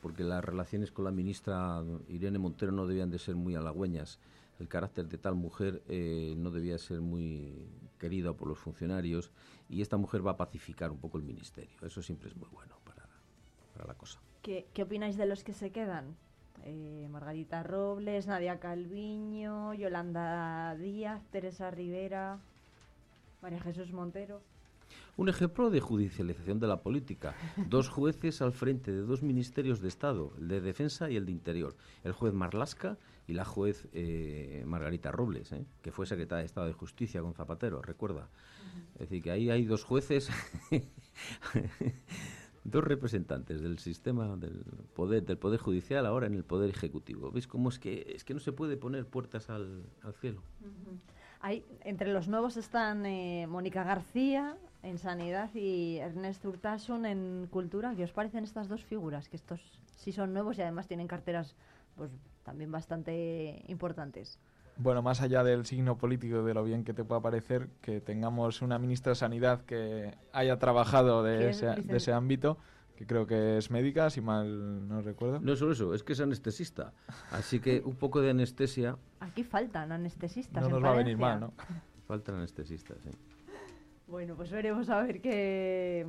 porque 0.02 0.24
las 0.24 0.44
relaciones 0.44 0.92
con 0.92 1.06
la 1.06 1.12
ministra 1.12 1.84
Irene 2.08 2.40
Montero 2.40 2.72
no 2.72 2.88
debían 2.88 3.10
de 3.12 3.20
ser 3.20 3.36
muy 3.36 3.56
halagüeñas. 3.56 4.20
El 4.60 4.68
carácter 4.68 5.08
de 5.08 5.18
tal 5.18 5.36
mujer 5.36 5.84
eh, 5.88 6.34
no 6.38 6.50
debía 6.52 6.78
ser 6.78 7.02
muy 7.02 7.68
querido 8.00 8.36
por 8.36 8.48
los 8.48 8.58
funcionarios 8.58 9.32
y 9.70 9.82
esta 9.82 9.98
mujer 9.98 10.26
va 10.26 10.32
a 10.32 10.38
pacificar 10.38 10.92
un 10.92 10.98
poco 11.00 11.18
el 11.18 11.24
ministerio. 11.24 11.76
Eso 11.84 12.02
siempre 12.02 12.30
es 12.30 12.36
muy 12.36 12.50
bueno 12.50 12.76
para, 12.84 13.08
para 13.74 13.86
la 13.86 13.94
cosa. 13.96 14.20
¿Qué, 14.42 14.66
qué 14.74 14.84
opináis 14.84 15.18
de 15.18 15.26
los 15.26 15.44
que 15.44 15.54
se 15.54 15.72
quedan? 15.72 16.16
Eh, 16.64 17.08
Margarita 17.12 17.62
Robles, 17.64 18.26
Nadia 18.28 18.60
Calviño, 18.60 19.74
Yolanda 19.76 20.76
Díaz, 20.76 21.22
Teresa 21.32 21.70
Rivera, 21.70 22.40
María 23.42 23.60
Jesús 23.62 23.92
Montero. 23.92 24.42
Un 25.16 25.30
ejemplo 25.30 25.70
de 25.70 25.80
judicialización 25.80 26.60
de 26.60 26.68
la 26.68 26.82
política. 26.82 27.36
Dos 27.68 27.90
jueces 27.90 28.42
al 28.42 28.54
frente 28.54 28.92
de 28.92 29.02
dos 29.02 29.24
ministerios 29.24 29.82
de 29.82 29.88
Estado, 29.88 30.32
el 30.38 30.48
de 30.48 30.62
Defensa 30.62 31.10
y 31.10 31.16
el 31.16 31.26
de 31.26 31.32
Interior. 31.32 31.76
El 32.04 32.12
juez 32.14 32.34
Marlasca 32.34 32.98
y 33.28 33.34
la 33.34 33.44
juez 33.44 33.88
eh, 33.94 34.64
Margarita 34.66 35.12
Robles, 35.12 35.52
¿eh? 35.52 35.66
que 35.82 35.92
fue 35.92 36.06
secretaria 36.06 36.42
de 36.42 36.46
Estado 36.46 36.68
de 36.68 36.74
Justicia 36.74 37.22
con 37.22 37.34
Zapatero, 37.34 37.82
recuerda. 37.82 38.30
Es 38.94 39.10
decir, 39.10 39.24
que 39.24 39.32
ahí 39.32 39.50
hay 39.50 39.66
dos 39.66 39.84
jueces, 39.84 40.30
dos 42.64 42.84
representantes 42.84 43.60
del 43.62 43.80
sistema 43.80 44.38
del 44.38 44.64
poder, 44.96 45.26
del 45.26 45.38
poder 45.38 45.60
judicial 45.60 46.06
ahora 46.06 46.28
en 46.28 46.36
el 46.36 46.44
poder 46.44 46.70
ejecutivo. 46.70 47.32
¿Veis 47.32 47.48
cómo 47.48 47.70
es 47.70 47.80
que 47.80 48.14
es 48.16 48.24
que 48.24 48.34
no 48.34 48.40
se 48.40 48.52
puede 48.52 48.78
poner 48.78 49.08
puertas 49.08 49.50
al, 49.50 49.84
al 50.04 50.14
cielo? 50.14 50.44
Hay, 51.40 51.64
entre 51.84 52.12
los 52.12 52.28
nuevos 52.28 52.58
están 52.58 53.06
eh, 53.06 53.48
Mónica 53.48 53.84
García 53.84 54.56
en 54.84 54.98
Sanidad 54.98 55.50
y 55.54 55.98
Ernest 55.98 56.44
Urtasun 56.46 57.06
en 57.06 57.48
Cultura. 57.52 57.94
¿Qué 57.96 58.04
os 58.04 58.12
parecen 58.12 58.44
estas 58.44 58.68
dos 58.68 58.84
figuras? 58.84 59.30
Que 59.30 59.36
estos 59.36 59.62
sí 59.96 60.12
son 60.12 60.34
nuevos 60.34 60.58
y 60.58 60.62
además 60.62 60.88
tienen 60.88 61.08
carteras 61.08 61.56
pues 61.96 62.12
también 62.44 62.72
bastante 62.72 63.64
importantes. 63.68 64.40
Bueno, 64.78 65.02
más 65.02 65.22
allá 65.22 65.44
del 65.44 65.66
signo 65.66 65.98
político, 65.98 66.44
de 66.44 66.54
lo 66.54 66.64
bien 66.64 66.84
que 66.84 66.94
te 66.94 67.04
pueda 67.04 67.20
parecer, 67.20 67.68
que 67.82 68.00
tengamos 68.00 68.62
una 68.62 68.78
ministra 68.78 69.12
de 69.12 69.16
Sanidad 69.16 69.66
que 69.66 70.14
haya 70.32 70.60
trabajado 70.60 71.24
de 71.24 71.38
¿Quién, 71.38 71.50
ese, 71.50 71.66
de 71.66 71.98
ese 71.98 72.14
ámbito, 72.14 72.58
que 72.98 73.06
creo 73.06 73.28
que 73.28 73.58
es 73.58 73.70
médica, 73.70 74.10
si 74.10 74.22
mal 74.22 74.88
no 74.88 75.02
recuerdo. 75.02 75.40
No 75.40 75.54
es 75.54 75.60
solo 75.60 75.74
eso, 75.74 75.94
es 75.94 76.04
que 76.04 76.14
es 76.14 76.20
anestesista. 76.20 76.94
Así 77.32 77.60
que 77.60 77.82
un 77.86 77.96
poco 77.96 78.22
de 78.22 78.32
anestesia 78.32 78.98
Aquí 79.20 79.44
faltan 79.44 79.92
anestesistas. 79.92 80.62
No 80.62 80.68
en 80.68 80.74
nos 80.74 80.84
va 80.84 80.94
a 80.94 80.98
venir 80.98 81.18
mal, 81.18 81.40
¿no? 81.40 81.54
Faltan 82.08 82.36
anestesistas, 82.36 82.98
sí. 83.04 83.12
Bueno, 84.08 84.36
pues 84.36 84.52
veremos 84.52 84.90
a 84.90 85.02
ver 85.02 85.22
qué, 85.22 86.08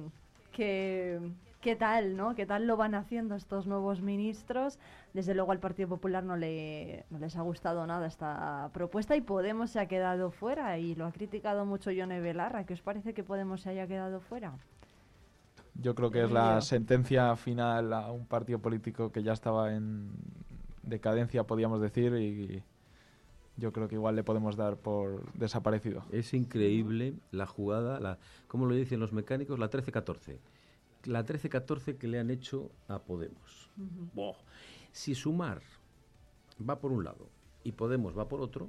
qué, 0.53 1.21
qué 1.61 1.77
tal, 1.77 2.17
¿no? 2.17 2.35
¿Qué 2.35 2.47
tal 2.47 2.67
lo 2.67 2.77
van 2.77 2.95
haciendo 2.95 3.35
estos 3.35 3.67
nuevos 3.67 4.01
ministros? 4.01 4.79
Desde 5.13 5.35
luego 5.35 5.53
al 5.53 5.59
Partido 5.59 5.89
Popular 5.89 6.25
no, 6.25 6.37
le, 6.37 7.05
no 7.11 7.19
les 7.19 7.37
ha 7.37 7.43
gustado 7.43 7.87
nada 7.87 8.07
esta 8.07 8.71
propuesta 8.73 9.15
y 9.15 9.21
Podemos 9.21 9.71
se 9.71 9.81
ha 9.81 9.89
quedado 9.89 10.31
fuera 10.31 10.79
y 10.79 10.95
lo 10.95 11.05
ha 11.05 11.13
criticado 11.13 11.67
mucho 11.67 11.91
Yone 11.91 12.21
Belarra. 12.21 12.65
¿Qué 12.65 12.73
os 12.73 12.83
parece 12.83 13.13
que 13.13 13.25
Podemos 13.25 13.61
se 13.63 13.71
haya 13.71 13.87
quedado 13.87 14.21
fuera? 14.21 14.55
Yo 15.81 15.95
creo 15.95 16.11
que 16.11 16.25
es 16.25 16.31
la 16.31 16.61
sentencia 16.61 17.37
final 17.37 17.93
a 17.93 18.11
un 18.11 18.27
partido 18.27 18.59
político 18.59 19.13
que 19.13 19.23
ya 19.23 19.33
estaba 19.33 19.75
en 19.75 20.11
decadencia, 20.83 21.45
podríamos 21.45 21.81
decir, 21.81 22.15
y 22.15 22.63
yo 23.57 23.73
creo 23.73 23.89
que 23.89 23.95
igual 23.95 24.17
le 24.17 24.25
podemos 24.25 24.57
dar 24.57 24.77
por 24.77 25.33
desaparecido. 25.35 26.05
Es 26.11 26.35
increíble 26.35 27.15
la 27.31 27.47
jugada, 27.47 28.01
la, 28.01 28.19
¿cómo 28.47 28.67
lo 28.67 28.75
dicen 28.75 29.01
los 29.01 29.13
mecánicos? 29.13 29.59
La 29.59 29.71
13-14. 29.71 30.39
la 31.05 31.25
13-14 31.25 31.97
que 31.97 32.09
le 32.09 32.19
han 32.19 32.31
hecho 32.31 32.71
a 32.89 32.99
Podemos. 32.99 33.71
Boh. 34.15 34.37
Si 34.91 35.15
sumar 35.15 35.63
va 36.69 36.81
por 36.81 36.91
un 36.91 37.05
lado 37.05 37.29
y 37.63 37.73
Podemos 37.73 38.19
va 38.19 38.29
por 38.29 38.41
otro, 38.41 38.69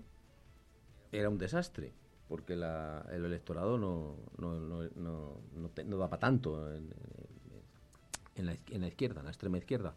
era 1.11 1.29
un 1.29 1.39
desastre, 1.39 1.93
porque 2.29 2.55
la- 2.55 3.05
el 3.11 3.25
electorado 3.25 3.77
no, 3.77 4.15
no, 4.37 4.59
no, 4.59 4.87
no, 4.95 5.97
da 5.97 6.09
para 6.09 6.19
tanto 6.19 6.73
en 8.35 8.45
la 8.45 8.87
izquierda, 8.87 9.19
en 9.19 9.25
la 9.25 9.31
extrema 9.31 9.57
izquierda. 9.57 9.95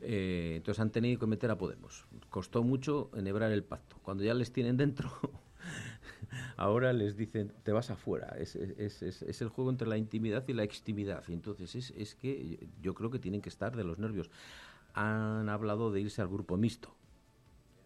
Eh, 0.00 0.54
entonces 0.56 0.80
han 0.80 0.90
tenido 0.90 1.20
que 1.20 1.26
meter 1.26 1.50
a 1.50 1.56
Podemos. 1.58 2.04
Costó 2.30 2.62
mucho 2.62 3.10
enhebrar 3.14 3.52
el 3.52 3.62
pacto. 3.62 3.96
Cuando 4.02 4.24
ya 4.24 4.34
les 4.34 4.52
tienen 4.52 4.76
dentro, 4.76 5.10
ahora 6.56 6.92
les 6.92 7.16
dicen, 7.16 7.52
te 7.62 7.72
vas 7.72 7.90
afuera. 7.90 8.34
Es, 8.38 8.56
es- 8.56 9.02
es- 9.02 9.22
es 9.22 9.40
el 9.42 9.48
juego 9.48 9.70
entre 9.70 9.86
la 9.88 9.96
intimidad 9.96 10.44
y 10.48 10.52
la 10.52 10.64
extimidad. 10.64 11.22
Y 11.28 11.32
entonces 11.32 11.74
es, 11.74 11.90
es 11.96 12.14
que 12.16 12.68
yo 12.82 12.94
creo 12.94 13.10
que 13.10 13.18
tienen 13.18 13.40
que 13.40 13.48
estar 13.48 13.76
de 13.76 13.84
los 13.84 13.98
nervios. 13.98 14.30
Han 14.94 15.48
hablado 15.48 15.90
de 15.92 16.00
irse 16.00 16.22
al 16.22 16.28
grupo 16.28 16.56
mixto, 16.56 16.94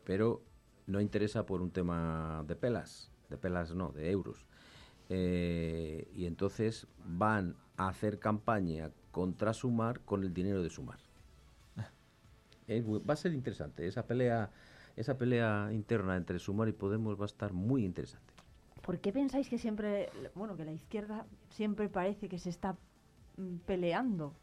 pero 0.05 0.43
no 0.87 1.01
interesa 1.01 1.47
por 1.47 1.61
un 1.63 1.71
tema 1.71 2.45
de 2.47 2.57
pelas. 2.57 3.11
De 3.29 3.37
pelas 3.37 3.75
no, 3.75 3.91
de 3.93 4.11
euros. 4.11 4.47
Eh, 5.11 6.09
y 6.15 6.27
entonces 6.27 6.87
van 7.05 7.55
a 7.77 7.89
hacer 7.89 8.19
campaña 8.19 8.91
contra 9.11 9.53
Sumar 9.55 10.01
con 10.01 10.23
el 10.23 10.33
dinero 10.35 10.63
de 10.63 10.71
Sumar. 10.71 10.99
Va 13.09 13.15
a 13.15 13.17
ser 13.17 13.33
interesante. 13.33 13.87
Esa 13.87 14.07
pelea, 14.07 14.51
esa 14.97 15.17
pelea 15.17 15.71
interna 15.73 16.17
entre 16.17 16.39
Sumar 16.39 16.69
y 16.69 16.73
Podemos 16.73 17.19
va 17.19 17.25
a 17.25 17.27
estar 17.27 17.53
muy 17.53 17.85
interesante. 17.85 18.35
¿Por 18.83 18.99
qué 19.01 19.13
pensáis 19.13 19.49
que 19.49 19.59
siempre, 19.59 20.11
bueno, 20.35 20.57
que 20.57 20.65
la 20.65 20.73
izquierda 20.73 21.27
siempre 21.51 21.89
parece 21.89 22.29
que 22.29 22.39
se 22.39 22.51
está 22.51 22.77
mm, 23.37 23.57
peleando? 23.67 24.35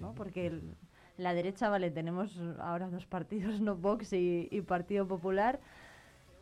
¿no? 0.00 0.14
Porque 0.14 0.46
el- 0.46 0.74
la 1.16 1.32
derecha, 1.32 1.68
vale, 1.70 1.90
tenemos 1.90 2.38
ahora 2.58 2.88
dos 2.90 3.06
partidos, 3.06 3.60
no 3.60 3.76
Vox 3.76 4.12
y, 4.12 4.48
y 4.50 4.60
Partido 4.62 5.06
Popular, 5.06 5.60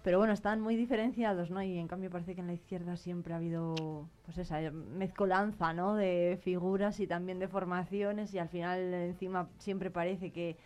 pero 0.05 0.19
bueno, 0.19 0.35
están 0.35 0.61
muy 0.61 0.77
diferenciados, 0.77 1.51
¿no? 1.51 1.63
Y 1.63 1.79
en 1.79 1.89
cambio 1.89 2.11
parece 2.11 2.35
que 2.35 2.43
en 2.43 2.47
la 2.47 2.53
izquierda 2.53 2.99
siempre 2.99 3.33
ha 3.33 3.39
habido, 3.39 4.07
pues 4.27 4.37
esa 4.37 4.61
eh, 4.61 4.71
mezcolanza, 4.71 5.73
¿no? 5.73 5.95
De 5.95 6.39
figuras 6.43 7.01
y 7.01 7.07
también 7.07 7.39
de 7.39 7.49
formaciones 7.49 8.35
y 8.35 8.39
al 8.39 8.51
final 8.51 8.93
encima 8.93 9.49
siempre 9.57 9.91
parece 9.91 10.31
que 10.31 10.59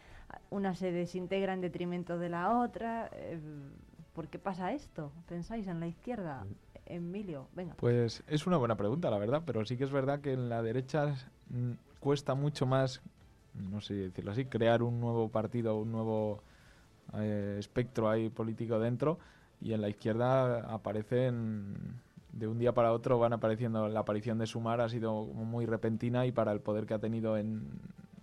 una 0.50 0.74
se 0.74 0.90
desintegra 0.90 1.54
en 1.54 1.60
detrimento 1.60 2.18
de 2.18 2.30
la 2.30 2.58
otra. 2.58 3.10
eh, 3.12 3.38
¿Por 4.12 4.26
qué 4.26 4.40
pasa 4.40 4.72
esto? 4.72 5.12
¿Pensáis 5.28 5.68
en 5.68 5.78
la 5.78 5.86
izquierda? 5.86 6.44
Emilio, 6.84 7.46
venga. 7.54 7.74
Pues 7.76 8.24
es 8.26 8.44
una 8.44 8.56
buena 8.56 8.76
pregunta, 8.76 9.08
la 9.08 9.18
verdad, 9.18 9.44
pero 9.46 9.64
sí 9.64 9.76
que 9.76 9.84
es 9.84 9.92
verdad 9.92 10.20
que 10.20 10.32
en 10.32 10.48
la 10.48 10.64
derecha 10.64 11.14
mm, 11.50 11.74
cuesta 12.00 12.34
mucho 12.34 12.66
más, 12.66 13.02
no 13.54 13.80
sé 13.80 13.94
decirlo 13.94 14.32
así, 14.32 14.46
crear 14.46 14.82
un 14.82 14.98
nuevo 14.98 15.28
partido, 15.28 15.76
un 15.76 15.92
nuevo 15.92 16.42
eh, 17.14 17.56
espectro 17.58 18.08
ahí 18.08 18.28
político 18.28 18.78
dentro, 18.78 19.18
y 19.60 19.72
en 19.72 19.80
la 19.80 19.88
izquierda 19.88 20.72
aparecen 20.72 22.00
de 22.32 22.46
un 22.46 22.58
día 22.58 22.72
para 22.72 22.92
otro 22.92 23.18
van 23.18 23.32
apareciendo 23.32 23.88
la 23.88 24.00
aparición 24.00 24.38
de 24.38 24.46
Sumar 24.46 24.80
ha 24.80 24.88
sido 24.88 25.24
muy 25.24 25.66
repentina 25.66 26.26
y 26.26 26.32
para 26.32 26.52
el 26.52 26.60
poder 26.60 26.86
que 26.86 26.94
ha 26.94 26.98
tenido 26.98 27.36
en 27.36 27.68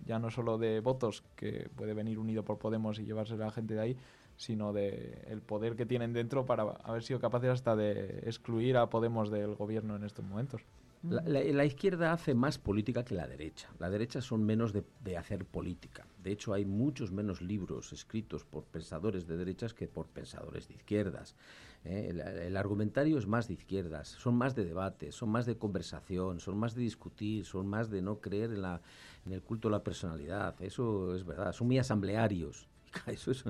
ya 0.06 0.18
no 0.18 0.30
solo 0.30 0.56
de 0.56 0.80
votos 0.80 1.24
que 1.34 1.68
puede 1.74 1.92
venir 1.92 2.18
unido 2.18 2.44
por 2.44 2.58
Podemos 2.58 2.98
y 2.98 3.04
llevarse 3.04 3.34
a 3.34 3.38
la 3.38 3.50
gente 3.50 3.74
de 3.74 3.80
ahí 3.80 3.96
sino 4.36 4.72
de 4.72 5.22
el 5.28 5.42
poder 5.42 5.76
que 5.76 5.86
tienen 5.86 6.12
dentro 6.12 6.46
para 6.46 6.62
haber 6.84 7.02
sido 7.02 7.20
capaces 7.20 7.50
hasta 7.50 7.74
de 7.74 8.20
excluir 8.24 8.76
a 8.76 8.88
Podemos 8.88 9.30
del 9.30 9.54
gobierno 9.54 9.96
en 9.96 10.04
estos 10.04 10.24
momentos. 10.24 10.62
La, 11.08 11.22
la- 11.22 11.40
la 11.44 11.64
izquierda 11.64 12.12
hace 12.12 12.34
más 12.34 12.58
política 12.58 13.04
que 13.04 13.14
la 13.14 13.28
derecha. 13.28 13.68
La 13.78 13.90
derecha 13.90 14.20
son 14.20 14.44
menos 14.44 14.72
de, 14.72 14.82
de 15.04 15.16
hacer 15.16 15.44
política. 15.44 16.06
De 16.22 16.32
hecho, 16.32 16.52
hay 16.52 16.64
muchos 16.64 17.12
menos 17.12 17.40
libros 17.42 17.92
escritos 17.92 18.44
por 18.44 18.64
pensadores 18.64 19.26
de 19.26 19.36
derechas 19.36 19.72
que 19.74 19.86
por 19.88 20.06
pensadores 20.06 20.66
de 20.68 20.74
izquierdas. 20.74 21.36
¿eh? 21.84 22.08
El, 22.10 22.20
el 22.20 22.56
argumentario 22.56 23.18
es 23.18 23.26
más 23.26 23.46
de 23.46 23.54
izquierdas, 23.54 24.08
son 24.08 24.34
más 24.36 24.54
de 24.56 24.64
debate, 24.64 25.12
son 25.12 25.28
más 25.28 25.46
de 25.46 25.56
conversación, 25.56 26.40
son 26.40 26.58
más 26.58 26.74
de 26.74 26.82
discutir, 26.82 27.44
son 27.44 27.68
más 27.68 27.88
de 27.90 28.02
no 28.02 28.20
creer 28.20 28.50
en, 28.52 28.62
la, 28.62 28.80
en 29.24 29.32
el 29.32 29.42
culto 29.42 29.68
a 29.68 29.70
la 29.70 29.84
personalidad. 29.84 30.60
Eso 30.60 31.14
es 31.14 31.24
verdad, 31.24 31.52
son 31.52 31.68
muy 31.68 31.78
asamblearios. 31.78 32.66
Eso 33.06 33.30
es, 33.30 33.44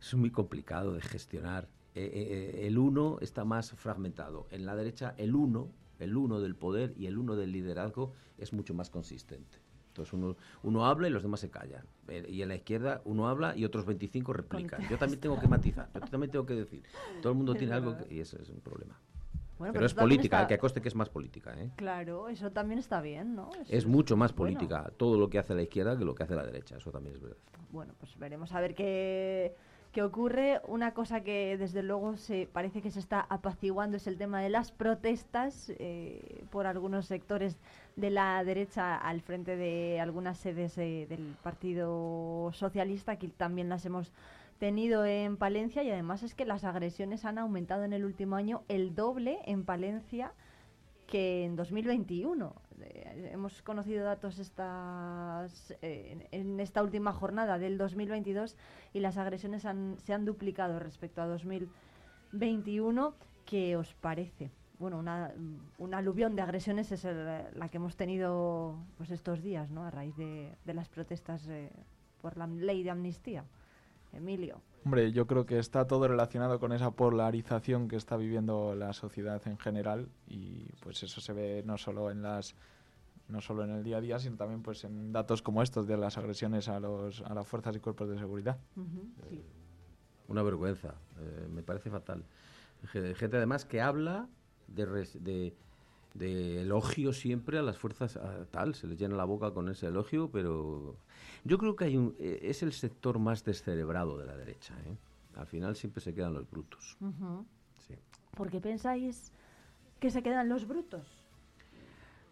es 0.00 0.14
muy 0.14 0.30
complicado 0.30 0.92
de 0.92 1.00
gestionar. 1.00 1.68
Eh, 1.94 2.10
eh, 2.62 2.66
el 2.66 2.76
uno 2.76 3.18
está 3.20 3.44
más 3.44 3.70
fragmentado. 3.72 4.46
En 4.50 4.66
la 4.66 4.76
derecha, 4.76 5.14
el 5.16 5.34
uno, 5.34 5.68
el 5.98 6.16
uno 6.16 6.40
del 6.40 6.54
poder 6.56 6.94
y 6.96 7.06
el 7.06 7.18
uno 7.18 7.36
del 7.36 7.52
liderazgo 7.52 8.12
es 8.38 8.52
mucho 8.52 8.74
más 8.74 8.90
consistente. 8.90 9.58
Entonces 9.88 10.12
uno, 10.12 10.36
uno 10.62 10.86
habla 10.86 11.08
y 11.08 11.10
los 11.10 11.22
demás 11.22 11.40
se 11.40 11.50
callan. 11.50 11.84
Eh, 12.08 12.24
Y 12.28 12.42
en 12.42 12.48
la 12.48 12.54
izquierda 12.54 13.02
uno 13.04 13.28
habla 13.28 13.56
y 13.56 13.64
otros 13.64 13.84
25 13.84 14.32
replican. 14.32 14.88
Yo 14.88 14.96
también 14.98 15.20
tengo 15.20 15.38
que 15.40 15.48
matizar, 15.48 15.88
yo 15.92 16.00
también 16.02 16.30
tengo 16.30 16.46
que 16.46 16.54
decir. 16.54 16.82
Todo 17.20 17.32
el 17.32 17.36
mundo 17.36 17.52
Es 17.52 17.58
tiene 17.58 17.74
algo 17.74 17.96
que, 17.96 18.14
y 18.14 18.20
eso 18.20 18.38
es 18.40 18.48
un 18.48 18.60
problema. 18.60 18.96
Bueno, 19.58 19.72
pero 19.72 19.86
es 19.86 19.94
política, 19.94 20.36
está- 20.36 20.44
eh, 20.44 20.48
que 20.48 20.54
acoste 20.54 20.80
que 20.80 20.86
es 20.86 20.94
más 20.94 21.08
política. 21.08 21.52
¿eh? 21.60 21.68
Claro, 21.74 22.28
eso 22.28 22.52
también 22.52 22.78
está 22.78 23.00
bien, 23.00 23.34
¿no? 23.34 23.50
Eso 23.60 23.64
Es 23.72 23.86
mucho 23.86 24.16
más 24.16 24.32
bueno. 24.32 24.56
política 24.56 24.92
todo 24.96 25.18
lo 25.18 25.28
que 25.28 25.40
hace 25.40 25.52
la 25.56 25.62
izquierda 25.62 25.98
que 25.98 26.04
lo 26.04 26.14
que 26.14 26.22
hace 26.22 26.36
la 26.36 26.44
derecha, 26.46 26.76
eso 26.76 26.92
también 26.92 27.16
es 27.16 27.20
verdad. 27.20 27.36
Bueno, 27.72 27.92
pues 27.98 28.16
veremos 28.16 28.52
a 28.52 28.60
ver 28.60 28.76
qué, 28.76 29.56
qué 29.98 30.04
ocurre. 30.04 30.60
Una 30.68 30.94
cosa 30.94 31.22
que 31.24 31.56
desde 31.58 31.82
luego 31.82 32.16
se 32.16 32.48
parece 32.52 32.82
que 32.82 32.92
se 32.92 33.00
está 33.00 33.26
apaciguando 33.28 33.96
es 33.96 34.06
el 34.06 34.16
tema 34.16 34.40
de 34.40 34.48
las 34.48 34.70
protestas 34.70 35.72
eh, 35.80 36.44
por 36.52 36.68
algunos 36.68 37.06
sectores 37.06 37.58
de 37.96 38.10
la 38.10 38.44
derecha 38.44 38.96
al 38.96 39.22
frente 39.22 39.56
de 39.56 39.98
algunas 39.98 40.38
sedes 40.38 40.78
eh, 40.78 41.06
del 41.08 41.34
Partido 41.42 42.52
Socialista, 42.52 43.16
que 43.16 43.26
también 43.26 43.68
las 43.68 43.84
hemos 43.86 44.12
tenido 44.60 45.04
en 45.04 45.36
Palencia 45.36 45.82
y 45.82 45.90
además 45.90 46.22
es 46.22 46.36
que 46.36 46.44
las 46.44 46.62
agresiones 46.62 47.24
han 47.24 47.38
aumentado 47.38 47.82
en 47.82 47.92
el 47.92 48.04
último 48.04 48.36
año 48.36 48.62
el 48.68 48.94
doble 48.94 49.40
en 49.46 49.64
Palencia 49.64 50.32
que 51.08 51.44
en 51.46 51.56
2021. 51.56 52.54
Eh, 52.80 53.30
hemos 53.32 53.62
conocido 53.62 54.04
datos 54.04 54.38
estas, 54.38 55.74
eh, 55.82 56.28
en, 56.30 56.60
esta 56.60 56.82
última 56.82 57.12
jornada 57.12 57.58
del 57.58 57.78
2022 57.78 58.56
y 58.92 59.00
las 59.00 59.16
agresiones 59.16 59.64
han- 59.64 59.96
se 59.98 60.12
han 60.12 60.24
duplicado 60.24 60.78
respecto 60.78 61.20
a 61.22 61.26
2021. 61.26 63.14
¿Qué 63.46 63.76
os 63.76 63.94
parece? 63.94 64.50
Bueno, 64.78 64.98
una, 64.98 65.32
un 65.78 65.94
aluvión 65.94 66.36
de 66.36 66.42
agresiones 66.42 66.92
es 66.92 67.04
el- 67.04 67.24
la 67.54 67.68
que 67.70 67.78
hemos 67.78 67.96
tenido 67.96 68.76
pues 68.98 69.10
estos 69.10 69.42
días, 69.42 69.70
¿no? 69.70 69.84
A 69.84 69.90
raíz 69.90 70.14
de, 70.16 70.52
de 70.64 70.74
las 70.74 70.88
protestas 70.88 71.48
eh, 71.48 71.70
por 72.20 72.36
la 72.36 72.46
ley 72.46 72.82
de 72.82 72.90
amnistía. 72.90 73.44
Emilio. 74.12 74.60
Hombre, 74.88 75.12
yo 75.12 75.26
creo 75.26 75.44
que 75.44 75.58
está 75.58 75.86
todo 75.86 76.08
relacionado 76.08 76.58
con 76.58 76.72
esa 76.72 76.92
polarización 76.92 77.88
que 77.88 77.96
está 77.96 78.16
viviendo 78.16 78.74
la 78.74 78.94
sociedad 78.94 79.38
en 79.46 79.58
general 79.58 80.08
y 80.26 80.64
pues 80.80 81.02
eso 81.02 81.20
se 81.20 81.34
ve 81.34 81.62
no 81.66 81.76
solo 81.76 82.10
en 82.10 82.22
las 82.22 82.54
no 83.28 83.42
solo 83.42 83.64
en 83.64 83.70
el 83.70 83.84
día 83.84 83.98
a 83.98 84.00
día, 84.00 84.18
sino 84.18 84.36
también 84.38 84.62
pues 84.62 84.84
en 84.84 85.12
datos 85.12 85.42
como 85.42 85.62
estos 85.62 85.86
de 85.86 85.98
las 85.98 86.16
agresiones 86.16 86.70
a 86.70 86.80
los 86.80 87.20
a 87.20 87.34
las 87.34 87.46
fuerzas 87.46 87.76
y 87.76 87.80
cuerpos 87.80 88.08
de 88.08 88.18
seguridad. 88.18 88.56
sí. 89.28 89.42
Una 90.28 90.42
vergüenza, 90.42 90.94
eh, 91.20 91.46
me 91.52 91.62
parece 91.62 91.90
fatal. 91.90 92.24
Ge- 92.90 93.14
Gente 93.14 93.36
además 93.36 93.66
que 93.66 93.82
habla 93.82 94.26
de, 94.68 94.86
res- 94.86 95.22
de, 95.22 95.54
de 96.18 96.62
elogio 96.62 97.12
siempre 97.12 97.58
a 97.58 97.62
las 97.62 97.78
fuerzas 97.78 98.16
a 98.16 98.44
tal, 98.46 98.74
se 98.74 98.86
les 98.86 98.98
llena 98.98 99.16
la 99.16 99.24
boca 99.24 99.52
con 99.52 99.68
ese 99.68 99.86
elogio, 99.86 100.30
pero 100.30 100.96
yo 101.44 101.58
creo 101.58 101.76
que 101.76 101.84
hay 101.84 101.96
un, 101.96 102.14
eh, 102.18 102.40
es 102.42 102.62
el 102.62 102.72
sector 102.72 103.18
más 103.18 103.44
descerebrado 103.44 104.18
de 104.18 104.26
la 104.26 104.36
derecha. 104.36 104.74
¿eh? 104.86 104.96
Al 105.36 105.46
final 105.46 105.76
siempre 105.76 106.00
se 106.02 106.14
quedan 106.14 106.34
los 106.34 106.50
brutos. 106.50 106.96
Ujú. 107.00 107.44
Sí. 107.86 107.94
¿Por 108.36 108.50
qué 108.50 108.60
pensáis 108.60 109.32
que 110.00 110.10
se 110.10 110.22
quedan 110.22 110.48
los 110.48 110.66
brutos? 110.66 111.06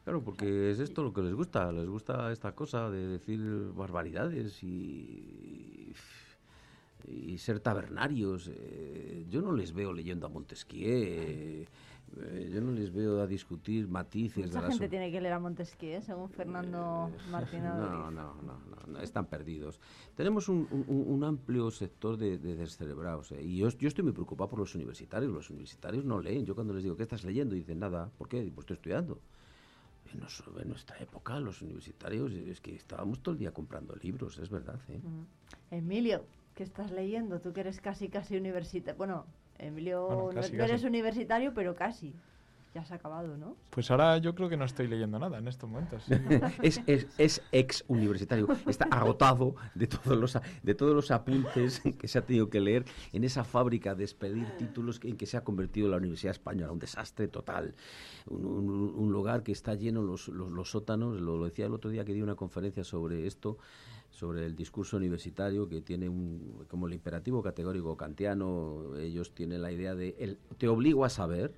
Claro, 0.04 0.22
porque 0.22 0.70
es 0.70 0.78
esto 0.78 1.02
lo 1.02 1.12
que 1.12 1.22
les 1.22 1.34
gusta, 1.34 1.72
les 1.72 1.88
gusta 1.88 2.30
esta 2.30 2.52
cosa 2.54 2.90
de 2.90 3.08
decir 3.08 3.40
barbaridades 3.74 4.62
y, 4.62 5.92
y 7.08 7.38
ser 7.38 7.58
tabernarios. 7.58 8.48
eh, 8.52 9.26
yo 9.28 9.42
no 9.42 9.52
les 9.52 9.72
veo 9.72 9.92
leyendo 9.92 10.26
a 10.26 10.28
Montesquieu, 10.28 10.86
eh, 10.86 11.66
eh, 12.18 12.50
yo 12.52 12.60
no 12.60 12.72
les 12.72 12.92
veo 12.92 13.20
a 13.20 13.26
discutir 13.26 13.88
matices 13.88 14.46
Mucha 14.46 14.60
de 14.60 14.62
la 14.62 14.72
gente 14.72 14.88
tiene 14.88 15.10
que 15.10 15.20
leer 15.20 15.34
a 15.34 15.38
Montesquieu, 15.40 15.98
¿eh? 15.98 16.02
según 16.02 16.30
Fernando 16.30 17.10
Martínez. 17.30 17.62
No, 17.76 18.10
no, 18.10 18.34
no, 18.42 18.58
no, 18.70 18.86
no, 18.86 19.00
están 19.00 19.26
perdidos. 19.26 19.80
Tenemos 20.14 20.48
un, 20.48 20.66
un- 20.70 21.04
un 21.08 21.24
amplio 21.24 21.70
sector 21.70 22.16
de, 22.16 22.38
de 22.38 22.54
descerebrados. 22.56 23.32
¿eh? 23.32 23.42
Y 23.42 23.58
yo, 23.58 23.68
yo 23.70 23.88
estoy 23.88 24.04
muy 24.04 24.12
preocupado 24.12 24.48
por 24.50 24.58
los 24.60 24.74
universitarios. 24.74 25.32
Los 25.32 25.50
universitarios 25.50 26.04
no 26.04 26.20
leen. 26.20 26.46
Yo 26.46 26.54
cuando 26.54 26.72
les 26.74 26.82
digo, 26.84 26.96
¿qué 26.96 27.02
estás 27.02 27.24
leyendo? 27.24 27.54
Dicen, 27.54 27.78
nada. 27.80 28.10
¿Por 28.16 28.28
qué? 28.28 28.40
Pues 28.54 28.64
estoy 28.64 28.74
estudiando. 28.76 29.20
En, 30.12 30.20
nos- 30.20 30.44
en 30.60 30.68
nuestra 30.68 30.96
época, 31.00 31.38
los 31.40 31.60
universitarios, 31.62 32.32
es 32.32 32.60
que 32.60 32.76
estábamos 32.76 33.20
todo 33.20 33.32
el 33.32 33.38
día 33.40 33.52
comprando 33.52 33.94
libros, 33.96 34.38
es 34.38 34.48
verdad. 34.50 34.78
¿eh? 34.88 35.00
Emilio, 35.72 36.24
¿qué 36.54 36.62
estás 36.62 36.92
leyendo? 36.92 37.40
Tú 37.40 37.52
que 37.52 37.60
eres 37.60 37.80
casi, 37.80 38.08
casi 38.08 38.36
universitario. 38.36 38.96
Bueno, 38.96 39.26
Emilio, 39.58 40.06
Bueno, 40.06 40.22
no- 40.32 40.40
casi, 40.40 40.56
no 40.56 40.64
eres 40.64 40.76
casi. 40.76 40.86
universitario, 40.86 41.52
pero 41.54 41.74
casi. 41.74 42.12
ya 42.74 42.84
se 42.84 42.92
ha 42.92 42.96
acabado, 42.96 43.38
¿no? 43.38 43.56
Pues 43.70 43.90
ahora 43.90 44.18
yo 44.18 44.34
creo 44.34 44.50
que 44.50 44.56
no 44.58 44.66
estoy 44.66 44.86
leyendo 44.86 45.18
nada 45.18 45.38
en 45.38 45.48
estos 45.48 45.66
momentos. 45.70 46.04
es, 46.62 46.82
es, 46.86 47.06
es, 47.16 47.42
ex 47.50 47.82
universitario, 47.88 48.46
está 48.66 48.84
agotado 48.90 49.54
de 49.74 49.86
todos, 49.86 50.18
los, 50.18 50.38
de 50.62 50.74
todos 50.74 50.94
los 50.94 51.10
apuntes 51.10 51.80
que 51.98 52.06
se 52.06 52.18
ha 52.18 52.26
tenido 52.26 52.50
que 52.50 52.60
leer 52.60 52.84
en 53.14 53.24
esa 53.24 53.44
fábrica 53.44 53.94
de 53.94 54.04
expedir 54.04 54.46
títulos 54.58 55.00
en 55.04 55.16
que 55.16 55.24
se 55.24 55.38
ha 55.38 55.40
convertido 55.42 55.88
la 55.88 55.96
Universidad 55.96 56.32
Española, 56.32 56.70
un 56.70 56.78
desastre 56.78 57.28
total, 57.28 57.74
un, 58.28 58.68
un, 58.94 59.10
lugar 59.10 59.42
que 59.42 59.52
está 59.52 59.74
lleno 59.74 60.02
los, 60.02 60.28
los, 60.28 60.50
los 60.50 60.70
sótanos, 60.70 61.18
lo, 61.18 61.38
lo 61.38 61.44
decía 61.46 61.64
el 61.64 61.72
otro 61.72 61.90
día 61.90 62.04
que 62.04 62.12
di 62.12 62.20
una 62.20 62.34
conferencia 62.34 62.84
sobre 62.84 63.26
esto, 63.26 63.56
sobre 64.16 64.46
el 64.46 64.56
discurso 64.56 64.96
universitario 64.96 65.68
que 65.68 65.82
tiene 65.82 66.08
un, 66.08 66.64
como 66.68 66.86
el 66.86 66.94
imperativo 66.94 67.42
categórico 67.42 67.98
kantiano, 67.98 68.96
ellos 68.96 69.34
tienen 69.34 69.60
la 69.60 69.70
idea 69.70 69.94
de 69.94 70.16
el, 70.18 70.38
te 70.56 70.68
obligo 70.68 71.04
a 71.04 71.10
saber, 71.10 71.52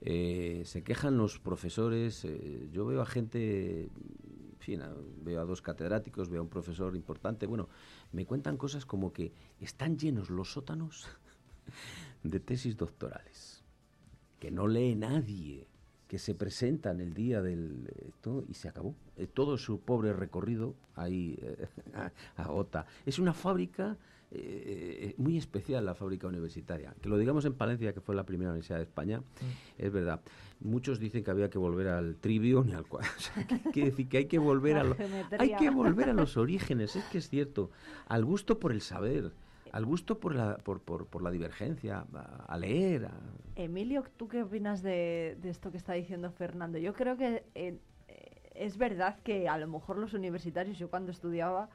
eh, 0.00 0.62
se 0.64 0.84
quejan 0.84 1.18
los 1.18 1.40
profesores, 1.40 2.24
eh, 2.24 2.68
yo 2.70 2.86
veo 2.86 3.02
a 3.02 3.06
gente, 3.06 3.86
en 3.86 4.60
fin, 4.60 4.80
veo 5.24 5.40
a 5.40 5.44
dos 5.44 5.60
catedráticos, 5.60 6.28
veo 6.28 6.38
a 6.38 6.44
un 6.44 6.48
profesor 6.48 6.94
importante, 6.94 7.46
bueno, 7.46 7.68
me 8.12 8.24
cuentan 8.26 8.56
cosas 8.56 8.86
como 8.86 9.12
que 9.12 9.32
están 9.58 9.98
llenos 9.98 10.30
los 10.30 10.52
sótanos 10.52 11.08
de 12.22 12.38
tesis 12.38 12.76
doctorales, 12.76 13.64
que 14.38 14.52
no 14.52 14.68
lee 14.68 14.94
nadie, 14.94 15.66
que 16.14 16.20
se 16.20 16.36
presentan 16.36 17.00
el 17.00 17.12
día 17.12 17.42
del 17.42 17.90
esto 18.06 18.44
y 18.48 18.54
se 18.54 18.68
acabó. 18.68 18.94
Eh, 19.16 19.26
todo 19.26 19.58
su 19.58 19.80
pobre 19.80 20.12
recorrido 20.12 20.76
ahí 20.94 21.36
eh, 21.42 21.66
agota. 22.36 22.86
Es 23.04 23.18
una 23.18 23.34
fábrica 23.34 23.96
eh, 24.30 25.12
muy 25.18 25.36
especial, 25.36 25.84
la 25.84 25.96
fábrica 25.96 26.28
universitaria. 26.28 26.94
Que 27.02 27.08
lo 27.08 27.18
digamos 27.18 27.44
en 27.46 27.54
Palencia, 27.54 27.92
que 27.92 28.00
fue 28.00 28.14
la 28.14 28.24
primera 28.24 28.50
universidad 28.50 28.76
de 28.76 28.84
España, 28.84 29.24
es 29.76 29.90
verdad. 29.90 30.20
Muchos 30.60 31.00
dicen 31.00 31.24
que 31.24 31.32
había 31.32 31.50
que 31.50 31.58
volver 31.58 31.88
al 31.88 32.14
trivium 32.14 32.68
y 32.68 32.74
al 32.74 32.86
cual. 32.86 33.06
O 33.18 33.20
sea, 33.20 33.44
que, 33.44 33.58
quiere 33.72 33.90
decir 33.90 34.08
que 34.08 34.18
hay 34.18 34.26
que 34.26 34.38
volver 34.38 34.76
a 34.76 34.84
lo, 34.84 34.96
hay 35.36 35.56
que 35.56 35.68
volver 35.70 36.10
a 36.10 36.12
los 36.12 36.36
orígenes. 36.36 36.94
Es 36.94 37.04
que 37.06 37.18
es 37.18 37.28
cierto. 37.28 37.72
Al 38.06 38.24
gusto 38.24 38.60
por 38.60 38.70
el 38.70 38.82
saber 38.82 39.32
al 39.74 39.84
gusto 39.84 40.20
por 40.20 40.36
la, 40.36 40.56
por, 40.58 40.80
por, 40.80 41.06
por 41.06 41.20
la 41.20 41.32
divergencia, 41.32 42.06
a, 42.14 42.44
a 42.46 42.56
leer. 42.56 43.06
A... 43.06 43.10
Emilio, 43.56 44.04
¿tú 44.16 44.28
qué 44.28 44.44
opinas 44.44 44.82
de, 44.82 45.36
de, 45.42 45.50
esto 45.50 45.72
que 45.72 45.78
está 45.78 45.94
diciendo 45.94 46.30
Fernando? 46.30 46.78
Yo 46.78 46.94
creo 46.94 47.16
que 47.16 47.44
eh, 47.56 47.80
es 48.54 48.78
verdad 48.78 49.18
que 49.24 49.48
a 49.48 49.58
lo 49.58 49.66
mejor 49.66 49.98
los 49.98 50.14
universitarios, 50.14 50.78
yo 50.78 50.88
cuando 50.88 51.10
estudiaba, 51.10 51.68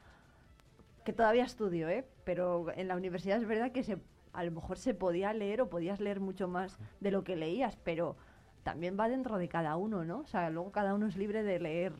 que 1.04 1.12
todavía 1.12 1.44
estudio, 1.44 1.90
¿eh? 1.90 2.06
pero 2.24 2.72
en 2.74 2.88
la 2.88 2.96
universidad 2.96 3.36
es 3.36 3.46
verdad 3.46 3.70
que 3.70 3.82
se, 3.82 3.98
a 4.32 4.44
lo 4.44 4.50
mejor 4.50 4.78
se 4.78 4.94
podía 4.94 5.34
leer 5.34 5.60
o 5.60 5.68
podías 5.68 6.00
leer 6.00 6.20
mucho 6.20 6.48
más 6.48 6.78
de 7.00 7.10
lo 7.10 7.22
que 7.22 7.36
leías, 7.36 7.76
pero 7.84 8.16
también 8.62 8.96
va 8.98 9.10
dentro 9.10 9.36
de 9.36 9.48
cada 9.48 9.76
uno, 9.76 10.06
¿no? 10.06 10.20
O 10.20 10.26
sea, 10.26 10.48
luego 10.48 10.72
cada 10.72 10.94
uno 10.94 11.06
es 11.06 11.18
libre 11.18 11.42
de 11.42 11.60
leer 11.60 11.92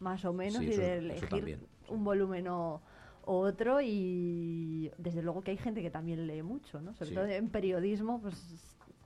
más 0.00 0.24
o 0.24 0.32
menos 0.32 0.58
Sí, 0.58 0.64
y 0.64 0.68
de 0.70 0.74
eso 0.74 1.06
elegir 1.06 1.28
también, 1.28 1.60
un 1.88 2.02
volumen 2.02 2.48
o, 2.48 2.74
o 2.74 2.80
otro 3.26 3.80
y 3.80 4.90
desde 4.98 5.22
luego 5.22 5.42
que 5.42 5.50
hay 5.52 5.56
gente 5.56 5.82
que 5.82 5.90
también 5.90 6.26
lee 6.26 6.42
mucho, 6.42 6.80
¿no? 6.80 6.94
Sobre 6.94 7.08
Sí. 7.10 7.14
todo 7.14 7.26
en 7.26 7.48
periodismo, 7.48 8.20
pues 8.20 8.36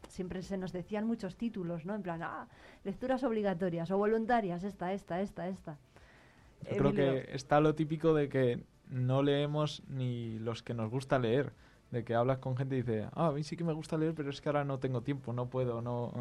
siempre 0.08 0.42
se 0.42 0.56
nos 0.56 0.72
decían 0.72 1.06
muchos 1.06 1.36
títulos, 1.36 1.84
¿no? 1.84 1.94
En 1.94 2.02
plan, 2.02 2.22
ah, 2.22 2.48
lecturas 2.84 3.22
obligatorias 3.24 3.90
o 3.90 3.98
voluntarias, 3.98 4.64
esta, 4.64 4.92
esta, 4.92 5.20
esta, 5.20 5.48
esta. 5.48 5.78
Yo 6.70 6.76
creo 6.78 6.92
que 6.92 7.28
está 7.34 7.60
lo 7.60 7.74
típico 7.74 8.14
de 8.14 8.28
que 8.28 8.64
no 8.88 9.22
leemos 9.22 9.82
ni 9.88 10.38
los 10.38 10.62
que 10.62 10.74
nos 10.74 10.90
gusta 10.90 11.18
leer. 11.18 11.52
De 11.90 12.04
que 12.04 12.14
hablas 12.14 12.38
con 12.38 12.54
gente 12.56 12.74
y 12.76 12.82
dice, 12.82 13.06
ah, 13.14 13.28
a 13.28 13.32
mí 13.32 13.42
sí 13.42 13.56
que 13.56 13.64
me 13.64 13.72
gusta 13.72 13.96
leer, 13.96 14.14
pero 14.14 14.28
es 14.28 14.40
que 14.42 14.48
ahora 14.50 14.64
no 14.64 14.78
tengo 14.78 15.02
tiempo, 15.02 15.32
no 15.32 15.48
puedo, 15.48 15.80
no... 15.80 16.12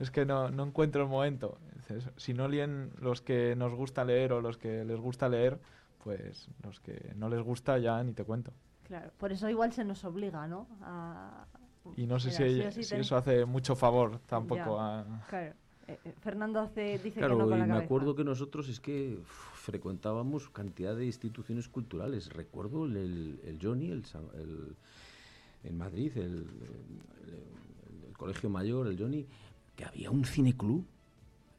Es 0.00 0.10
que 0.10 0.26
no, 0.26 0.50
no 0.50 0.64
encuentro 0.64 1.02
el 1.04 1.08
momento. 1.08 1.58
Dices, 1.76 2.10
si 2.16 2.34
no 2.34 2.48
leen 2.48 2.90
los 3.00 3.22
que 3.22 3.54
nos 3.56 3.72
gusta 3.74 4.04
leer 4.04 4.32
o 4.32 4.40
los 4.40 4.58
que 4.58 4.84
les 4.84 4.98
gusta 5.00 5.28
leer, 5.28 5.58
pues 6.06 6.46
los 6.62 6.78
que 6.78 7.12
no 7.16 7.28
les 7.28 7.42
gusta 7.42 7.78
ya 7.78 8.00
ni 8.04 8.12
te 8.12 8.22
cuento. 8.22 8.52
Claro, 8.84 9.10
por 9.18 9.32
eso 9.32 9.50
igual 9.50 9.72
se 9.72 9.82
nos 9.82 10.04
obliga, 10.04 10.46
¿no? 10.46 10.68
A... 10.82 11.44
Y 11.96 12.06
no 12.06 12.20
sé 12.20 12.28
Mira, 12.48 12.70
si, 12.70 12.84
sí 12.84 12.88
ten- 12.90 13.00
eso 13.00 13.16
hace 13.16 13.44
mucho 13.44 13.74
favor 13.74 14.20
tampoco 14.26 14.76
Ya, 14.76 15.00
a... 15.00 15.26
Claro. 15.28 15.54
Eh, 15.88 15.98
eh, 16.04 16.14
Fernando 16.20 16.60
hace, 16.60 16.98
dice 16.98 17.18
Claro, 17.18 17.34
que 17.36 17.42
no 17.42 17.48
con 17.48 17.58
y 17.58 17.62
me 17.62 17.66
cabeza. 17.68 17.84
acuerdo 17.84 18.14
que 18.14 18.22
nosotros 18.22 18.68
es 18.68 18.78
que 18.78 19.18
uf, 19.20 19.28
frecuentábamos 19.64 20.48
cantidad 20.50 20.94
de 20.94 21.06
instituciones 21.06 21.68
culturales. 21.68 22.32
Recuerdo 22.32 22.84
el, 22.86 22.96
el- 22.96 23.40
el 23.44 23.58
Johnny, 23.60 23.90
el, 23.90 24.04
el- 24.34 24.76
en 25.64 25.76
Madrid, 25.76 26.12
el, 26.16 26.22
el- 26.22 27.32
el- 27.32 28.04
el 28.10 28.16
Colegio 28.16 28.48
Mayor, 28.48 28.86
el 28.86 28.96
Johnny, 28.96 29.26
que 29.74 29.84
había 29.84 30.12
un 30.12 30.24
cineclub. 30.24 30.86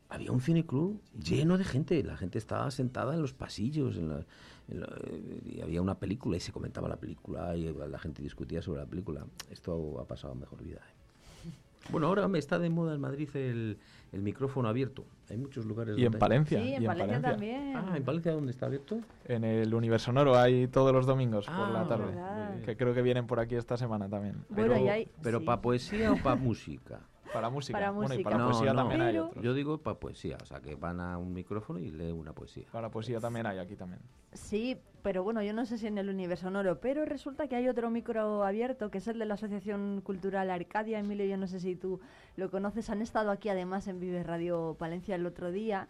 Había 0.10 0.32
un 0.32 0.40
cineclub 0.42 1.02
lleno 1.22 1.58
de 1.58 1.64
gente. 1.66 2.02
La 2.04 2.16
gente 2.18 2.38
estaba 2.38 2.72
sentada 2.72 3.14
en 3.14 3.22
los 3.22 3.34
pasillos. 3.34 3.98
En 3.98 4.10
la- 4.10 4.26
en 4.70 4.80
la- 4.82 4.88
eh, 5.06 5.42
y 5.58 5.62
había 5.62 5.82
una 5.82 5.96
película 6.00 6.38
y 6.38 6.40
se 6.40 6.52
comentaba 6.52 6.88
la 6.88 6.98
película 6.98 7.56
y 7.58 7.74
la 7.74 8.00
gente 8.00 8.22
discutía 8.22 8.62
sobre 8.62 8.82
la 8.82 8.86
película. 8.88 9.26
Esto 9.52 10.00
ha 10.00 10.06
pasado 10.06 10.34
a 10.34 10.36
mejor 10.36 10.64
vida. 10.64 10.78
¿eh? 10.80 11.50
Bueno, 11.90 12.08
ahora 12.08 12.28
me 12.28 12.38
está 12.38 12.60
de 12.60 12.70
moda 12.70 12.94
en 12.96 13.00
Madrid 13.00 13.30
el, 13.36 13.78
el 14.12 14.22
micrófono 14.22 14.68
abierto. 14.68 15.06
Hay 15.30 15.38
muchos 15.38 15.66
lugares 15.66 15.96
Y 15.98 16.00
en 16.02 16.06
donde- 16.06 16.18
Palencia. 16.20 16.62
Sí, 16.62 16.68
en 16.74 16.82
y 16.82 16.86
en 16.86 16.86
Palencia 16.86 17.22
Palencia. 17.22 17.32
también. 17.32 17.76
Ah, 17.78 17.98
¿en 17.98 18.04
Palencia 18.04 18.32
dónde 18.34 18.52
está 18.52 18.66
abierto? 18.66 19.00
En 19.26 19.44
el 19.46 19.74
Universo 19.74 20.06
Sonoro 20.08 20.38
hay 20.38 20.68
todos 20.68 20.92
los 20.94 21.06
domingos 21.06 21.46
por 21.46 21.56
Ah, 21.56 21.70
la 21.72 21.88
tarde. 21.88 22.06
verdad. 22.08 22.62
Que 22.62 22.76
creo 22.76 22.94
que 22.94 23.02
vienen 23.02 23.26
por 23.26 23.40
aquí 23.40 23.56
esta 23.56 23.78
semana 23.78 24.10
también. 24.10 24.36
Bueno, 24.50 24.74
Pero, 24.74 24.92
hay- 24.92 25.08
pero 25.22 25.40
sí. 25.40 25.46
¿para 25.46 25.62
poesía 25.62 26.12
o 26.12 26.18
para 26.18 26.36
música? 26.36 27.00
Para 27.34 27.50
música. 27.50 27.78
Para 27.78 27.92
Bueno, 27.92 28.14
y 28.14 28.18
música. 28.18 28.30
para 28.30 28.44
No, 28.44 28.50
poesía 28.52 28.74
no. 28.74 28.80
también 28.82 29.02
hay 29.02 29.18
otros. 29.18 29.44
Yo 29.44 29.54
digo 29.54 29.78
para 29.80 30.00
poesía, 30.00 30.38
o 30.42 30.46
sea, 30.46 30.60
que 30.62 30.76
van 30.76 31.00
a 31.00 31.18
un 31.18 31.34
micrófono 31.34 31.80
y 31.80 31.92
leen 31.92 32.16
una 32.16 32.34
poesía. 32.34 32.66
Para 32.72 32.90
poesía 32.90 33.20
también 33.20 33.46
hay 33.46 33.60
aquí 33.60 33.76
también. 33.76 34.02
Sí, 34.34 34.78
pero 35.02 35.24
bueno, 35.24 35.42
yo 35.44 35.54
no 35.54 35.66
sé 35.66 35.78
si 35.78 35.88
en 35.88 35.98
el 35.98 36.10
universo 36.10 36.46
sonoro, 36.48 36.80
pero 36.80 37.06
resulta 37.06 37.48
que 37.48 37.56
hay 37.56 37.68
otro 37.68 37.90
micro 37.90 38.44
abierto, 38.44 38.92
que 38.92 38.98
es 39.00 39.08
el 39.08 39.20
de 39.20 39.26
la 39.26 39.36
Asociación 39.36 40.02
Cultural 40.02 40.50
Arcadia. 40.50 41.00
Emilio, 41.00 41.26
yo 41.26 41.38
no 41.38 41.48
sé 41.48 41.60
si 41.60 41.76
tú 41.76 42.00
lo 42.36 42.50
conoces, 42.52 42.90
han 42.90 43.02
estado 43.02 43.32
aquí 43.32 43.50
además 43.50 43.88
en 43.88 44.00
Vive 44.00 44.24
Radio 44.24 44.76
Palencia 44.78 45.16
el 45.16 45.26
otro 45.26 45.52
día. 45.52 45.88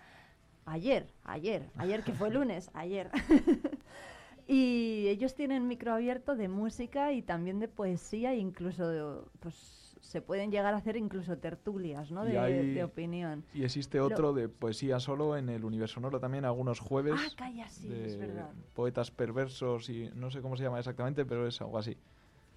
Ayer, 0.66 1.08
ayer, 1.24 1.70
ayer 1.78 2.04
que 2.04 2.12
fue 2.14 2.30
lunes, 2.32 2.70
ayer. 2.74 3.10
y 4.48 5.08
ellos 5.08 5.36
tienen 5.36 5.68
micro 5.68 5.94
abierto 5.94 6.36
de 6.36 6.48
música 6.48 7.12
y 7.14 7.22
también 7.22 7.60
de 7.60 7.68
poesía, 7.68 8.34
e 8.34 8.38
incluso 8.38 9.30
pues 9.40 9.56
se 10.02 10.22
pueden 10.22 10.52
llegar 10.52 10.74
a 10.74 10.78
hacer 10.78 10.96
incluso 10.98 11.38
tertulias, 11.38 12.12
¿no? 12.12 12.24
De, 12.26 12.38
hay- 12.40 12.74
de 12.74 12.84
opinión. 12.84 13.44
Y 13.54 13.64
existe 13.64 13.98
Lo- 13.98 14.06
otro 14.06 14.34
de 14.34 14.50
poesía 14.50 15.00
solo 15.00 15.38
en 15.38 15.50
el 15.50 15.64
Universo 15.66 15.96
Sonoro 15.96 16.20
también, 16.20 16.46
algunos 16.46 16.80
jueves. 16.80 17.16
Ah, 17.18 17.30
calla, 17.38 17.68
sí, 17.70 17.88
de 17.88 18.06
es 18.06 18.18
verdad. 18.18 18.50
poetas 18.74 19.12
perversos 19.12 19.90
y 19.90 20.10
no 20.16 20.30
sé 20.32 20.42
cómo 20.42 20.56
se 20.58 20.64
llama 20.64 20.80
exactamente, 20.80 21.26
pero 21.26 21.48
es 21.48 21.60
algo 21.62 21.78
así. 21.78 21.98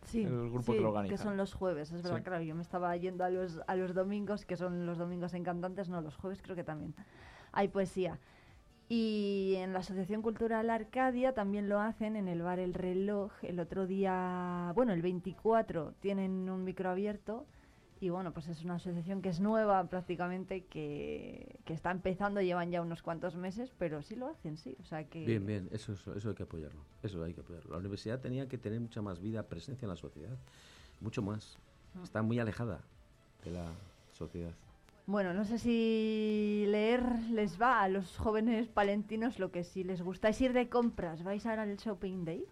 Sí, 0.07 0.23
el 0.23 0.51
grupo 0.51 0.73
sí, 0.73 0.79
que 0.79 0.81
lo 0.83 0.89
organiza. 0.89 1.23
son 1.23 1.37
los 1.37 1.53
jueves, 1.55 1.93
es 1.93 2.03
verdad, 2.03 2.17
Sí. 2.19 2.23
claro. 2.25 2.43
Yo 2.43 2.55
me 2.55 2.63
estaba 2.63 2.97
yendo 2.97 3.23
a 3.25 3.31
los, 3.31 3.61
a 3.67 3.77
los 3.77 3.95
domingos, 3.95 4.47
que 4.47 4.57
son 4.57 4.87
los 4.87 4.97
domingos 4.99 5.35
encantantes, 5.35 5.89
no, 5.89 6.01
los 6.01 6.17
jueves 6.17 6.41
creo 6.43 6.57
que 6.57 6.65
también 6.65 6.95
hay 7.53 7.69
poesía. 7.69 8.19
Y 8.93 9.55
en 9.59 9.73
la 9.73 9.79
Asociación 9.79 10.21
Cultural 10.21 10.69
Arcadia 10.69 11.33
también 11.33 11.69
lo 11.69 11.79
hacen 11.79 12.17
en 12.17 12.27
el 12.27 12.43
bar 12.43 12.59
El 12.59 12.75
Reloj. 12.75 13.31
El 13.43 13.61
otro 13.61 13.87
día, 13.87 14.73
bueno, 14.75 14.93
el 14.93 15.01
24 15.01 15.95
tienen 16.01 16.51
un 16.51 16.65
micro 16.65 16.91
abierto. 16.91 17.47
Y 18.01 18.09
bueno, 18.09 18.33
pues 18.33 18.49
es 18.49 18.65
una 18.65 18.75
asociación 18.77 19.23
que 19.23 19.29
es 19.29 19.39
nueva 19.39 19.85
prácticamente, 19.89 20.65
que, 20.65 21.61
que 21.65 21.73
está 21.73 21.93
empezando, 21.93 22.41
llevan 22.41 22.73
ya 22.73 22.83
unos 22.83 23.01
cuantos 23.01 23.37
meses, 23.37 23.71
pero 23.79 24.03
sí 24.03 24.17
lo 24.17 24.27
hacen, 24.27 24.57
sí. 24.57 24.75
O 24.81 24.85
sea 24.85 25.05
que... 25.05 25.25
Bien, 25.25 25.47
bien, 25.47 25.69
eso, 25.71 25.93
es- 25.93 26.05
eso 26.09 26.31
hay 26.31 26.35
que 26.35 26.43
apoyarlo. 26.43 26.81
Eso 27.05 27.23
hay 27.23 27.33
que 27.33 27.43
apoyarlo. 27.43 27.71
La 27.71 27.79
universidad 27.79 28.19
tenía 28.19 28.49
que 28.49 28.59
tener 28.59 28.81
mucha 28.81 29.03
más 29.03 29.21
vida, 29.21 29.45
presencia 29.45 29.87
en 29.87 29.91
la 29.91 29.97
sociedad. 29.97 30.37
Mucho 31.01 31.23
más. 31.23 31.59
Ah. 31.95 32.01
Está 32.03 32.23
muy 32.23 32.41
alejada 32.41 32.81
de 33.45 33.53
la 33.53 33.67
sociedad. 34.15 34.55
Bueno, 35.11 35.35
no 35.35 35.45
sé 35.45 35.59
si 35.59 36.67
leer 36.69 37.03
les 37.31 37.61
va 37.61 37.83
a 37.83 37.89
los 37.89 38.17
jóvenes 38.17 38.69
palentinos 38.69 39.41
lo 39.41 39.51
que 39.51 39.65
sí 39.65 39.83
les 39.83 40.03
gusta 40.03 40.29
es 40.29 40.41
ir 40.41 40.53
de 40.53 40.69
compras. 40.69 41.25
¿Vais 41.25 41.45
ahora 41.47 41.63
al 41.63 41.77
Shopping 41.77 42.25
Day? 42.25 42.45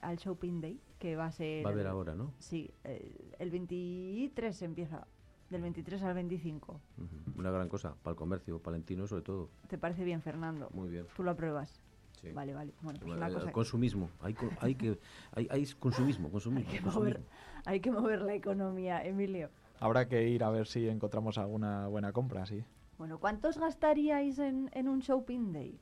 Al 0.00 0.16
Shopping 0.16 0.62
Day, 0.62 0.80
que 0.98 1.14
va 1.14 1.26
a 1.26 1.30
ser... 1.30 1.62
Va 1.62 1.68
a 1.68 1.72
haber 1.74 1.88
ahora, 1.88 2.14
¿no? 2.14 2.32
Sí, 2.38 2.70
el, 2.84 3.34
el 3.38 3.50
23 3.50 4.62
empieza, 4.62 5.06
del 5.50 5.60
23 5.60 6.02
al 6.04 6.14
25. 6.14 6.72
Ujú. 6.72 7.38
Una 7.38 7.50
gran 7.50 7.68
cosa, 7.68 7.96
para 8.02 8.12
el 8.12 8.16
comercio 8.16 8.58
palentino 8.58 9.06
sobre 9.06 9.20
todo. 9.20 9.50
¿Te 9.68 9.76
parece 9.76 10.04
bien, 10.04 10.22
Fernando? 10.22 10.70
Muy 10.72 10.88
bien. 10.88 11.04
¿Tú 11.14 11.22
lo 11.22 11.32
apruebas? 11.32 11.82
Sí. 12.22 12.32
Vale, 12.32 12.54
vale. 12.54 12.72
Bueno, 12.80 12.98
pues 12.98 13.12
una 13.12 13.30
cosa... 13.30 13.52
Consumismo. 13.52 14.08
Hay, 14.22 14.34
hay 14.60 14.74
que, 14.74 14.98
hay, 15.32 15.48
hay 15.50 15.66
consumismo, 15.78 16.30
consumismo, 16.30 16.70
Hay 16.72 16.78
que, 16.78 16.80
mover, 16.80 16.94
consumismo. 17.16 17.26
hay 17.66 17.80
que 17.80 17.90
mover 17.90 18.22
la 18.22 18.32
economía, 18.32 19.04
Emilio. 19.04 19.50
Habrá 19.82 20.06
que 20.06 20.28
ir 20.28 20.44
a 20.44 20.50
ver 20.50 20.68
si 20.68 20.88
encontramos 20.88 21.38
alguna 21.38 21.88
buena 21.88 22.12
compra, 22.12 22.46
sí. 22.46 22.64
Bueno, 22.98 23.18
¿cuántos 23.18 23.58
gastaríais 23.58 24.38
en, 24.38 24.70
en 24.74 24.86
un 24.86 25.00
Shopping 25.00 25.52
Day? 25.52 25.80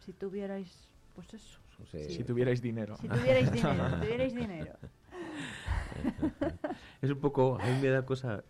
Si 0.00 0.12
tuvierais, 0.12 0.90
pues 1.14 1.32
eso. 1.32 1.58
O 1.82 1.86
sea, 1.86 2.06
Si 2.06 2.22
tuvierais 2.22 2.60
dinero. 2.60 2.98
Si 3.00 3.08
tuvierais 3.08 3.50
dinero, 3.50 3.88
si 3.88 3.96
tuvierais 3.96 4.34
dinero. 4.34 4.74
es 7.00 7.10
un 7.10 7.18
poco, 7.18 7.56
a 7.58 7.64
mí 7.64 7.80
me 7.80 7.88
da 7.88 8.04
cosa 8.04 8.44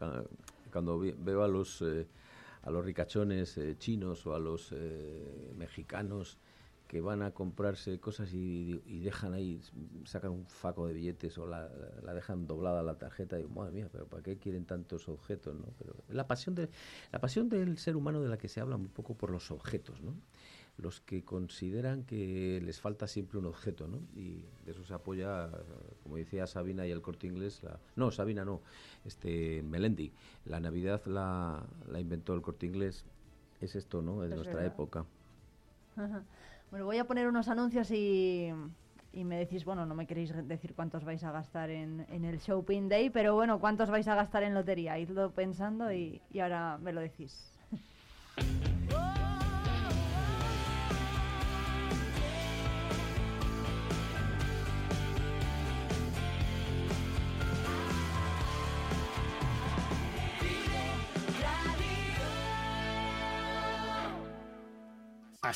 cuando 0.73 0.99
veo 0.99 1.45
a 1.45 1.49
los, 1.49 1.83
eh, 1.83 2.09
a 2.63 2.71
los 2.73 2.85
ricachones 2.85 3.57
eh, 3.59 3.79
chinos 3.79 4.27
o 4.27 4.35
a 4.35 4.41
los 4.41 4.73
eh, 4.73 5.53
mexicanos 5.55 6.41
que 6.91 7.01
van 7.01 7.23
a 7.23 7.31
comprarse 7.31 8.01
cosas 8.01 8.35
y, 8.35 8.83
y 8.85 8.99
dejan 8.99 9.33
ahí, 9.33 9.61
sacan 10.05 10.33
un 10.33 10.45
faco 10.47 10.89
de 10.89 10.93
billetes 10.95 11.39
o 11.39 11.47
la, 11.47 11.71
la 12.03 12.13
dejan 12.13 12.49
doblada 12.49 12.83
la 12.83 12.99
tarjeta 12.99 13.39
y 13.39 13.43
digo, 13.43 13.55
madre 13.55 13.73
mía, 13.73 13.89
pero 13.93 14.07
¿para 14.09 14.25
qué 14.25 14.39
quieren 14.39 14.65
tantos 14.65 15.09
objetos? 15.09 15.55
¿no? 15.55 15.67
Pero 15.79 15.95
la 16.09 16.27
pasión, 16.27 16.57
de, 16.57 16.69
la 17.13 17.21
pasión 17.21 17.49
del 17.49 17.79
ser 17.79 17.95
humano 17.95 18.21
de 18.21 18.29
la 18.29 18.39
que 18.39 18.49
se 18.49 18.61
habla 18.61 18.75
un 18.75 18.89
poco 18.89 19.15
por 19.15 19.31
los 19.31 19.53
objetos, 19.53 20.01
¿no? 20.03 20.15
los 20.79 20.99
que 21.01 21.23
consideran 21.25 22.03
que 22.03 22.61
les 22.61 22.81
falta 22.81 23.07
siempre 23.07 23.39
un 23.39 23.47
objeto, 23.47 23.87
¿no? 23.87 23.99
Y 24.17 24.47
de 24.65 24.73
eso 24.73 24.83
se 24.83 24.95
apoya, 24.95 25.49
como 26.03 26.17
decía 26.17 26.47
Sabina 26.49 26.87
y 26.89 26.91
el 26.91 27.03
corte 27.03 27.29
inglés, 27.29 27.63
la, 27.63 27.79
no, 27.95 28.11
Sabina 28.11 28.45
no, 28.45 28.63
este 29.05 29.63
Melendi, 29.63 30.11
la 30.47 30.59
Navidad 30.59 31.05
la, 31.07 31.65
la 31.87 32.01
inventó 32.01 32.35
el 32.35 32.43
corte 32.43 32.67
inglés, 32.67 33.05
es 33.61 33.77
esto, 33.77 34.03
¿no? 34.03 34.25
Es 34.25 34.31
Es 34.31 34.37
nuestra 34.37 34.61
verdad. 34.63 34.73
época. 34.73 35.05
Bueno, 36.71 36.87
voy 36.87 36.99
a 36.99 37.05
poner 37.05 37.27
unos 37.27 37.49
anuncios 37.49 37.91
y, 37.91 38.49
y 39.13 39.25
me 39.25 39.39
decís, 39.39 39.65
bueno, 39.65 39.87
no 39.87 39.95
me 39.97 40.07
queréis 40.07 40.33
decir 40.47 40.73
cuántos 40.75 41.05
vais 41.05 41.25
a 41.25 41.33
gastar 41.33 41.69
en, 41.69 42.07
en 42.11 42.25
el 42.25 42.39
Shopping 42.39 42.89
Day, 42.89 43.11
pero 43.11 43.35
bueno, 43.35 43.59
cuántos 43.59 43.91
vais 43.91 44.07
a 44.07 44.15
gastar 44.15 44.45
en 44.45 44.55
lotería. 44.55 44.97
Idlo 44.97 45.33
pensando 45.33 45.93
y, 45.93 46.21
y 46.31 46.39
ahora 46.39 46.79
me 46.79 46.93
lo 46.93 47.01
decís. 47.01 47.60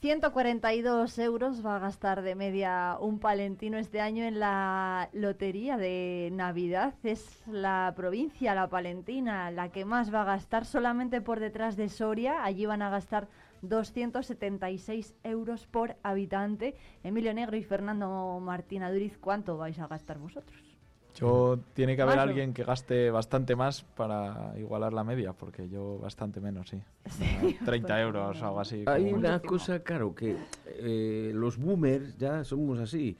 142 0.00 1.16
euros 1.20 1.64
va 1.64 1.76
a 1.76 1.78
gastar 1.78 2.22
de 2.22 2.34
media 2.34 2.96
un 3.00 3.20
palentino 3.20 3.78
este 3.78 4.00
año 4.00 4.24
en 4.24 4.40
la 4.40 5.10
lotería 5.12 5.76
de 5.76 6.30
Navidad. 6.32 6.94
Es 7.04 7.40
la 7.46 7.92
provincia, 7.94 8.52
la 8.56 8.68
palentina, 8.68 9.52
la 9.52 9.70
que 9.70 9.84
más 9.84 10.12
va 10.12 10.22
a 10.22 10.24
gastar 10.24 10.64
solamente 10.64 11.20
por 11.20 11.38
detrás 11.38 11.76
de 11.76 11.88
Soria. 11.88 12.42
Allí 12.42 12.66
van 12.66 12.82
a 12.82 12.90
gastar 12.90 13.28
276 13.62 15.14
euros 15.22 15.68
por 15.68 15.94
habitante. 16.02 16.74
Emilio 17.04 17.32
Negro 17.32 17.56
y 17.56 17.62
Fernando 17.62 18.40
Martín 18.40 18.82
Aduriz, 18.82 19.18
¿cuánto 19.18 19.56
vais 19.56 19.78
a 19.78 19.86
gastar 19.86 20.18
vosotros? 20.18 20.69
Yo 21.14 21.58
tiene 21.74 21.96
que 21.96 22.02
haber 22.02 22.18
alguien 22.18 22.52
que 22.54 22.64
gaste 22.64 23.10
bastante 23.10 23.56
más 23.56 23.82
para 23.82 24.54
igualar 24.58 24.92
la 24.92 25.04
media, 25.04 25.32
porque 25.32 25.68
yo 25.68 25.98
bastante 25.98 26.40
menos, 26.40 26.68
sí. 26.70 26.80
Sí, 27.10 27.58
30 27.64 28.00
euros 28.00 28.40
o 28.40 28.46
algo 28.46 28.60
así. 28.60 28.84
Hay 28.86 29.04
como- 29.04 29.16
una 29.16 29.40
cosa, 29.40 29.80
claro, 29.80 30.14
que 30.14 30.36
eh, 30.66 31.30
los 31.34 31.58
boomers 31.58 32.16
ya 32.16 32.44
somos 32.44 32.78
así. 32.78 33.16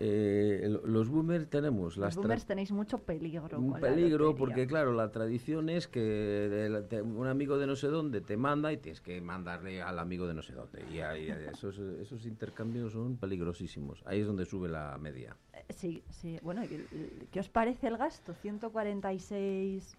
Eh, 0.00 0.66
lo- 0.68 0.84
los 0.86 1.08
boomers 1.08 1.48
tenemos 1.48 1.96
las 1.96 2.16
Los 2.16 2.24
boomers 2.24 2.44
tenéis 2.46 2.72
mucho 2.72 2.98
peligro. 2.98 3.58
un 3.58 3.70
con 3.70 3.80
peligro 3.80 4.34
porque 4.34 4.66
claro 4.66 4.92
la 4.92 5.12
tradición 5.12 5.68
es 5.68 5.86
que 5.86 6.84
te- 6.90 7.00
un 7.00 7.26
amigo 7.28 7.58
de 7.58 7.66
no 7.68 7.76
sé 7.76 7.86
dónde 7.86 8.20
te 8.20 8.36
manda 8.36 8.72
y 8.72 8.76
tienes 8.78 9.00
que 9.00 9.20
mandarle 9.20 9.82
al 9.82 10.00
amigo 10.00 10.26
de 10.26 10.34
no 10.34 10.42
sé 10.42 10.52
dónde 10.52 10.82
y 10.92 10.98
ahí- 10.98 11.28
esos, 11.52 11.78
esos 11.78 12.26
intercambios 12.26 12.92
son 12.92 13.16
peligrosísimos 13.18 14.02
ahí 14.04 14.20
es 14.22 14.26
donde 14.26 14.44
sube 14.46 14.68
la 14.68 14.98
media 14.98 15.36
Eh, 15.52 15.62
Sí, 15.72 16.02
sí. 16.10 16.38
Bueno, 16.42 16.64
¿y 16.64 16.86
¿qué, 17.30 17.38
os 17.40 17.48
parece 17.48 17.86
el 17.86 17.96
gasto? 17.96 18.34
146 18.34 19.96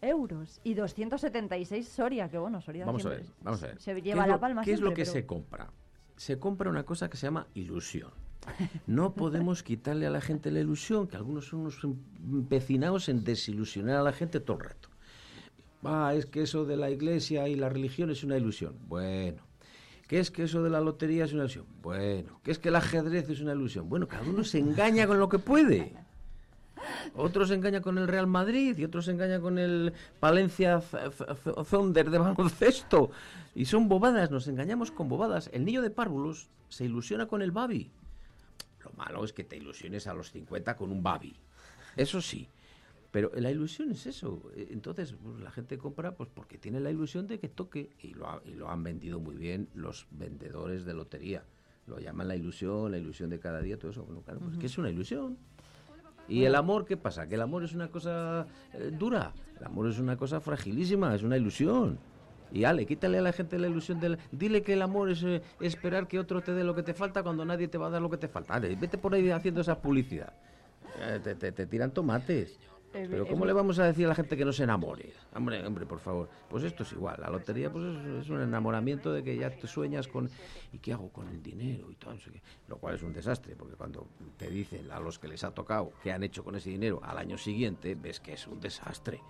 euros 0.00 0.60
y 0.62 0.74
276 0.74 1.88
Soria, 1.88 2.28
que 2.30 2.38
bueno, 2.38 2.60
Soria 2.60 2.86
vamos 2.86 3.04
a 3.04 3.08
ver 3.10 3.24
vamos 3.42 3.62
a 3.64 3.66
ver 3.66 3.80
se 3.80 3.94
¿Qué 3.96 4.02
lleva 4.02 4.22
es 4.22 4.28
la 4.28 4.34
lo- 4.34 4.40
palma 4.40 4.62
qué 4.62 4.72
es 4.72 4.80
lo 4.80 4.90
que 4.90 5.02
pero- 5.02 5.10
se 5.12 5.26
compra 5.26 5.70
se 6.16 6.38
compra 6.38 6.70
una 6.70 6.84
cosa 6.84 7.10
que 7.10 7.16
se 7.16 7.26
llama 7.26 7.46
ilusión 7.54 8.10
no 8.86 9.12
podemos 9.14 9.62
quitarle 9.62 10.06
a 10.06 10.10
la 10.10 10.20
gente 10.20 10.50
la 10.50 10.60
ilusión 10.60 11.06
que 11.06 11.16
algunos 11.16 11.46
son 11.48 11.60
unos 11.60 11.78
empecinados 12.32 13.08
en 13.08 13.24
desilusionar 13.24 13.96
a 13.96 14.02
la 14.02 14.12
gente 14.12 14.40
todo 14.40 14.56
el 14.58 14.64
rato 14.64 14.88
Ah, 15.84 16.12
es 16.16 16.26
que 16.26 16.42
eso 16.42 16.64
de 16.64 16.76
la 16.76 16.90
iglesia 16.90 17.46
y 17.46 17.54
la 17.54 17.68
religión 17.68 18.10
es 18.10 18.24
una 18.24 18.36
ilusión. 18.36 18.74
Bueno. 18.88 19.42
¿Qué 20.08 20.18
es 20.18 20.32
que 20.32 20.42
eso 20.42 20.60
de 20.64 20.70
la 20.70 20.80
lotería 20.80 21.24
es 21.24 21.32
una 21.32 21.42
ilusión? 21.44 21.66
Bueno. 21.82 22.40
¿Qué 22.42 22.50
es 22.50 22.58
que 22.58 22.70
el 22.70 22.74
ajedrez 22.76 23.30
es 23.30 23.40
una 23.40 23.52
ilusión? 23.52 23.88
Bueno, 23.88 24.08
cada 24.08 24.28
uno 24.28 24.42
se 24.42 24.58
engaña 24.58 25.06
con 25.06 25.20
lo 25.20 25.28
que 25.28 25.38
puede. 25.38 25.92
Otros 27.14 27.48
se 27.48 27.54
engaña 27.54 27.80
con 27.80 27.96
el 27.96 28.08
Real 28.08 28.26
Madrid 28.26 28.76
y 28.76 28.84
otros 28.84 29.04
se 29.04 29.12
engaña 29.12 29.38
con 29.40 29.56
el 29.58 29.92
Palencia 30.18 30.80
Th- 30.80 31.10
Th- 31.44 31.54
Thunder 31.70 32.10
de 32.10 32.18
baloncesto. 32.18 33.10
Y 33.54 33.64
son 33.66 33.88
bobadas, 33.88 34.32
nos 34.32 34.48
engañamos 34.48 34.90
con 34.90 35.08
bobadas. 35.08 35.48
El 35.52 35.64
niño 35.64 35.80
de 35.80 35.90
párvulos 35.90 36.48
se 36.70 36.86
ilusiona 36.86 37.26
con 37.26 37.40
el 37.40 37.52
Babi. 37.52 37.88
Lo 38.84 38.90
malo 38.96 39.24
es 39.24 39.32
que 39.32 39.44
te 39.44 39.56
ilusiones 39.56 40.06
a 40.06 40.14
los 40.14 40.30
50 40.30 40.76
con 40.76 40.90
un 40.92 41.02
Babi. 41.02 41.34
Eso 41.96 42.20
sí. 42.20 42.48
Pero 43.10 43.30
la 43.34 43.50
ilusión 43.50 43.90
es 43.92 44.06
eso. 44.06 44.42
Eh, 44.54 44.68
Entonces, 44.70 45.14
pues, 45.22 45.40
la 45.40 45.50
gente 45.50 45.78
compra 45.78 46.14
pues 46.14 46.28
porque 46.32 46.58
tiene 46.58 46.78
la 46.78 46.90
ilusión 46.90 47.26
de 47.26 47.38
que 47.38 47.48
toque. 47.48 47.90
Y 48.02 48.14
lo, 48.14 48.28
ha- 48.28 48.42
y 48.44 48.52
lo 48.54 48.68
han 48.70 48.82
vendido 48.82 49.18
muy 49.18 49.34
bien 49.36 49.68
los 49.74 50.06
vendedores 50.10 50.84
de 50.84 50.94
lotería. 50.94 51.42
Lo 51.86 51.98
llaman 51.98 52.28
la 52.28 52.36
ilusión, 52.36 52.90
la 52.92 52.98
ilusión 52.98 53.30
de 53.30 53.40
cada 53.40 53.60
día, 53.62 53.78
todo 53.78 53.90
eso. 53.90 54.04
Bueno, 54.04 54.20
claro, 54.20 54.40
pues 54.40 54.58
que 54.58 54.66
es 54.66 54.76
una 54.76 54.90
ilusión. 54.90 55.38
¿Y 56.28 56.44
el 56.44 56.54
amor 56.54 56.84
qué 56.84 56.98
pasa? 56.98 57.26
¿Que 57.26 57.36
el 57.36 57.40
amor 57.40 57.64
es 57.64 57.72
una 57.72 57.88
cosa 57.88 58.46
eh, 58.74 58.90
dura? 58.96 59.32
El 59.58 59.64
amor 59.64 59.88
es 59.88 59.98
una 59.98 60.18
cosa 60.18 60.40
fragilísima, 60.42 61.14
es 61.14 61.22
una 61.22 61.38
ilusión. 61.38 61.98
Y 62.52 62.64
ale, 62.64 62.86
quítale 62.86 63.18
a 63.18 63.22
la 63.22 63.32
gente 63.32 63.58
la 63.58 63.68
ilusión 63.68 64.00
del... 64.00 64.18
Dile 64.32 64.62
que 64.62 64.72
el 64.72 64.82
amor 64.82 65.10
es 65.10 65.22
eh, 65.22 65.42
esperar 65.60 66.08
que 66.08 66.18
otro 66.18 66.40
te 66.42 66.52
dé 66.54 66.64
lo 66.64 66.74
que 66.74 66.82
te 66.82 66.94
falta 66.94 67.22
cuando 67.22 67.44
nadie 67.44 67.68
te 67.68 67.78
va 67.78 67.88
a 67.88 67.90
dar 67.90 68.02
lo 68.02 68.10
que 68.10 68.16
te 68.16 68.28
falta. 68.28 68.54
Ale, 68.54 68.74
vete 68.76 68.96
por 68.98 69.14
ahí 69.14 69.30
haciendo 69.30 69.60
esa 69.60 69.80
publicidad. 69.80 70.32
Eh, 71.00 71.20
te, 71.22 71.34
te- 71.34 71.52
te 71.52 71.66
tiran 71.66 71.90
tomates. 71.92 72.58
Eh, 72.94 73.06
Pero 73.10 73.26
¿cómo 73.26 73.44
le 73.44 73.52
vamos 73.52 73.78
a 73.78 73.84
decir 73.84 74.06
a 74.06 74.08
la 74.08 74.14
gente 74.14 74.34
que 74.34 74.46
no 74.46 74.52
se 74.52 74.62
enamore? 74.64 75.12
Hombre, 75.34 75.64
hombre, 75.66 75.84
por 75.84 75.98
favor. 76.00 76.30
Pues 76.48 76.64
esto 76.64 76.84
es 76.84 76.92
igual. 76.92 77.16
La 77.20 77.28
lotería 77.28 77.70
pues 77.70 77.84
es, 77.84 78.22
es 78.24 78.30
un 78.30 78.40
enamoramiento 78.40 79.12
de 79.12 79.22
que 79.22 79.36
ya 79.36 79.50
te 79.50 79.66
sueñas 79.66 80.08
con 80.08 80.30
¿y 80.72 80.78
qué 80.78 80.94
hago 80.94 81.10
con 81.10 81.28
el 81.28 81.42
dinero? 81.42 81.90
y 81.90 81.96
todo, 81.96 82.14
no 82.14 82.20
sé 82.20 82.30
qué. 82.32 82.40
Lo 82.66 82.78
cual 82.78 82.94
es 82.94 83.02
un 83.02 83.12
desastre, 83.12 83.54
porque 83.56 83.74
cuando 83.76 84.06
te 84.38 84.48
dicen 84.48 84.90
a 84.90 85.00
los 85.00 85.18
que 85.18 85.28
les 85.28 85.44
ha 85.44 85.50
tocado 85.50 85.92
qué 86.02 86.12
han 86.12 86.22
hecho 86.22 86.42
con 86.42 86.56
ese 86.56 86.70
dinero 86.70 86.98
al 87.04 87.18
año 87.18 87.36
siguiente, 87.36 87.94
ves 87.94 88.20
que 88.20 88.32
es 88.32 88.46
un 88.46 88.58
desastre. 88.58 89.20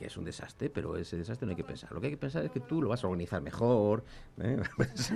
Porque 0.00 0.06
es 0.06 0.16
un 0.16 0.24
desastre, 0.24 0.70
pero 0.70 0.96
ese 0.96 1.18
desastre 1.18 1.44
no 1.44 1.50
hay 1.50 1.56
que 1.56 1.62
pensar. 1.62 1.92
Lo 1.92 2.00
que 2.00 2.06
hay 2.06 2.12
que 2.14 2.16
pensar 2.16 2.42
es 2.42 2.50
que 2.50 2.60
tú 2.60 2.80
lo 2.80 2.88
vas 2.88 3.04
a 3.04 3.06
organizar 3.06 3.42
mejor. 3.42 4.02
¿eh? 4.38 4.56
Pues, 4.76 5.12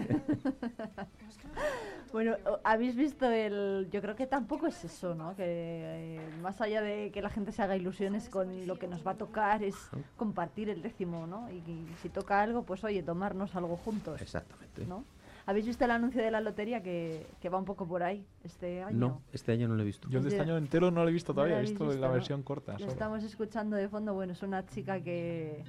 Bueno, 2.12 2.37
habéis 2.62 2.95
visto 2.95 3.30
el... 3.30 3.89
Yo 3.91 4.03
creo 4.03 4.14
que 4.14 4.26
tampoco 4.26 4.66
es 4.66 4.85
eso, 4.85 5.14
¿no? 5.14 5.35
Que 5.37 6.16
eh, 6.18 6.20
más 6.43 6.61
allá 6.61 6.82
de 6.82 7.11
que 7.12 7.22
la 7.22 7.30
gente 7.30 7.51
se 7.51 7.62
haga 7.62 7.76
ilusiones 7.76 8.28
con 8.28 8.66
lo 8.66 8.78
que 8.78 8.87
nos 8.87 9.07
va 9.07 9.12
a 9.12 9.16
tocar, 9.16 9.62
es 9.62 9.74
compartir 10.18 10.68
el 10.68 10.82
décimo, 10.82 11.26
¿no? 11.26 11.51
Y, 11.51 11.57
y 11.66 11.87
si 12.03 12.11
toca 12.11 12.43
algo, 12.43 12.64
pues 12.64 12.85
oye, 12.85 13.03
tomarnos 13.03 13.57
algo 13.57 13.78
juntos. 13.78 14.20
Exactamente. 14.20 14.85
¿no? 14.85 15.03
¿Habéis 15.47 15.66
visto 15.66 15.84
el 15.84 15.90
anuncio 15.90 16.22
de 16.22 16.30
la 16.30 16.40
lotería 16.40 16.82
que, 16.82 17.26
que 17.40 17.49
va 17.51 17.59
un 17.59 17.66
poco 17.66 17.86
por 17.86 18.03
ahí 18.03 18.24
este 18.45 18.82
año? 18.82 18.97
no, 18.97 19.22
este 19.32 19.53
año 19.53 19.68
no 19.68 19.74
lo 19.74 19.82
he 19.82 19.84
visto. 19.86 20.09
Yo 20.09 20.20
este 20.20 20.40
año 20.40 20.57
entero 20.57 20.90
no 20.90 21.03
lo 21.03 21.09
he 21.09 21.12
visto 21.12 21.34
todavía, 21.34 21.59
he 21.59 21.62
visto 21.62 21.84
visto, 21.86 22.01
la 22.01 22.07
¿no? 22.09 22.12
versión 22.14 22.42
corta. 22.42 22.72
Lo 22.72 22.78
solo. 22.78 22.92
estamos 22.92 23.22
escuchando 23.24 23.76
de 23.76 23.88
fondo, 23.88 24.14
bueno, 24.14 24.32
es 24.32 24.42
una 24.42 24.64
chica 24.66 25.01
que, 25.03 25.62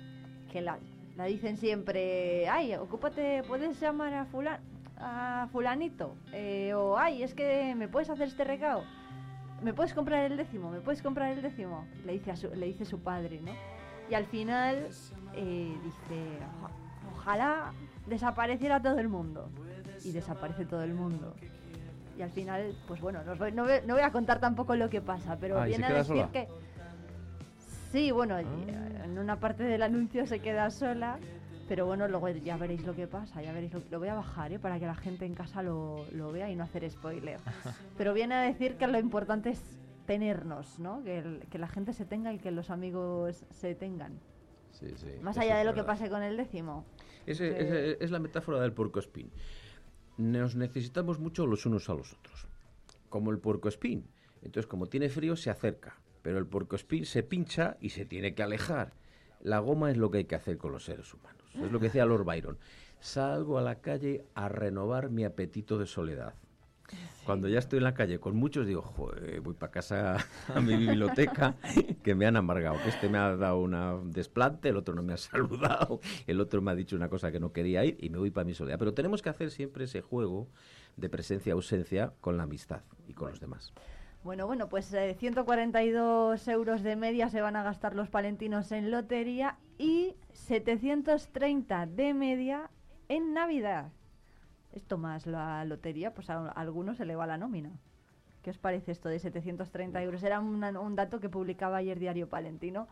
que 0.52 0.62
la, 0.62 0.78
la 1.18 1.26
dicen 1.26 1.58
siempre, 1.58 2.48
ay, 2.48 2.74
ocúpate, 2.76 3.44
puedes 3.48 3.78
llamar 3.82 4.14
a 4.14 4.26
fulan, 4.26 4.62
a 4.98 5.50
fulanito, 5.52 6.16
eh, 6.32 6.74
o 6.74 6.98
ay, 6.98 7.22
es 7.24 7.34
que 7.34 7.76
me 7.76 7.90
puedes 7.90 8.10
hacer 8.10 8.30
este 8.30 8.46
recado, 8.46 8.84
me 9.62 9.74
puedes 9.74 9.94
comprar 9.94 10.24
el 10.32 10.38
décimo, 10.38 10.72
me 10.72 10.80
puedes 10.80 11.02
comprar 11.02 11.34
el 11.34 11.42
décimo, 11.42 11.86
le 12.06 12.14
dice, 12.14 12.32
a 12.32 12.38
su, 12.38 12.48
le 12.56 12.66
dice 12.68 12.86
su 12.86 13.00
padre, 13.00 13.42
¿no? 13.42 13.52
Y 14.10 14.14
al 14.14 14.26
final 14.26 14.88
eh, 15.34 15.76
dice, 15.84 16.38
"Oja- 16.62 16.72
ojalá 17.14 17.74
desapareciera 18.08 18.82
todo 18.82 19.00
el 19.00 19.08
mundo. 19.10 19.50
Y 20.04 20.12
desaparece 20.12 20.66
todo 20.66 20.84
el 20.84 20.94
mundo. 20.94 21.34
Y 22.18 22.22
al 22.22 22.30
final, 22.32 22.76
pues 22.88 23.02
bueno, 23.02 23.24
no, 23.24 23.36
voy- 23.36 23.52
no 23.52 23.64
voy- 23.64 23.82
no 23.86 23.94
voy 23.96 24.04
a 24.04 24.12
contar 24.12 24.40
tampoco 24.40 24.76
lo 24.76 24.90
que 24.90 25.02
pasa, 25.02 25.38
pero 25.40 25.60
Ah, 25.60 25.68
¿y 25.68 25.74
se 25.74 25.78
viene 25.80 25.94
a 25.94 25.98
decir 25.98 26.16
sola? 26.16 26.32
que... 26.32 26.48
Sí, 27.92 28.12
bueno, 28.12 28.38
eh, 28.40 28.46
en 29.04 29.18
una 29.18 29.40
parte 29.40 29.64
del 29.64 29.82
anuncio 29.82 30.26
se 30.28 30.40
queda 30.40 30.70
sola, 30.70 31.18
pero 31.68 31.86
bueno, 31.86 32.08
luego 32.08 32.30
ya 32.30 32.58
veréis 32.58 32.86
lo 32.86 32.94
que 32.94 33.08
pasa, 33.08 33.42
ya 33.42 33.52
veréis 33.54 33.74
lo, 33.74 33.82
lo 33.90 34.00
voy 34.00 34.10
a 34.10 34.16
bajar, 34.16 34.52
¿eh? 34.52 34.60
para 34.60 34.80
que 34.80 34.86
la 34.86 34.96
gente 34.96 35.26
en 35.26 35.34
casa 35.34 35.64
lo, 35.64 36.06
lo 36.12 36.32
vea 36.32 36.50
y 36.50 36.56
no 36.56 36.64
hacer 36.64 36.90
spoiler. 36.90 37.40
pero 37.98 38.14
viene 38.14 38.36
a 38.36 38.42
decir 38.42 38.76
que 38.78 38.88
lo 38.88 39.00
importante 39.00 39.50
es 39.50 39.62
tenernos, 40.06 40.78
¿no? 40.80 41.04
Que, 41.04 41.20
el- 41.20 41.40
que 41.50 41.58
la 41.58 41.68
gente 41.68 41.94
se 41.94 42.06
tenga 42.06 42.32
y 42.34 42.38
que 42.38 42.52
los 42.52 42.70
amigos 42.70 43.46
se 43.50 43.76
tengan. 43.76 44.14
Sí, 44.72 44.88
sí, 44.98 45.08
Más 45.22 45.38
allá 45.38 45.56
de 45.58 45.64
lo 45.64 45.74
que 45.74 45.84
pase 45.84 46.10
con 46.10 46.22
el 46.22 46.36
décimo. 46.38 46.84
Ese- 47.26 47.50
que- 47.56 47.62
ese- 47.62 47.98
es 48.04 48.12
la 48.12 48.20
metáfora 48.20 48.60
del 48.60 48.74
puercoespín. 48.74 49.32
Nos 50.18 50.56
necesitamos 50.56 51.20
mucho 51.20 51.46
los 51.46 51.66
unos 51.66 51.90
a 51.90 51.94
los 51.94 52.14
otros. 52.14 52.48
Como 53.10 53.32
el 53.32 53.40
puercoespín. 53.40 54.06
Entonces, 54.42 54.68
como 54.68 54.88
tiene 54.88 55.10
frío, 55.10 55.36
se 55.36 55.50
acerca. 55.50 56.00
Pero 56.22 56.38
el 56.38 56.46
puercoespín 56.48 57.06
se 57.06 57.24
pincha 57.24 57.78
y 57.82 57.90
se 57.90 58.06
tiene 58.06 58.34
que 58.34 58.44
alejar. 58.44 58.94
La 59.42 59.60
goma 59.60 59.92
es 59.92 59.98
lo 59.98 60.10
que 60.12 60.20
hay 60.20 60.26
que 60.26 60.36
hacer 60.36 60.58
con 60.58 60.72
los 60.72 60.86
seres 60.86 61.14
humanos. 61.14 61.42
Es 61.56 61.72
lo 61.72 61.80
que 61.80 61.86
decía 61.86 62.06
Lord 62.06 62.26
Byron. 62.26 62.58
Salgo 63.00 63.58
a 63.58 63.62
la 63.62 63.82
calle 63.82 64.26
a 64.34 64.50
renovar 64.50 65.10
mi 65.10 65.24
apetito 65.24 65.78
de 65.78 65.86
soledad. 65.86 66.34
Cuando 67.26 67.48
ya 67.48 67.60
estoy 67.60 67.78
en 67.78 67.84
la 67.84 67.94
calle 67.94 68.20
con 68.20 68.36
muchos, 68.36 68.68
digo, 68.68 68.82
"Joder, 68.82 69.42
voy 69.42 69.56
para 69.56 69.72
casa 69.72 70.18
a 70.54 70.62
mi 70.62 70.76
biblioteca, 70.76 71.56
que 72.04 72.14
me 72.14 72.26
han 72.28 72.36
amargado. 72.38 72.78
Este 72.86 73.10
me 73.10 73.18
ha 73.18 73.36
dado 73.36 73.60
una 73.62 73.96
desplante, 74.04 74.70
el 74.70 74.78
otro 74.78 74.94
no 74.94 75.02
me 75.02 75.14
ha 75.14 75.18
saludado, 75.88 76.00
el 76.28 76.40
otro 76.40 76.62
me 76.62 76.72
ha 76.72 76.76
dicho 76.76 76.96
una 76.96 77.10
cosa 77.10 77.32
que 77.32 77.40
no 77.40 77.52
quería 77.52 77.84
ir 77.84 77.98
y 78.00 78.10
me 78.10 78.20
voy 78.20 78.32
para 78.32 78.46
mi 78.46 78.54
soledad. 78.54 78.78
Pero 78.78 78.94
tenemos 78.94 79.22
que 79.22 79.30
hacer 79.30 79.50
siempre 79.50 79.86
ese 79.86 80.02
juego 80.02 80.48
de 80.98 81.10
presencia-ausencia 81.10 82.14
con 82.22 82.38
la 82.38 82.44
amistad 82.44 82.82
y 83.08 83.14
con 83.14 83.30
los 83.30 83.40
demás. 83.40 83.74
Bueno, 84.24 84.48
bueno, 84.48 84.70
pues 84.70 84.92
eh, 84.94 85.16
142 85.20 86.48
euros 86.48 86.82
de 86.82 86.96
media 86.96 87.30
se 87.30 87.42
van 87.42 87.56
a 87.56 87.64
gastar 87.64 87.96
los 87.96 88.10
palentinos 88.10 88.72
en 88.72 88.90
lotería 88.90 89.58
y 89.78 90.16
730 90.34 91.86
de 91.86 92.14
media 92.16 92.72
en 93.08 93.34
Navidad. 93.34 93.92
Esto 94.76 94.98
más 94.98 95.26
la 95.26 95.64
lotería, 95.66 96.14
pues 96.14 96.30
a, 96.30 96.36
a 96.50 96.52
algunos 96.52 96.98
se 96.98 97.06
le 97.06 97.16
va 97.16 97.26
la 97.26 97.38
nómina. 97.38 97.72
¿Qué 98.44 98.50
os 98.52 98.58
parece 98.58 98.92
esto 98.92 99.10
de 99.10 99.18
730 99.20 100.04
euros? 100.04 100.22
Era 100.22 100.40
una- 100.42 100.78
un 100.80 100.96
dato 100.96 101.20
que 101.20 101.30
publicaba 101.30 101.78
ayer 101.78 101.98
Diario 101.98 102.28
Palentino. 102.30 102.88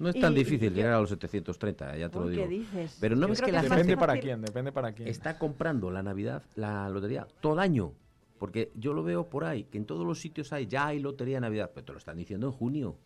No 0.00 0.08
es 0.08 0.18
tan 0.20 0.32
Y- 0.32 0.36
difícil 0.36 0.72
y- 0.72 0.74
llegar 0.74 0.92
a 0.94 1.00
los 1.00 1.08
730, 1.10 1.96
ya 1.96 2.08
te 2.08 2.18
lo 2.18 2.26
digo. 2.26 2.42
¿qué 2.42 2.48
dices? 2.48 2.98
Pero 3.00 3.14
no 3.14 3.28
ves 3.28 3.38
que 3.40 3.46
que 3.46 3.52
la 3.52 3.62
Depende 3.62 3.84
gente 3.84 3.96
para 3.96 4.18
quién, 4.18 4.42
depende 4.42 4.72
para 4.72 4.92
quién. 4.92 5.08
está 5.08 5.38
comprando 5.38 5.90
la 5.92 6.02
Navidad, 6.02 6.42
la 6.56 6.88
lotería, 6.88 7.26
todo 7.40 7.54
el 7.54 7.60
año. 7.60 7.92
Porque 8.40 8.72
yo 8.74 8.92
lo 8.92 9.04
veo 9.04 9.30
por 9.30 9.44
ahí, 9.44 9.62
que 9.64 9.78
en 9.78 9.86
todos 9.86 10.04
los 10.04 10.20
sitios 10.20 10.52
hay, 10.52 10.66
ya 10.66 10.88
hay 10.88 10.98
lotería 10.98 11.36
de 11.36 11.42
Navidad, 11.42 11.70
pero 11.72 11.84
te 11.86 11.92
lo 11.92 11.98
están 11.98 12.16
diciendo 12.16 12.48
en 12.48 12.52
junio. 12.52 12.96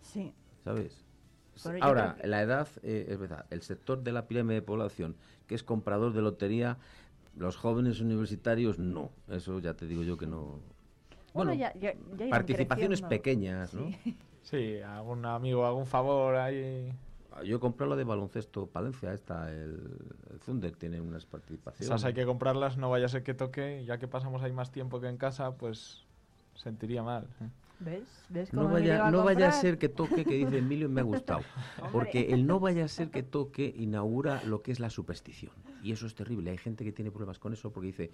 Sí. 0.00 0.32
¿sabes? 0.64 1.04
Yo 1.56 1.70
Ahora, 1.80 2.16
que- 2.20 2.26
la 2.26 2.42
edad, 2.42 2.68
eh, 2.82 3.06
es 3.08 3.18
verdad, 3.18 3.44
el 3.50 3.62
sector 3.62 4.02
de 4.02 4.12
la 4.12 4.26
pirámide 4.26 4.54
de 4.54 4.62
población 4.62 5.16
que 5.46 5.54
es 5.54 5.62
comprador 5.62 6.12
de 6.12 6.22
lotería, 6.22 6.78
los 7.36 7.56
jóvenes 7.56 8.00
universitarios 8.00 8.78
no. 8.78 9.10
Eso 9.28 9.58
ya 9.58 9.74
te 9.74 9.86
digo 9.86 10.02
yo 10.02 10.16
que 10.16 10.26
no. 10.26 10.60
Bueno, 11.34 11.52
ya- 11.54 11.72
ya- 11.74 11.94
ya 12.16 12.28
participaciones 12.30 13.00
creciendo. 13.00 13.08
pequeñas, 13.08 13.74
¿no? 13.74 13.86
Sí, 14.42 14.80
algún 14.80 15.24
amigo, 15.24 15.64
algún 15.66 15.86
favor 15.86 16.34
ahí. 16.34 16.92
Yo 17.44 17.56
he 17.56 17.60
comprado 17.60 17.90
la 17.90 17.96
de 17.96 18.04
baloncesto 18.04 18.66
Palencia, 18.66 19.12
esta, 19.14 19.50
el, 19.50 19.78
el 20.30 20.38
Thunder, 20.44 20.72
tiene 20.76 21.00
unas 21.00 21.24
participaciones. 21.26 21.86
Esas 21.88 22.04
hay 22.04 22.12
que 22.12 22.26
comprarlas, 22.26 22.76
no 22.76 22.90
vaya 22.90 23.06
a 23.06 23.08
ser 23.08 23.22
que 23.22 23.34
toque, 23.34 23.82
y 23.82 23.84
ya 23.86 23.98
que 23.98 24.08
pasamos 24.08 24.42
ahí 24.42 24.52
más 24.52 24.70
tiempo 24.72 25.00
que 25.00 25.08
en 25.08 25.16
casa, 25.16 25.52
pues 25.56 26.04
sentiría 26.54 27.02
mal. 27.02 27.28
¿eh? 27.40 27.48
¿Ves? 27.84 28.04
¿Ves 28.28 28.52
No 28.52 28.62
cómo 28.62 28.74
vaya, 28.74 29.06
a 29.06 29.10
no 29.10 29.24
vaya 29.24 29.48
a 29.48 29.52
ser 29.52 29.78
que 29.78 29.88
toque, 29.88 30.24
que 30.24 30.34
dice 30.34 30.58
Emilio, 30.58 30.88
me 30.88 31.00
ha 31.00 31.04
gustado. 31.04 31.40
Porque 31.92 32.32
el 32.32 32.46
no 32.46 32.60
vaya 32.60 32.84
a 32.84 32.88
ser 32.88 33.10
que 33.10 33.22
toque 33.22 33.72
inaugura 33.76 34.42
lo 34.44 34.62
que 34.62 34.72
es 34.72 34.80
la 34.80 34.90
superstición. 34.90 35.52
Y 35.82 35.92
eso 35.92 36.06
es 36.06 36.14
terrible. 36.14 36.50
Hay 36.50 36.58
gente 36.58 36.84
que 36.84 36.92
tiene 36.92 37.10
problemas 37.10 37.38
con 37.38 37.52
eso 37.52 37.72
porque 37.72 37.88
dice, 37.88 38.10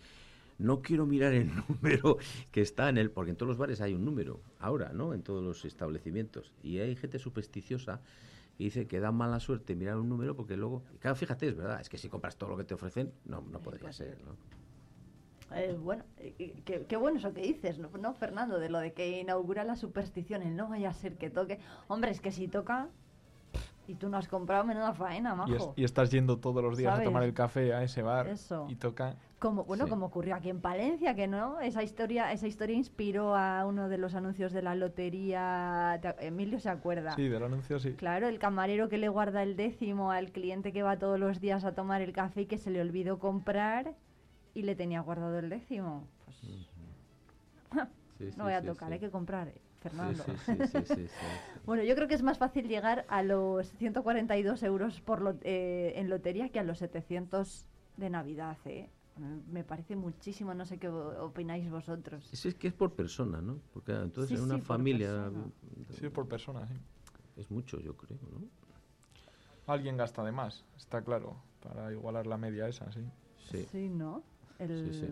no 0.56 0.80
quiero 0.80 1.04
mirar 1.04 1.34
el 1.34 1.50
número 1.68 2.16
que 2.50 2.62
está 2.62 2.88
en 2.88 2.96
el... 2.96 3.10
Porque 3.10 3.30
en 3.30 3.36
todos 3.36 3.48
los 3.48 3.58
bares 3.58 3.80
hay 3.82 3.92
un 3.92 4.04
número, 4.04 4.40
ahora, 4.58 4.92
¿no? 4.94 5.12
En 5.12 5.22
todos 5.22 5.44
los 5.44 5.64
establecimientos. 5.66 6.52
Y 6.62 6.78
hay 6.78 6.96
gente 6.96 7.18
supersticiosa 7.18 8.00
que 8.56 8.64
dice 8.64 8.86
que 8.86 9.00
da 9.00 9.12
mala 9.12 9.38
suerte 9.38 9.76
mirar 9.76 9.98
un 9.98 10.08
número 10.08 10.34
porque 10.34 10.56
luego... 10.56 10.82
y 10.94 10.98
Claro, 10.98 11.14
fíjate, 11.14 11.46
es 11.46 11.56
verdad, 11.56 11.80
es 11.80 11.90
que 11.90 11.98
si 11.98 12.08
compras 12.08 12.36
todo 12.36 12.50
lo 12.50 12.56
que 12.56 12.64
te 12.64 12.74
ofrecen, 12.74 13.12
no, 13.26 13.42
no 13.42 13.60
podría 13.60 13.92
ser, 13.92 14.18
¿no? 14.24 14.36
Eh, 15.54 15.76
bueno, 15.80 16.04
eh, 16.18 16.34
eh, 16.38 16.62
qué, 16.64 16.84
qué 16.86 16.96
bueno 16.96 17.18
eso 17.18 17.32
que 17.32 17.40
dices, 17.40 17.78
¿no, 17.78 17.88
¿no, 17.98 18.12
Fernando? 18.14 18.58
De 18.58 18.68
lo 18.68 18.78
de 18.80 18.92
que 18.92 19.20
inaugura 19.20 19.64
la 19.64 19.76
superstición, 19.76 20.42
el 20.42 20.56
no 20.56 20.68
vaya 20.68 20.90
a 20.90 20.92
ser 20.94 21.16
que 21.16 21.30
toque. 21.30 21.58
Hombre, 21.88 22.10
es 22.10 22.20
que 22.20 22.32
si 22.32 22.48
toca 22.48 22.88
y 23.86 23.94
tú 23.94 24.10
no 24.10 24.18
has 24.18 24.28
comprado, 24.28 24.64
menuda 24.64 24.92
faena, 24.92 25.34
majo. 25.34 25.50
Y, 25.50 25.56
es- 25.56 25.68
y 25.76 25.84
estás 25.84 26.10
yendo 26.10 26.36
todos 26.38 26.62
los 26.62 26.76
días 26.76 26.92
¿Sabes? 26.92 27.06
a 27.06 27.10
tomar 27.10 27.22
el 27.22 27.32
café 27.32 27.72
a 27.72 27.82
ese 27.82 28.02
bar 28.02 28.28
Eso. 28.28 28.66
y 28.68 28.76
toca. 28.76 29.16
Como, 29.38 29.64
bueno, 29.64 29.84
Sí. 29.84 29.90
como 29.90 30.06
ocurrió 30.06 30.34
aquí 30.34 30.50
en 30.50 30.60
Palencia, 30.60 31.14
que 31.14 31.26
no, 31.28 31.60
esa 31.60 31.82
historia, 31.82 32.32
esa 32.32 32.46
historia 32.46 32.76
inspiró 32.76 33.34
a 33.36 33.64
uno 33.64 33.88
de 33.88 33.96
los 33.96 34.14
anuncios 34.14 34.52
de 34.52 34.60
la 34.60 34.74
lotería. 34.74 35.98
¿te 36.02 36.08
ac- 36.08 36.16
Emilio 36.20 36.58
se 36.60 36.68
acuerda. 36.68 37.14
Sí, 37.14 37.28
del 37.28 37.42
anuncio 37.44 37.78
sí. 37.78 37.92
Claro, 37.92 38.28
el 38.28 38.38
camarero 38.38 38.88
que 38.90 38.98
le 38.98 39.08
guarda 39.08 39.42
el 39.42 39.56
décimo 39.56 40.10
al 40.10 40.32
cliente 40.32 40.72
que 40.72 40.82
va 40.82 40.98
todos 40.98 41.18
los 41.18 41.40
días 41.40 41.64
a 41.64 41.72
tomar 41.74 42.02
el 42.02 42.12
café 42.12 42.42
y 42.42 42.46
que 42.46 42.58
se 42.58 42.70
le 42.70 42.80
olvidó 42.82 43.18
comprar 43.18 43.94
y 44.58 44.62
le 44.62 44.74
tenía 44.74 45.00
guardado 45.00 45.38
el 45.38 45.48
décimo. 45.48 46.04
Pues, 46.24 46.36
Sí, 48.18 48.24
no 48.24 48.30
sí, 48.30 48.40
voy 48.42 48.52
a 48.52 48.60
sí, 48.60 48.66
tocar, 48.66 48.88
sí. 48.88 48.94
hay 48.94 48.98
que 49.00 49.10
comprar, 49.10 49.46
eh, 49.46 49.60
Fernando. 49.80 50.24
Sí, 50.24 50.32
sí, 50.44 50.56
sí, 50.56 50.66
sí, 50.66 50.82
sí, 50.86 51.06
sí. 51.06 51.06
Bueno, 51.66 51.84
yo 51.84 51.94
creo 51.94 52.08
que 52.08 52.14
es 52.14 52.22
más 52.24 52.36
fácil 52.38 52.66
llegar 52.66 53.04
a 53.08 53.22
los 53.22 53.70
142 53.74 54.62
euros 54.64 55.00
por 55.00 55.20
lo- 55.22 55.36
eh, 55.42 55.92
en 55.96 56.08
lotería 56.10 56.48
que 56.48 56.58
a 56.58 56.64
los 56.64 56.78
700 56.78 57.66
de 57.96 58.10
Navidad, 58.10 58.56
¿eh? 58.64 58.88
Me 59.52 59.62
parece 59.64 59.94
muchísimo, 59.96 60.52
no 60.54 60.64
sé 60.64 60.78
qué 60.78 60.88
opináis 60.88 61.70
vosotros. 61.70 62.28
Eso 62.32 62.48
es 62.48 62.54
que 62.56 62.68
es 62.68 62.74
por 62.74 62.94
persona, 62.94 63.40
¿no? 63.40 63.58
Porque 63.72 63.92
entonces 63.92 64.30
Sí, 64.30 64.34
en 64.36 64.42
una 64.42 64.54
sí, 64.54 64.60
por 64.60 64.66
familia... 64.66 65.10
persona. 65.12 65.44
Sí, 66.00 66.08
por 66.08 66.28
persona, 66.28 66.66
sí. 66.66 66.74
Es 67.36 67.50
mucho, 67.50 67.78
yo 67.80 67.96
creo, 67.96 68.18
¿no? 68.32 68.40
Alguien 69.72 69.96
gasta 69.96 70.24
de 70.24 70.32
más, 70.32 70.64
está 70.76 71.02
claro, 71.02 71.36
para 71.62 71.92
igualar 71.92 72.26
la 72.26 72.36
media 72.38 72.66
esa, 72.68 72.90
sí. 72.90 73.04
Sí. 73.70 73.88
¿no? 73.88 74.22
El, 74.58 74.68
Sí, 74.92 74.92
sí. 74.92 75.06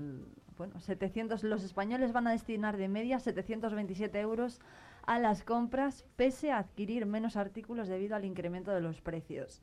Bueno, 0.56 0.80
700, 0.80 1.42
los 1.44 1.62
españoles 1.62 2.12
van 2.12 2.26
a 2.26 2.32
destinar 2.32 2.76
de 2.78 2.88
media 2.88 3.20
727 3.20 4.18
euros 4.20 4.60
a 5.04 5.18
las 5.18 5.42
compras, 5.42 6.04
pese 6.16 6.50
a 6.50 6.58
adquirir 6.58 7.04
menos 7.06 7.36
artículos 7.36 7.88
debido 7.88 8.16
al 8.16 8.24
incremento 8.24 8.70
de 8.72 8.80
los 8.80 9.00
precios. 9.02 9.60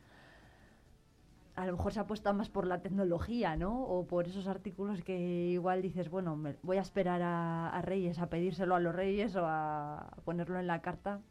A 1.55 1.67
lo 1.67 1.73
mejor 1.73 1.93
se 1.93 1.99
apuesta 1.99 2.34
más 2.34 2.49
por 2.49 2.65
la 2.65 2.81
tecnología, 2.81 3.55
¿no? 3.55 3.84
O 3.84 4.07
por 4.07 4.27
esos 4.27 4.47
artículos 4.47 5.03
que 5.03 5.17
igual 5.51 5.84
dices, 5.84 6.09
bueno, 6.09 6.36
me- 6.36 6.55
voy 6.63 6.77
a 6.77 6.81
esperar 6.81 7.21
a, 7.21 7.69
a 7.69 7.81
Reyes, 7.84 8.17
a 8.19 8.27
pedírselo 8.29 8.73
a 8.75 8.79
los 8.79 8.95
Reyes 8.95 9.36
o 9.36 9.45
a 9.45 10.17
ponerlo 10.25 10.59
en 10.59 10.65
la 10.67 10.81
carta 10.81 11.21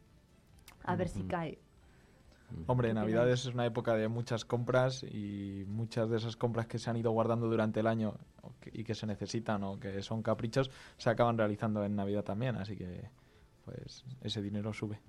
A 0.85 0.95
ver 0.95 1.07
si 1.09 1.23
cae. 1.23 1.59
Hombre, 2.67 2.89
¿Qué 2.89 2.93
Navidades 2.93 3.45
es 3.45 3.53
una 3.53 3.65
época 3.65 3.95
de 3.95 4.07
muchas 4.07 4.45
compras 4.45 5.03
y 5.03 5.63
muchas 5.67 6.09
de 6.09 6.17
esas 6.17 6.35
compras 6.37 6.67
que 6.67 6.79
se 6.79 6.89
han 6.89 6.97
ido 6.97 7.11
guardando 7.11 7.47
durante 7.47 7.79
el 7.79 7.87
año 7.87 8.15
y 8.71 8.83
que 8.83 8.95
se 8.95 9.05
necesitan 9.07 9.63
o 9.63 9.79
que 9.79 10.01
son 10.01 10.21
caprichos 10.23 10.69
se 10.97 11.09
acaban 11.09 11.37
realizando 11.37 11.83
en 11.83 11.95
Navidad 11.95 12.23
también, 12.23 12.55
así 12.55 12.75
que 12.75 13.09
pues 13.65 14.03
ese 14.21 14.41
dinero 14.41 14.73
sube. 14.73 14.99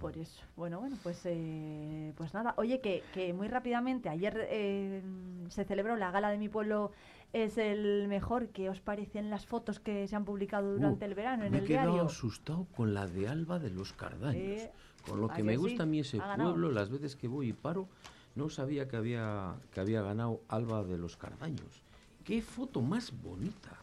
Por 0.00 0.16
eso. 0.16 0.40
Bueno, 0.56 0.80
bueno, 0.80 0.96
pues, 1.02 1.20
eh, 1.26 2.14
pues 2.16 2.32
nada. 2.32 2.54
Oye, 2.56 2.80
que, 2.80 3.02
que 3.12 3.34
muy 3.34 3.48
rápidamente, 3.48 4.08
ayer 4.08 4.46
eh, 4.48 5.02
se 5.50 5.64
celebró 5.64 5.94
la 5.96 6.10
gala 6.10 6.30
de 6.30 6.38
mi 6.38 6.48
pueblo 6.48 6.90
es 7.34 7.58
el 7.58 8.08
mejor. 8.08 8.48
¿Qué 8.48 8.70
os 8.70 8.80
parecen 8.80 9.28
las 9.28 9.44
fotos 9.44 9.80
que 9.80 10.08
se 10.08 10.16
han 10.16 10.24
publicado 10.24 10.72
durante 10.72 11.04
Uh, 11.04 11.08
el 11.08 11.14
verano 11.14 11.44
en 11.44 11.52
me 11.52 11.58
el 11.58 11.64
he 11.64 11.66
quedado 11.66 11.92
diario? 11.92 12.06
asustado 12.08 12.66
con 12.74 12.94
la 12.94 13.06
de 13.06 13.28
Alba 13.28 13.58
de 13.58 13.68
los 13.68 13.92
Cardaños. 13.92 14.62
Eh, 14.62 14.72
con 15.08 15.20
lo 15.20 15.30
¿a 15.30 15.34
que 15.34 15.42
me 15.42 15.52
sí? 15.52 15.58
gusta 15.58 15.82
a 15.82 15.86
mí 15.86 16.00
ese 16.00 16.18
pueblo, 16.36 16.70
las 16.70 16.90
veces 16.90 17.16
que 17.16 17.28
voy 17.28 17.48
y 17.48 17.52
paro, 17.52 17.88
no 18.34 18.48
sabía 18.48 18.88
que 18.88 18.96
había, 18.96 19.54
que 19.72 19.80
había 19.80 20.02
ganado 20.02 20.42
Alba 20.48 20.82
de 20.84 20.98
los 20.98 21.16
Cardaños. 21.16 21.82
Qué 22.24 22.42
foto 22.42 22.80
más 22.82 23.12
bonita. 23.22 23.78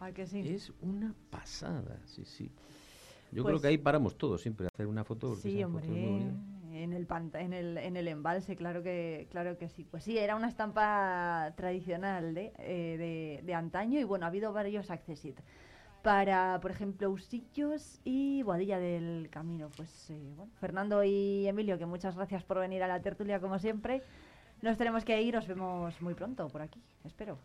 ¿A 0.00 0.12
que 0.12 0.26
sí? 0.26 0.40
Es 0.40 0.72
una 0.82 1.14
pasada, 1.30 1.98
sí, 2.06 2.24
sí. 2.24 2.50
Yo 3.32 3.42
Pues- 3.42 3.52
creo 3.52 3.60
que 3.62 3.68
ahí 3.68 3.78
paramos 3.78 4.16
todos 4.16 4.40
siempre 4.42 4.66
a 4.66 4.68
hacer 4.72 4.86
una 4.86 5.04
foto. 5.04 5.28
porque 5.28 5.42
Sí, 5.42 5.58
esa 5.60 5.68
foto 5.68 5.78
es 5.84 5.88
muy 5.90 5.98
hombre. 6.04 6.24
bonita. 6.24 6.50
En 6.74 6.92
el, 6.92 7.06
en, 7.34 7.52
el, 7.52 7.78
en 7.78 7.96
el 7.96 8.08
embalse, 8.08 8.56
claro 8.56 8.82
que, 8.82 9.28
claro 9.30 9.56
que 9.56 9.68
sí. 9.68 9.84
Pues 9.88 10.02
sí, 10.04 10.18
era 10.18 10.34
una 10.34 10.48
estampa 10.48 11.52
tradicional 11.56 12.34
de, 12.34 12.52
eh, 12.58 12.96
de, 12.98 13.46
de 13.46 13.54
antaño 13.54 14.00
y 14.00 14.04
bueno, 14.04 14.24
ha 14.24 14.28
habido 14.28 14.52
varios 14.52 14.90
accessit. 14.90 15.38
Para, 16.04 16.60
por 16.60 16.70
ejemplo, 16.70 17.08
Usillos 17.10 17.98
y 18.04 18.42
Boadilla 18.42 18.78
del 18.78 19.28
Camino. 19.30 19.70
Pues 19.74 20.10
eh, 20.10 20.34
bueno, 20.36 20.52
Fernando 20.60 21.02
y 21.02 21.46
Emilio, 21.46 21.78
que 21.78 21.86
muchas 21.86 22.14
gracias 22.14 22.44
por 22.44 22.58
venir 22.58 22.82
a 22.82 22.88
la 22.88 23.00
tertulia 23.00 23.40
como 23.40 23.58
siempre. 23.58 24.02
Nos 24.60 24.76
tenemos 24.76 25.02
que 25.02 25.22
ir, 25.22 25.34
os 25.34 25.48
vemos 25.48 25.98
muy 26.02 26.12
pronto 26.12 26.46
por 26.48 26.60
aquí, 26.60 26.78
espero. 27.04 27.38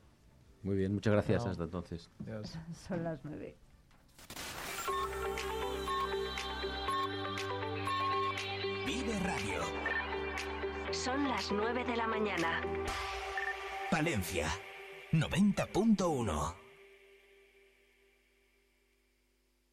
Muy 0.62 0.76
bien, 0.76 0.94
muchas 0.94 1.14
gracias. 1.14 1.46
Hasta 1.46 1.64
entonces. 1.64 2.10
Son 2.88 3.02
las 3.02 3.24
nueve. 3.24 3.56
Vive 8.86 9.20
Radio. 9.20 9.62
Son 10.92 11.30
las 11.30 11.50
9 11.50 11.86
de 11.86 11.96
la 11.96 12.08
mañana. 12.08 12.62
Palencia 13.90 14.48
90.1 15.14 16.69